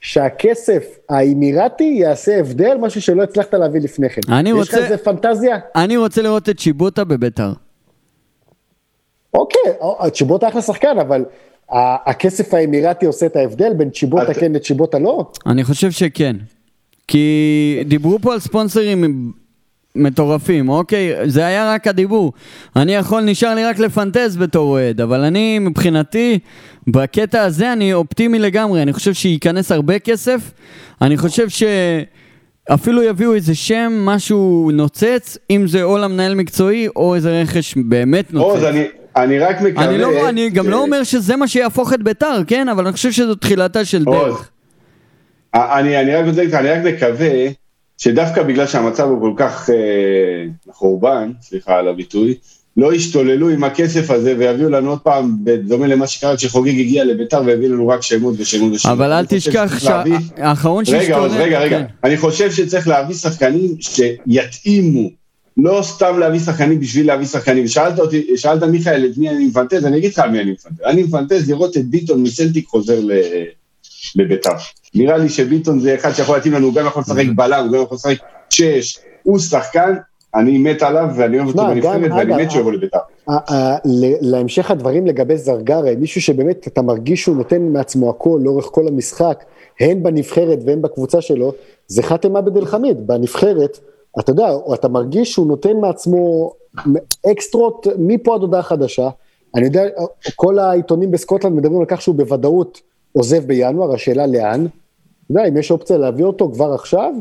שהכסף 0.00 0.98
האמירתי 1.08 1.84
יעשה 1.84 2.40
הבדל, 2.40 2.76
משהו 2.80 3.02
שלא 3.02 3.22
הצלחת 3.22 3.54
להביא 3.54 3.80
לפני 3.80 4.08
כן? 4.10 4.20
אני 4.32 4.50
יש 4.50 4.56
רוצה- 4.56 4.76
לך 4.78 4.84
איזה 4.84 4.98
פנטזיה? 4.98 5.58
אני 5.76 5.96
רוצה 5.96 6.22
לראות 6.22 6.48
את 6.48 6.58
שיבוטה 6.58 7.04
בביתר. 7.04 7.52
אוקיי, 9.34 9.60
צ'יבוטה 10.12 10.48
אחלה 10.48 10.62
שחקן, 10.62 10.98
אבל 11.00 11.24
ה- 11.70 12.10
הכסף 12.10 12.54
האמירתי 12.54 13.06
עושה 13.06 13.26
את 13.26 13.36
ההבדל 13.36 13.72
בין 13.72 13.90
צ'יבוטה 13.90 14.22
אתה- 14.30 14.40
כן 14.40 14.52
לצ'יבוטה 14.52 14.98
לא? 14.98 15.30
אני 15.46 15.64
חושב 15.64 15.90
שכן. 15.90 16.36
כי 17.08 17.82
דיברו 17.86 18.18
פה 18.18 18.32
על 18.32 18.40
ספונסרים 18.40 19.32
מטורפים, 19.96 20.68
אוקיי? 20.68 21.12
זה 21.26 21.46
היה 21.46 21.74
רק 21.74 21.86
הדיבור. 21.86 22.32
אני 22.76 22.94
יכול, 22.94 23.20
נשאר 23.20 23.54
לי 23.54 23.64
רק 23.64 23.78
לפנטז 23.78 24.36
בתור 24.36 24.70
אוהד, 24.70 25.00
אבל 25.00 25.20
אני 25.20 25.58
מבחינתי, 25.58 26.38
בקטע 26.86 27.42
הזה 27.42 27.72
אני 27.72 27.92
אופטימי 27.94 28.38
לגמרי. 28.38 28.82
אני 28.82 28.92
חושב 28.92 29.12
שייכנס 29.12 29.72
הרבה 29.72 29.98
כסף. 29.98 30.50
אני 31.02 31.16
חושב 31.16 31.46
שאפילו 32.68 33.02
יביאו 33.02 33.34
איזה 33.34 33.54
שם, 33.54 33.92
משהו 34.04 34.70
נוצץ, 34.74 35.38
אם 35.50 35.66
זה 35.66 35.82
או 35.82 35.98
למנהל 35.98 36.34
מקצועי 36.34 36.88
או 36.96 37.14
איזה 37.14 37.40
רכש 37.42 37.74
באמת 37.76 38.32
נוצץ. 38.32 38.44
עוז, 38.54 38.64
אני, 38.64 38.84
אני 39.16 39.38
רק 39.38 39.60
מקווה... 39.60 39.84
אני, 39.88 39.98
לא, 39.98 40.28
אני 40.28 40.50
גם 40.50 40.64
ש- 40.64 40.68
לא 40.68 40.82
אומר 40.82 41.02
שזה 41.02 41.36
מה 41.36 41.48
שיהפוך 41.48 41.92
את 41.92 42.02
ביתר, 42.02 42.40
כן? 42.46 42.68
אבל 42.68 42.84
אני 42.86 42.92
חושב 42.92 43.12
שזו 43.12 43.34
תחילתה 43.34 43.84
של 43.84 44.02
עוז, 44.06 44.16
דרך. 44.16 44.48
אני, 45.54 46.00
אני 46.00 46.14
רק 46.16 46.24
רוצה 46.26 46.36
להגיד 46.36 46.54
לך, 46.54 46.60
אני 46.60 46.70
רק 46.70 46.94
מקווה 46.94 47.28
שדווקא 48.02 48.42
בגלל 48.42 48.66
שהמצב 48.66 49.08
הוא 49.08 49.20
כל 49.20 49.32
כך 49.36 49.70
אה, 49.70 49.74
חורבן, 50.72 51.32
סליחה 51.42 51.78
על 51.78 51.88
הביטוי, 51.88 52.34
לא 52.76 52.94
ישתוללו 52.94 53.48
עם 53.48 53.64
הכסף 53.64 54.10
הזה 54.10 54.34
ויביאו 54.38 54.70
לנו 54.70 54.90
עוד 54.90 54.98
פעם, 55.00 55.36
בדומה 55.44 55.86
למה 55.86 56.06
שקרה 56.06 56.36
כשחוגג 56.36 56.80
הגיע 56.80 57.04
לביתר 57.04 57.42
והביא 57.46 57.68
לנו 57.68 57.88
רק 57.88 58.02
שמות 58.02 58.34
ושמות 58.38 58.72
ושמות. 58.72 58.92
אבל 58.92 59.12
אל 59.12 59.26
תשכח 59.26 59.64
שצריך 59.66 59.84
להביא- 59.84 60.16
שהאחרון 60.36 60.84
רגע, 60.92 61.18
רגע, 61.18 61.60
רגע. 61.60 61.78
כן. 61.78 61.84
אני 62.04 62.16
חושב 62.16 62.52
שצריך 62.52 62.88
להביא 62.88 63.14
שחקנים 63.14 63.74
שיתאימו. 63.80 65.10
לא 65.56 65.80
סתם 65.82 66.18
להביא 66.18 66.40
שחקנים 66.40 66.80
בשביל 66.80 67.06
להביא 67.06 67.26
שחקנים. 67.26 67.68
שאלת 67.68 67.98
אותי, 67.98 68.26
שאלת 68.36 68.62
מיכאל 68.62 69.06
את 69.12 69.18
מי 69.18 69.30
אני 69.30 69.46
מפנטז, 69.46 69.86
אני 69.86 69.96
אגיד 69.98 70.12
לך 70.12 70.18
על 70.18 70.30
מי 70.30 70.40
אני 70.40 70.50
מפנטז. 70.52 70.80
אני 70.86 71.02
מפנטז 71.02 71.50
לראות 71.50 71.76
את 71.76 71.84
ביטון 71.86 72.22
מסלטיק 72.22 72.66
חוזר 72.66 73.00
ל- 73.02 73.12
לביתר. 74.16 74.50
נראה 74.94 75.16
לי 75.16 75.28
שביטון 75.28 75.80
זה 75.80 75.94
אחד 75.94 76.12
שיכול 76.12 76.36
להתאים 76.36 76.52
לנו, 76.52 76.66
הוא 76.66 76.74
גם 76.74 76.86
יכול 76.86 77.02
לשחק 77.02 77.26
בלם, 77.36 77.64
הוא 77.64 77.76
גם 77.76 77.82
יכול 77.82 77.94
לשחק 77.94 78.16
שש. 78.50 78.98
הוא 79.22 79.38
שחקן, 79.38 79.94
אני 80.34 80.58
מת 80.58 80.82
עליו 80.82 81.08
ואני 81.16 81.36
אוהב 81.36 81.48
אותו 81.48 81.58
שמע, 81.58 81.74
בנבחרת 81.74 82.10
ואני 82.10 82.42
מת 82.44 82.50
שהוא 82.50 82.60
יבוא 82.60 82.72
לביתר. 82.72 82.98
להמשך 84.20 84.70
הדברים 84.70 85.06
לגבי 85.06 85.36
זרגרי, 85.36 85.96
מישהו 85.96 86.20
שבאמת 86.20 86.66
אתה 86.66 86.82
מרגיש 86.82 87.22
שהוא 87.22 87.36
נותן 87.36 87.62
מעצמו 87.62 88.10
הכל 88.10 88.40
לאורך 88.42 88.64
כל 88.64 88.88
המשחק, 88.88 89.44
הן 89.80 90.02
בנבחרת 90.02 90.58
והן 90.66 90.82
בקבוצה 90.82 91.20
שלו, 91.20 91.52
זה 91.86 92.02
חאתם 92.02 92.36
עבד 92.36 92.56
אל 92.56 92.64
חמיד, 92.64 93.06
בנבחרת, 93.06 93.78
אתה 94.20 94.30
יודע, 94.30 94.48
אתה 94.74 94.88
מרגיש 94.88 95.32
שהוא 95.32 95.46
נותן 95.46 95.76
מעצמו 95.76 96.52
אקסטרות 97.32 97.86
מפה 97.98 98.34
עד 98.34 98.40
הודעה 98.40 98.62
חדשה, 98.62 99.08
אני 99.54 99.64
יודע, 99.64 99.82
כל 100.36 100.58
העיתונים 100.58 101.10
בסקוטלנד 101.10 101.56
מדברים 101.56 101.80
על 101.80 101.86
כך 101.86 102.02
שהוא 102.02 102.14
בוודאות 102.14 102.80
עוזב 103.12 103.42
בינואר, 103.46 103.94
השאלה 103.94 104.26
לאן, 104.26 104.66
אתה 104.66 105.40
יודע, 105.40 105.48
אם 105.48 105.56
יש 105.56 105.70
אופציה 105.70 105.98
להביא 105.98 106.24
אותו 106.24 106.50
כבר 106.54 106.72
עכשיו, 106.74 107.12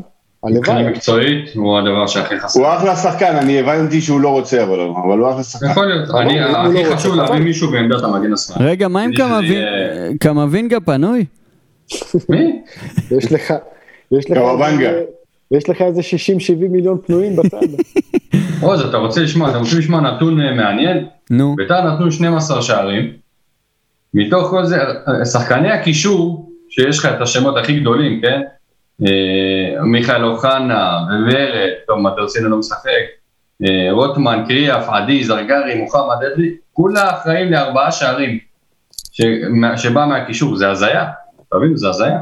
מבחינה 0.45 0.77
הלוואי. 0.77 0.93
מקצועית 0.93 1.49
הוא 1.55 1.77
הדבר 1.77 2.07
שהכי 2.07 2.39
חסר. 2.39 2.59
הוא 2.59 2.67
אחלה 2.67 2.95
שחקן, 2.95 3.35
אני 3.35 3.59
הבנתי 3.59 4.01
שהוא 4.01 4.21
לא 4.21 4.29
רוצה, 4.29 4.63
אבל 4.63 4.79
אבל 4.79 5.19
הוא 5.19 5.29
אחלה 5.29 5.43
שחקן. 5.43 5.71
יכול 5.71 5.85
להיות, 5.85 6.09
אני, 6.09 6.43
הוא 6.43 6.57
הכי 6.57 6.83
לא 6.89 6.95
חשוב 6.95 7.15
להביא 7.15 7.39
מישהו 7.39 7.71
בעמדת 7.71 8.03
המגן 8.03 8.33
השמאלי. 8.33 8.69
רגע, 8.69 8.87
מה 8.87 9.03
עם 9.03 9.11
קמבינגה 10.19 10.79
פנוי? 10.79 11.25
מי? 12.29 12.61
יש 13.11 13.31
לך, 13.31 13.53
יש 14.11 14.31
לך, 14.31 14.37
קוואבנגה. 14.37 14.89
איזה- 14.89 15.03
יש 15.51 15.69
לך 15.69 15.81
איזה 15.81 16.01
60-70 16.01 16.03
מיליון 16.71 16.97
פנויים 17.05 17.35
בצד. 17.35 17.57
עוז, 18.61 18.81
אתה 18.81 18.97
רוצה 18.97 19.21
לשמוע, 19.21 19.49
אתה 19.49 19.57
רוצה 19.57 19.77
לשמוע 19.77 20.01
נתון 20.01 20.41
אה, 20.41 20.53
מעניין? 20.53 21.05
נו. 21.31 21.55
ביתר 21.55 21.93
נתנו 21.93 22.11
12 22.11 22.61
שערים, 22.61 23.11
מתוך 24.13 24.49
כל 24.49 24.65
זה, 24.65 24.77
שחקני 25.31 25.71
הקישור, 25.71 26.51
שיש 26.69 26.99
לך 26.99 27.05
את 27.05 27.21
השמות 27.21 27.57
הכי 27.57 27.79
גדולים, 27.79 28.21
כן? 28.21 28.41
אה, 29.07 29.83
מיכאל 29.83 30.25
אוחנה, 30.25 30.97
וורד, 31.25 31.69
טוב, 31.87 31.99
מטרסינו 31.99 32.49
לא 32.49 32.57
משחק, 32.57 32.89
אה, 33.63 33.91
רוטמן, 33.91 34.43
קריאף, 34.47 34.89
עדי, 34.89 35.23
זרגרי, 35.23 35.75
מוחמד 35.75 36.15
אדרי, 36.33 36.55
כולה 36.73 37.09
אחראים 37.09 37.51
לארבעה 37.51 37.91
שערים, 37.91 38.39
שבא 39.77 40.05
מהקישור, 40.05 40.55
זה 40.55 40.69
הזיה, 40.69 41.05
תבינו, 41.51 41.77
זה 41.77 41.89
הזיה. 41.89 42.19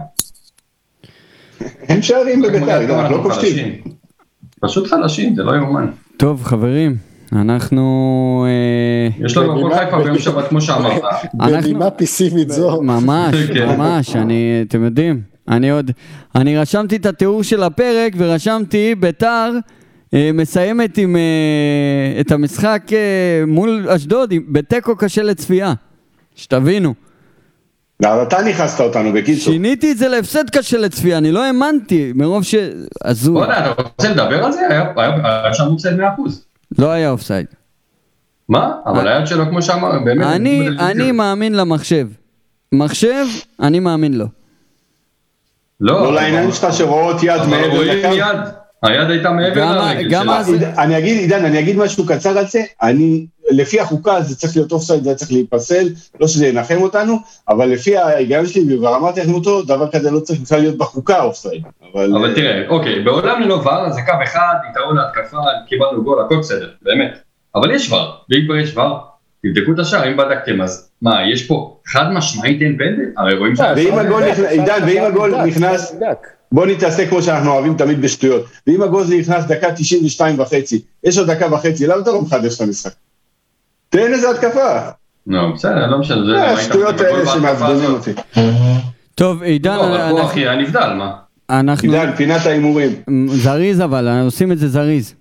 אין 1.90 2.02
שערים 2.02 2.42
בביתר, 2.42 3.00
אנחנו 3.00 3.18
לא 3.18 3.24
כובשים. 3.24 3.82
פשוט 4.62 4.88
חלשים, 4.88 5.36
זה 5.36 5.44
לא 5.44 5.52
יאומן. 5.56 5.92
טוב, 6.18 6.44
חברים, 6.44 6.96
אנחנו... 7.34 8.46
אה, 8.48 9.26
יש 9.26 9.38
לנו 9.38 9.56
בנימה- 9.56 9.78
חיפה 9.78 10.04
ביום 10.04 10.20
שבת, 10.20 10.48
כמו 10.48 10.62
שאמרת. 10.62 11.02
אנחנו- 11.42 11.62
בנימה 11.62 11.90
פסימית 11.92 12.50
זו. 12.50 12.82
ממש, 12.82 13.36
כן. 13.54 13.66
ממש, 13.68 14.16
אני, 14.16 14.64
אתם 14.68 14.84
יודעים, 14.84 15.22
אני 15.48 15.70
עוד, 15.72 15.92
אני 16.36 16.58
רשמתי 16.58 16.96
את 16.96 17.06
התיאור 17.06 17.44
של 17.44 17.64
הפרק 17.64 18.14
ורשמתי 18.18 18.96
ביתר 18.96 19.52
אה, 20.14 20.30
מסיימת 20.34 20.98
עם, 20.98 21.16
אה, 21.16 21.22
את 22.22 22.32
המשחק 22.32 22.84
מול 23.48 23.86
אשדוד 23.90 24.34
בתיקו 24.52 24.96
קשה 24.96 25.24
לצפייה, 25.24 25.74
שתבינו. 26.36 26.94
אז 28.06 28.28
אתה 28.28 28.38
נכנסת 28.42 28.82
אותנו 28.82 29.14
בקיצור. 29.14 29.54
שיניתי 29.54 29.92
את 29.92 29.98
זה 29.98 30.08
להפסד 30.08 30.50
קשה 30.50 30.78
לצפייה, 30.78 31.18
אני 31.18 31.32
לא 31.32 31.44
האמנתי, 31.44 32.12
מרוב 32.16 32.44
ש... 32.44 32.56
הזוי. 33.06 33.34
בוא'נה, 33.34 33.60
אתה 33.72 33.82
רוצה 33.82 34.10
לדבר 34.10 34.46
על 34.46 34.52
זה? 34.52 34.60
היה 35.44 35.54
שם 35.54 35.64
מופסד 35.66 36.00
100%. 36.00 36.04
לא 36.78 36.92
היה 36.92 37.10
אופסייד. 37.10 37.46
מה? 38.50 38.72
אבל 38.86 39.08
היד 39.08 39.28
שלו, 39.28 39.46
כמו 39.46 39.62
שאמר, 39.62 40.00
באמת... 40.00 40.26
אני, 40.28 40.68
אני 40.80 41.12
מאמין 41.12 41.54
למחשב. 41.56 42.08
מחשב, 42.72 43.26
אני 43.60 43.80
מאמין 43.80 44.14
לו. 44.14 44.26
לא, 45.82 46.04
לא 46.04 46.14
לעיניים 46.14 46.52
שלך 46.52 46.74
שרואות 46.74 47.24
יד 47.24 47.42
מעבר 47.50 47.76
רואים 47.76 48.00
לקו. 48.00 48.16
יד. 48.16 48.38
היד 48.84 49.10
הייתה 49.10 49.32
מעבר 49.32 49.56
גם- 49.62 49.76
לרגל 49.76 50.10
גם 50.10 50.24
שלה. 50.24 50.38
אז- 50.40 50.50
עיד- 50.54 50.64
אני 50.64 50.98
אגיד, 50.98 51.18
עידן, 51.18 51.46
אני 51.46 51.60
אגיד 51.60 51.78
משהו 51.78 52.06
קצר 52.06 52.38
על 52.38 52.48
זה, 52.48 52.60
אני, 52.82 53.26
לפי 53.50 53.80
החוקה 53.80 54.22
זה 54.22 54.36
צריך 54.36 54.56
להיות 54.56 54.72
אופסייד, 54.72 55.04
זה 55.04 55.16
צריך 55.16 55.32
להיפסל, 55.32 55.88
לא 56.20 56.28
שזה 56.28 56.48
ינחם 56.48 56.78
אותנו, 56.82 57.18
אבל 57.50 57.66
לפי 57.66 57.98
ההיגיון 57.98 58.46
שלי, 58.48 58.78
לכם 59.18 59.34
אותו, 59.34 59.62
דבר 59.62 59.92
כזה 59.92 60.12
לא 60.12 60.20
צריך 60.20 60.40
בכלל 60.40 60.60
להיות 60.60 60.78
בחוקה 60.78 61.22
אופסייד. 61.22 61.64
אבל, 61.94 62.16
אבל 62.18 62.36
תראה, 62.36 62.68
אוקיי, 62.70 63.04
בעולם 63.04 63.42
ללא 63.42 63.54
ור 63.54 63.90
זה 63.94 64.02
קו 64.02 64.14
אחד, 64.24 64.54
יתרון 64.72 64.96
להתקפה, 64.98 65.38
קיבלנו 65.68 66.04
גול, 66.04 66.20
הכל 66.26 66.38
בסדר, 66.38 66.70
באמת. 66.82 67.18
אבל 67.56 67.72
יש 67.72 67.92
ור, 67.92 68.00
ואם 68.30 68.42
כבר 68.46 68.56
יש 68.56 68.78
ור, 68.78 68.98
תבדקו 69.44 69.72
את 69.74 69.80
השער, 69.80 70.08
אם 70.08 70.18
בדקתם 70.18 70.62
אז 70.62 70.90
מה, 71.02 71.30
יש 71.34 71.48
פה 71.48 71.78
חד 71.88 72.12
משמעית 72.14 72.62
אין 72.62 72.78
פנדל? 72.78 73.06
הרי 73.18 73.38
רואים 73.38 73.56
ש... 73.56 73.60
ואם 73.76 74.00
הגול 74.00 74.24
נכנס- 74.24 74.46
עידן, 74.50 74.80
ואם 74.88 75.04
הגול 75.04 75.42
נכנס- 75.42 75.96
בוא 76.52 76.66
נתעסק 76.66 77.10
כמו 77.10 77.22
שאנחנו 77.22 77.52
אוהבים 77.52 77.74
תמיד 77.78 78.02
בשטויות. 78.02 78.46
ואם 78.68 78.82
הגול 78.82 79.04
נכנס 79.20 79.46
דקה 79.46 79.72
92 79.72 80.40
וחצי, 80.40 80.82
יש 81.04 81.18
עוד 81.18 81.32
דקה 81.32 81.54
וחצי, 81.54 81.88
למה 81.88 82.02
אתה 82.02 82.12
לא 82.12 82.22
מחדש 82.22 82.56
את 82.56 82.62
המשחק? 82.62 82.92
תן 83.90 84.14
איזה 84.14 84.30
התקפה. 84.30 84.80
לא, 85.28 85.52
בסדר, 85.54 85.88
לא 85.88 85.98
משנה, 85.98 86.26
זה... 86.26 86.46
השטויות 86.46 86.96
הגול 87.02 87.20
האלה 87.20 87.26
שמעצבנים. 87.26 87.92
אותי. 87.92 88.12
טוב, 89.16 89.44
עידן, 89.44 89.76
לא, 89.76 90.26
אחי 90.26 90.40
היה 90.40 90.56
נבדל, 90.56 90.94
מה? 90.94 91.14
אנחנו... 91.50 91.94
עידן, 91.94 92.16
פינת 92.16 92.46
ההימורים. 92.46 92.92
זריז 93.28 93.82
אבל, 93.82 94.22
עושים 94.24 94.52
את 94.52 94.58
זה 94.58 94.68
זריז. 94.68 95.16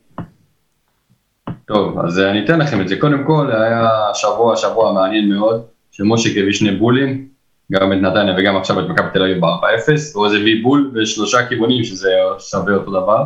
טוב, 1.67 1.99
אז 1.99 2.19
אני 2.19 2.45
אתן 2.45 2.59
לכם 2.59 2.81
את 2.81 2.89
זה. 2.89 2.97
קודם 2.97 3.25
כל, 3.27 3.51
היה 3.53 3.89
שבוע, 4.15 4.57
שבוע 4.57 4.93
מעניין 4.93 5.29
מאוד, 5.29 5.63
שמשה 5.91 6.29
הביא 6.31 6.53
שני 6.53 6.71
בולים, 6.71 7.29
גם 7.73 7.93
את 7.93 7.99
נתניה 7.99 8.35
וגם 8.39 8.57
עכשיו 8.57 8.81
את 8.81 8.85
מכבי 8.89 9.07
תל 9.13 9.23
אביב 9.23 9.41
ב-4-0, 9.41 10.15
ועוז 10.15 10.35
הביא 10.35 10.63
בול 10.63 10.91
בשלושה 10.95 11.47
כיוונים, 11.47 11.85
שזה 11.85 12.11
שווה 12.39 12.75
אותו 12.75 12.91
דבר. 12.91 13.25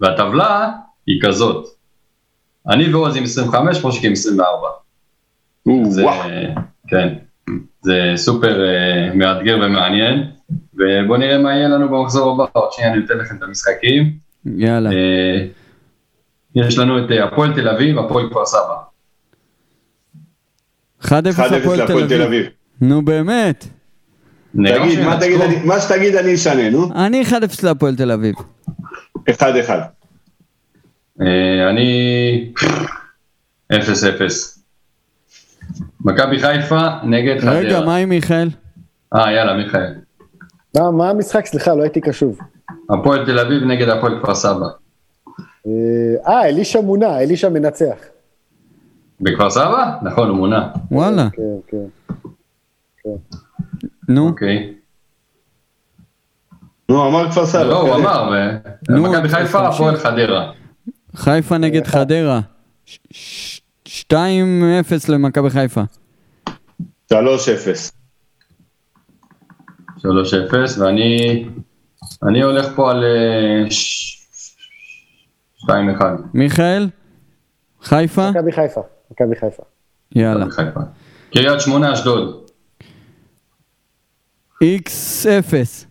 והטבלה 0.00 0.70
היא 1.06 1.20
כזאת, 1.22 1.66
אני 2.68 2.94
ועוז 2.94 3.16
עם 3.16 3.22
25, 3.24 3.84
משה 3.84 4.06
עם 4.06 4.12
24. 4.12 4.68
זה. 5.90 6.04
כן, 6.88 7.08
זה 7.82 8.12
סופר 8.16 8.64
אה, 8.64 9.14
מאתגר 9.14 9.56
ומעניין, 9.66 10.30
ובואו 10.74 11.18
נראה 11.18 11.38
מה 11.38 11.52
יהיה 11.54 11.68
לנו 11.68 11.88
במחזור 11.88 12.32
הבא, 12.34 12.44
עוד 12.52 12.72
שנייה 12.72 12.92
אני 12.92 13.04
אתן 13.04 13.18
לכם 13.18 13.36
את 13.36 13.42
המשחקים. 13.42 14.12
יאללה. 14.56 14.90
אה, 14.92 15.46
יש 16.54 16.78
לנו 16.78 16.98
את 17.04 17.10
אה, 17.10 17.24
הפועל 17.24 17.54
תל 17.54 17.68
אביב, 17.68 17.98
הפועל 17.98 18.30
כפר 18.30 18.46
סבא. 18.46 18.76
1-0 21.02 21.06
1-0 21.06 21.10
הפועל 21.62 21.78
להפועל 21.78 22.08
תל 22.08 22.22
אביב. 22.22 22.46
נו 22.80 23.02
באמת. 23.04 23.64
תגיד, 24.52 24.64
מה 24.78 24.90
שינצחו. 24.90 25.20
תגיד, 25.20 25.40
אני- 25.40 25.64
מה 25.64 25.80
שתגיד 25.80 26.14
אני 26.16 26.34
אשנה, 26.34 26.70
נו. 26.70 26.90
אני 26.94 27.22
1-0 27.22 27.32
להפועל 27.64 27.96
תל 27.96 28.10
אביב. 28.10 28.34
1-1. 29.30 29.44
אה, 31.20 31.70
אני... 31.70 32.52
0-0. 33.72 33.76
מכבי 36.04 36.38
חיפה 36.40 36.88
נגד 37.04 37.40
חדרה. 37.40 37.52
רגע, 37.58 37.80
מה 37.80 37.96
עם 37.96 38.08
מיכאל? 38.08 38.48
אה, 39.16 39.32
יאללה, 39.32 39.54
מיכאל. 39.56 39.94
מה- 40.76 40.90
מה 40.90 41.10
המשחק? 41.10 41.46
סליחה, 41.46 41.74
לא 41.74 41.82
הייתי 41.82 42.00
קשוב. 42.00 42.38
הפועל 42.90 43.26
תל 43.26 43.38
אביב 43.38 43.62
נגד 43.62 43.88
הפועל 43.88 44.18
כפר 44.22 44.34
סבא. 44.34 44.66
אה, 45.66 45.72
אה, 46.32 46.48
אלישע 46.48 46.80
מונה, 46.80 47.18
אלישע 47.20 47.48
מנצח. 47.48 47.96
בכפר 49.20 49.50
סבא? 49.50 49.98
נכון, 50.02 50.28
הוא 50.28 50.36
מונה. 50.36 50.68
וואלה. 50.90 51.28
כן, 51.32 51.42
כן. 51.68 53.10
נו, 54.08 54.28
אוקיי. 54.28 54.74
נו, 56.88 57.08
אמר 57.08 57.30
כפר 57.30 57.46
סבא. 57.46 57.62
לא, 57.64 57.80
הוא. 57.80 57.94
אמר, 57.94 58.30
מכבי. 58.88 59.28
חיפה, 59.28 59.68
הפועל 59.68 59.96
חדרה. 59.96 60.52
חיפה 61.16 61.58
נגד 61.58 61.86
חדרה. 61.86 62.40
ש- 62.86 62.98
ש- 63.10 63.60
2-0 64.12 64.14
למכבי 65.08 65.50
חיפה. 65.50 65.82
3-0. 67.12 67.92
3-0, 69.98 70.78
ואני 70.80 71.44
אני 72.28 72.42
הולך 72.42 72.66
פה 72.76 72.90
על 72.90 73.04
אה, 73.04 73.70
ש- 73.70 74.14
2-1. 75.64 76.04
מיכאל? 76.34 76.88
חיפה? 77.82 78.30
מכבי 78.30 78.52
חיפה, 78.52 78.80
מכבי 79.10 79.36
חיפה. 79.40 79.62
יאללה. 80.14 80.46
קריית 81.32 81.60
שמונה, 81.60 81.92
אשדוד. 81.92 82.50
איקס 84.62 85.26
0. 85.26 85.86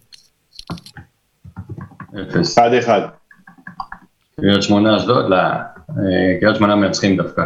0. 2.15 2.57
1-1. 2.57 2.89
קריית 4.41 4.63
שמונה, 4.63 4.97
אשדוד? 4.97 5.29
לא. 5.29 5.35
אה, 5.37 5.63
קריית 6.39 6.55
שמונה 6.55 6.75
מנצחים 6.75 7.17
דווקא. 7.17 7.41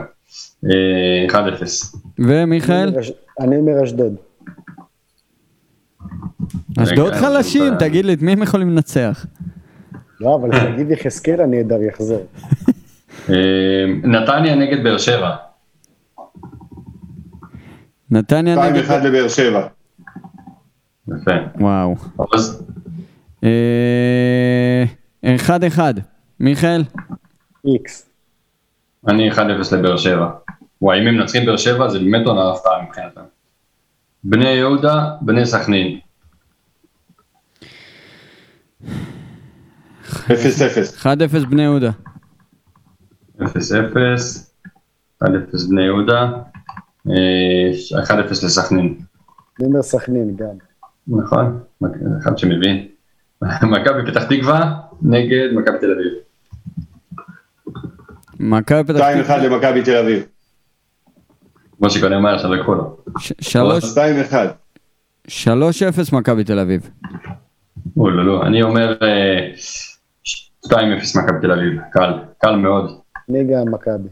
אה, 0.65 1.25
1-0. 1.29 1.97
ומיכאל? 2.19 2.93
אני 3.39 3.57
אומר 3.57 3.83
אשדוד. 3.83 4.15
אשדוד 6.83 7.13
חלשים, 7.13 7.63
אבל- 7.63 7.79
תגיד 7.79 8.05
לי, 8.05 8.13
את 8.13 8.21
מי 8.21 8.31
הם 8.31 8.41
יכולים 8.43 8.69
לנצח? 8.69 9.25
לא, 10.19 10.35
אבל 10.35 10.49
שגיב 10.59 10.91
יחזקאל 10.91 11.41
הנהדר 11.41 11.81
יחזור. 11.83 12.25
אה, 13.29 13.35
נתניה 14.03 14.55
נגד 14.55 14.83
באר 14.83 14.97
שבע. 14.97 15.35
נתניה 18.11 18.55
2-1 18.55 18.59
נגד... 18.71 19.05
לבאר 19.05 19.27
שבע. 19.27 19.67
יפה. 21.07 21.31
וואו. 21.59 21.95
אז 22.33 22.63
אה, 23.43 24.83
1-1. 25.23 25.79
מיכאל? 26.39 26.83
איקס. 27.65 28.09
אני 29.07 29.31
1-0 29.31 29.39
לבאר 29.71 29.97
שבע. 29.97 30.29
וואי, 30.81 31.01
אם 31.01 31.07
הם 31.07 31.15
מנצחים 31.15 31.45
באר 31.45 31.57
שבע 31.57 31.89
זה 31.89 31.99
באמת 31.99 32.27
עונה 32.27 32.51
הפתעה 32.51 32.83
מבחינתם. 32.83 33.21
בני 34.23 34.49
יהודה, 34.49 35.15
בני 35.21 35.45
סכנין. 35.45 35.99
0-0. 40.27 40.29
1-0 41.01 41.05
בני 41.49 41.61
יהודה. 41.61 41.91
0-0. 43.39 43.43
1-0 45.23 45.27
בני 45.69 45.81
יהודה. 45.81 46.31
אה, 47.09 48.03
1-0 48.03 48.11
לסכנין. 48.31 48.97
אני 49.59 49.67
אומר 49.67 49.81
סכנין 49.81 50.35
גם. 50.35 50.55
נכון, 51.07 51.59
אחד 52.23 52.37
שמבין. 52.37 52.87
מכבי 53.71 54.11
פתח 54.11 54.23
תקווה 54.23 54.79
נגד 55.01 55.47
מכבי 55.53 55.77
תל 55.79 55.91
אביב. 55.91 56.26
מכבי 58.39 58.83
פתח 58.83 58.99
2-1 58.99 59.23
תקווה. 59.23 59.37
למכבי 59.37 59.81
תל 59.83 59.97
אביב. 59.97 60.23
כמו 61.77 61.89
שקודם 61.89 62.13
אמר, 62.13 62.35
עכשיו 62.35 62.53
לקחו 62.53 62.73
לו. 62.75 62.97
ש- 63.19 63.33
שלוש- 63.41 63.83
2-1. 63.83 64.33
3-0 65.27 66.13
מכבי 66.13 66.43
תל 66.43 66.59
אביב. 66.59 66.89
אוי, 67.97 68.11
לא, 68.13 68.25
לא, 68.25 68.43
אני 68.47 68.61
אומר 68.61 68.97
אה, 69.01 69.51
2-0 70.65 70.69
מכבי 71.15 71.37
תל 71.41 71.51
אביב, 71.51 71.81
קל, 71.91 72.11
קל 72.37 72.55
מאוד. 72.55 72.99
גם 73.29 73.71
מכבי. 73.73 74.09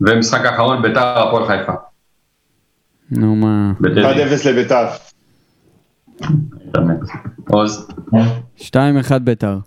ומשחק 0.00 0.44
האחרון 0.46 0.82
ביתר 0.82 1.00
הפועל 1.18 1.46
חיפה. 1.46 1.72
נו 3.10 3.36
מה. 3.36 3.72
1-0 3.78 3.82
בטדי. 3.82 4.02
לביתר. 4.52 4.86
באמת. 6.72 6.98
עוז, 7.48 7.88
2-1 8.58 8.64
ביתר. 9.24 9.58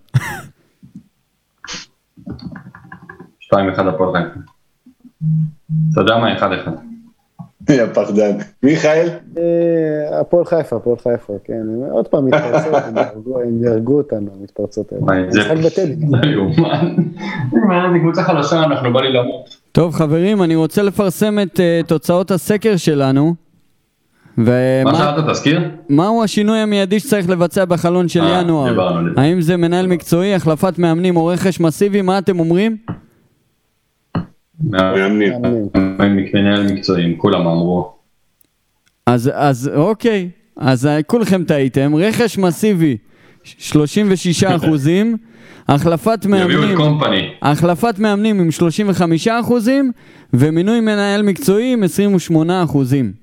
2-1 3.55 3.57
הפועל 3.87 4.13
חיפה. 4.13 4.39
אתה 5.93 6.01
יודע 6.01 6.17
מה? 6.17 6.37
1-1. 6.37 6.43
יא 7.69 7.83
פחדן. 7.93 8.31
מיכאל? 8.63 9.07
אה, 9.37 10.19
הפועל 10.19 10.45
חיפה, 10.45 10.75
הפועל 10.75 10.95
חיפה, 10.97 11.33
כן. 11.43 11.61
עוד 11.91 12.07
פעם 12.07 12.25
מתפרצות, 12.25 12.73
הם 13.45 13.63
יהרגו- 13.63 13.97
אותנו, 13.97 14.27
המתפרצות 14.39 14.91
האלה. 14.91 15.31
זה 15.31 15.39
משחק 15.39 15.57
בטדי. 15.57 15.95
זה 15.95 16.27
יאומן. 16.33 16.95
זה 17.93 17.99
קבוצה 18.01 18.23
חלשה, 18.23 18.63
אנחנו 18.63 18.93
בא 18.93 19.01
לי 19.01 19.13
למות. 19.13 19.57
טוב 19.71 19.93
חברים, 19.93 20.43
אני 20.43 20.55
רוצה 20.55 20.83
לפרסם 20.83 21.39
את 21.39 21.59
uh, 21.59 21.87
תוצאות 21.87 22.31
הסקר 22.31 22.77
שלנו. 22.77 23.35
מה 24.37 24.45
ומה 24.85 24.95
שאלת, 24.95 25.29
תזכיר? 25.29 25.69
מהו 25.89 26.23
השינוי 26.23 26.57
המיידי 26.59 26.99
שצריך 26.99 27.29
לבצע 27.29 27.65
בחלון 27.65 28.07
של 28.07 28.21
אה, 28.23 28.39
ינואר? 28.41 28.75
האם 29.17 29.41
זה 29.41 29.57
מנהל 29.57 29.87
מקצועי, 29.87 30.35
החלפת 30.35 30.79
מאמנים 30.79 31.17
או 31.17 31.25
רכש 31.25 31.59
מסיבי? 31.59 32.01
מה 32.01 32.17
אתם 32.17 32.39
אומרים? 32.39 32.77
מאמנים. 34.63 35.33
מנהל 36.33 36.73
מקצועיים, 36.73 37.17
כולם 37.17 37.47
אמרו. 37.47 37.93
אז, 39.05 39.31
אז 39.33 39.71
אוקיי, 39.75 40.29
אז 40.57 40.85
אה, 40.85 41.03
כולכם 41.03 41.43
טעיתם, 41.43 41.95
רכש 41.95 42.37
מסיבי 42.37 42.97
36 43.43 44.43
אחוזים, 44.43 45.17
החלפת 45.67 46.25
מאמנים. 46.25 46.77
החלפת 47.41 47.99
מאמנים 47.99 48.39
עם 48.39 48.51
35 48.51 49.27
אחוזים, 49.27 49.91
ומינוי 50.33 50.79
מנהל 50.79 51.21
מקצועי 51.21 51.73
עם 51.73 51.83
28 51.83 52.63
אחוזים. 52.63 53.13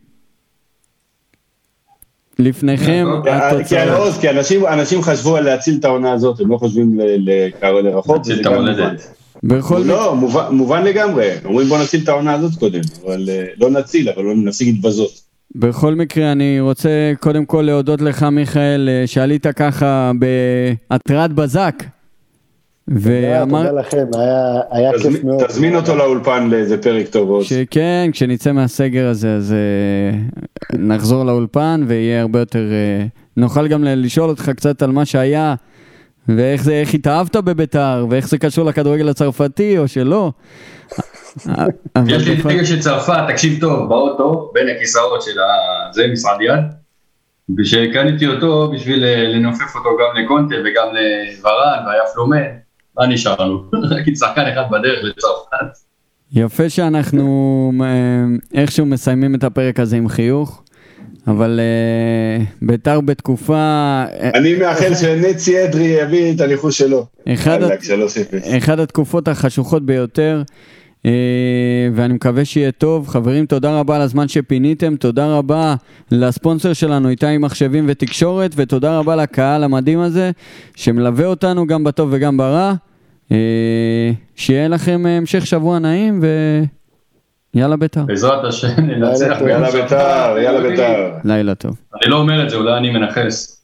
לפניכם 2.38 3.06
אוקיי, 3.12 3.32
התוצאות. 3.32 3.88
עוז, 3.98 4.18
כי 4.18 4.30
אנשים- 4.30 4.66
אנשים 4.66 5.02
חשבו 5.02 5.36
על 5.36 5.44
להציל 5.44 5.76
את 5.80 5.84
העונה 5.84 6.12
הזאת, 6.12 6.40
הם 6.40 6.50
לא 6.50 6.56
חושבים 6.56 7.00
ל- 7.00 7.30
ל- 7.30 7.48
לרחוק. 7.82 8.16
להציל 8.16 8.40
את 8.40 8.44
גם 8.44 8.52
המולדת. 8.52 9.17
בכל 9.42 9.82
לא, 9.86 10.14
מובן- 10.16 10.46
מובן 10.50 10.84
לגמרי. 10.84 11.28
אומרים 11.44 11.68
בוא 11.68 11.78
נציל 11.78 12.00
את 12.04 12.08
העונה 12.08 12.32
הזאת 12.34 12.54
קודם, 12.58 12.80
אבל 13.06 13.24
אה, 13.28 13.44
לא 13.60 13.70
נציל, 13.70 14.08
אבל 14.08 14.22
נפסיק 14.24 14.68
להתבזות. 14.68 15.10
בכל 15.54 15.94
מקרה, 15.94 16.32
אני 16.32 16.60
רוצה 16.60 16.88
קודם 17.20 17.44
כל 17.44 17.62
להודות 17.62 18.00
לך, 18.00 18.22
מיכאל, 18.22 18.88
אה, 18.88 19.06
שעלית 19.06 19.46
ככה 19.46 20.12
בהתרעת 20.90 21.32
בזק. 21.32 21.74
ואמר, 22.88 23.66
תודה 23.68 23.80
לכם, 23.80 24.04
היה- 24.14 24.60
היה 24.70 24.92
כיף 24.92 25.00
תזמין- 25.02 25.26
מאוד. 25.26 25.44
תזמין 25.46 25.76
אותו 25.76 25.96
לאולפן 25.96 26.48
לאיזה 26.50 26.78
פרק 26.82 27.06
טוב 27.08 27.30
עוז. 27.30 27.46
שכן, 27.46 28.08
כשנצא 28.12 28.52
מהסגר 28.52 29.08
הזה, 29.08 29.34
אז 29.36 29.52
אה, 29.52 30.18
נחזור 30.78 31.24
לאולפן 31.24 31.84
ויהיה 31.86 32.20
הרבה 32.20 32.38
יותר... 32.38 32.64
נוכל 33.36 33.68
גם 33.68 33.84
לשאול 33.84 34.30
אותך 34.30 34.50
קצת 34.56 34.82
על 34.82 34.90
מה 34.92 35.04
שהיה, 35.04 35.54
ואיך 36.28 36.62
זה, 36.62 36.72
איך 36.72 36.94
התאהבת 36.94 37.36
בביתר, 37.36 38.06
ואיך 38.10 38.28
זה 38.28 38.38
קשור 38.38 38.64
לכדורגל 38.64 39.08
הצרפתי 39.08 39.78
או 39.78 39.88
שלא. 39.88 40.32
יש 42.06 42.26
לי 42.26 42.36
דגל 42.36 42.64
של 42.64 42.80
צרפת, 42.80 43.22
תקשיב 43.28 43.60
טוב, 43.60 43.88
באוטו, 43.88 44.50
בין 44.54 44.66
הכיסאות 44.76 45.22
של 45.22 45.36
זה, 45.92 46.06
משרד 46.12 46.40
יד. 46.40 46.64
ושקניתי 47.58 48.26
אותו 48.26 48.70
בשביל 48.74 49.04
אה, 49.04 49.28
לנופף 49.28 49.76
אותו 49.76 49.88
גם 50.00 50.22
לקונטה 50.22 50.54
וגם 50.54 50.86
לוורן 50.86 51.86
והיה 51.86 52.02
פלומן, 52.14 52.44
מה 52.98 53.06
נשארנו? 53.06 53.62
רק 53.90 54.08
עם 54.08 54.14
שחקן 54.14 54.46
אחד 54.52 54.64
בדרך 54.70 54.98
לצרפת. 55.02 55.78
יפה 56.32 56.68
שאנחנו 56.68 57.72
אה, 57.82 58.24
איכשהו 58.60 58.86
מסיימים 58.86 59.34
את 59.34 59.44
הפרק 59.44 59.80
הזה 59.80 59.96
עם 59.96 60.08
חיוך, 60.08 60.62
אבל 61.28 61.60
אה, 61.60 62.44
ביתר 62.62 63.00
בתקופה... 63.00 63.54
אה, 63.54 64.30
אני 64.34 64.54
מאחל 64.54 64.94
שנצי 64.94 65.64
אדרי 65.64 65.84
יביא 65.84 66.34
את 66.34 66.40
הניחוש 66.40 66.78
שלו. 66.78 67.06
אחד, 67.28 67.58
3-0. 67.62 68.56
אחד 68.58 68.80
התקופות 68.80 69.28
החשוכות 69.28 69.86
ביותר, 69.86 70.42
אה, 71.06 71.10
ואני 71.94 72.14
מקווה 72.14 72.44
שיהיה 72.44 72.72
טוב. 72.72 73.08
חברים, 73.08 73.46
תודה 73.46 73.78
רבה 73.80 73.96
על 73.96 74.02
הזמן 74.02 74.28
שפיניתם, 74.28 74.96
תודה 74.96 75.26
רבה 75.26 75.74
לספונסר 76.10 76.72
שלנו, 76.72 77.08
איתי 77.08 77.38
מחשבים 77.38 77.84
ותקשורת, 77.88 78.50
ותודה 78.56 78.98
רבה 78.98 79.16
לקהל 79.16 79.64
המדהים 79.64 80.00
הזה, 80.00 80.30
שמלווה 80.76 81.26
אותנו 81.26 81.66
גם 81.66 81.84
בטוב 81.84 82.08
וגם 82.12 82.36
ברע. 82.36 82.74
אה, 83.32 84.10
שיהיה 84.36 84.68
לכם 84.68 85.06
המשך 85.08 85.46
שבוע 85.46 85.78
נעים, 85.78 86.20
ויאללה 87.54 87.76
ביתר. 87.76 88.02
בעזרת 88.04 88.44
השם 88.44 88.68
ננצח. 88.78 89.22
יאללה, 89.40 89.50
יאללה. 89.50 89.70
ביתר, 89.70 90.36
יאללה 90.38 90.60
ביתר. 90.68 91.10
לילה 91.24 91.54
טוב. 91.54 91.76
אני 91.94 92.10
לא 92.10 92.16
אומר 92.16 92.44
את 92.44 92.50
זה, 92.50 92.56
אולי 92.56 92.76
אני 92.76 92.90
מנכס. 92.90 93.57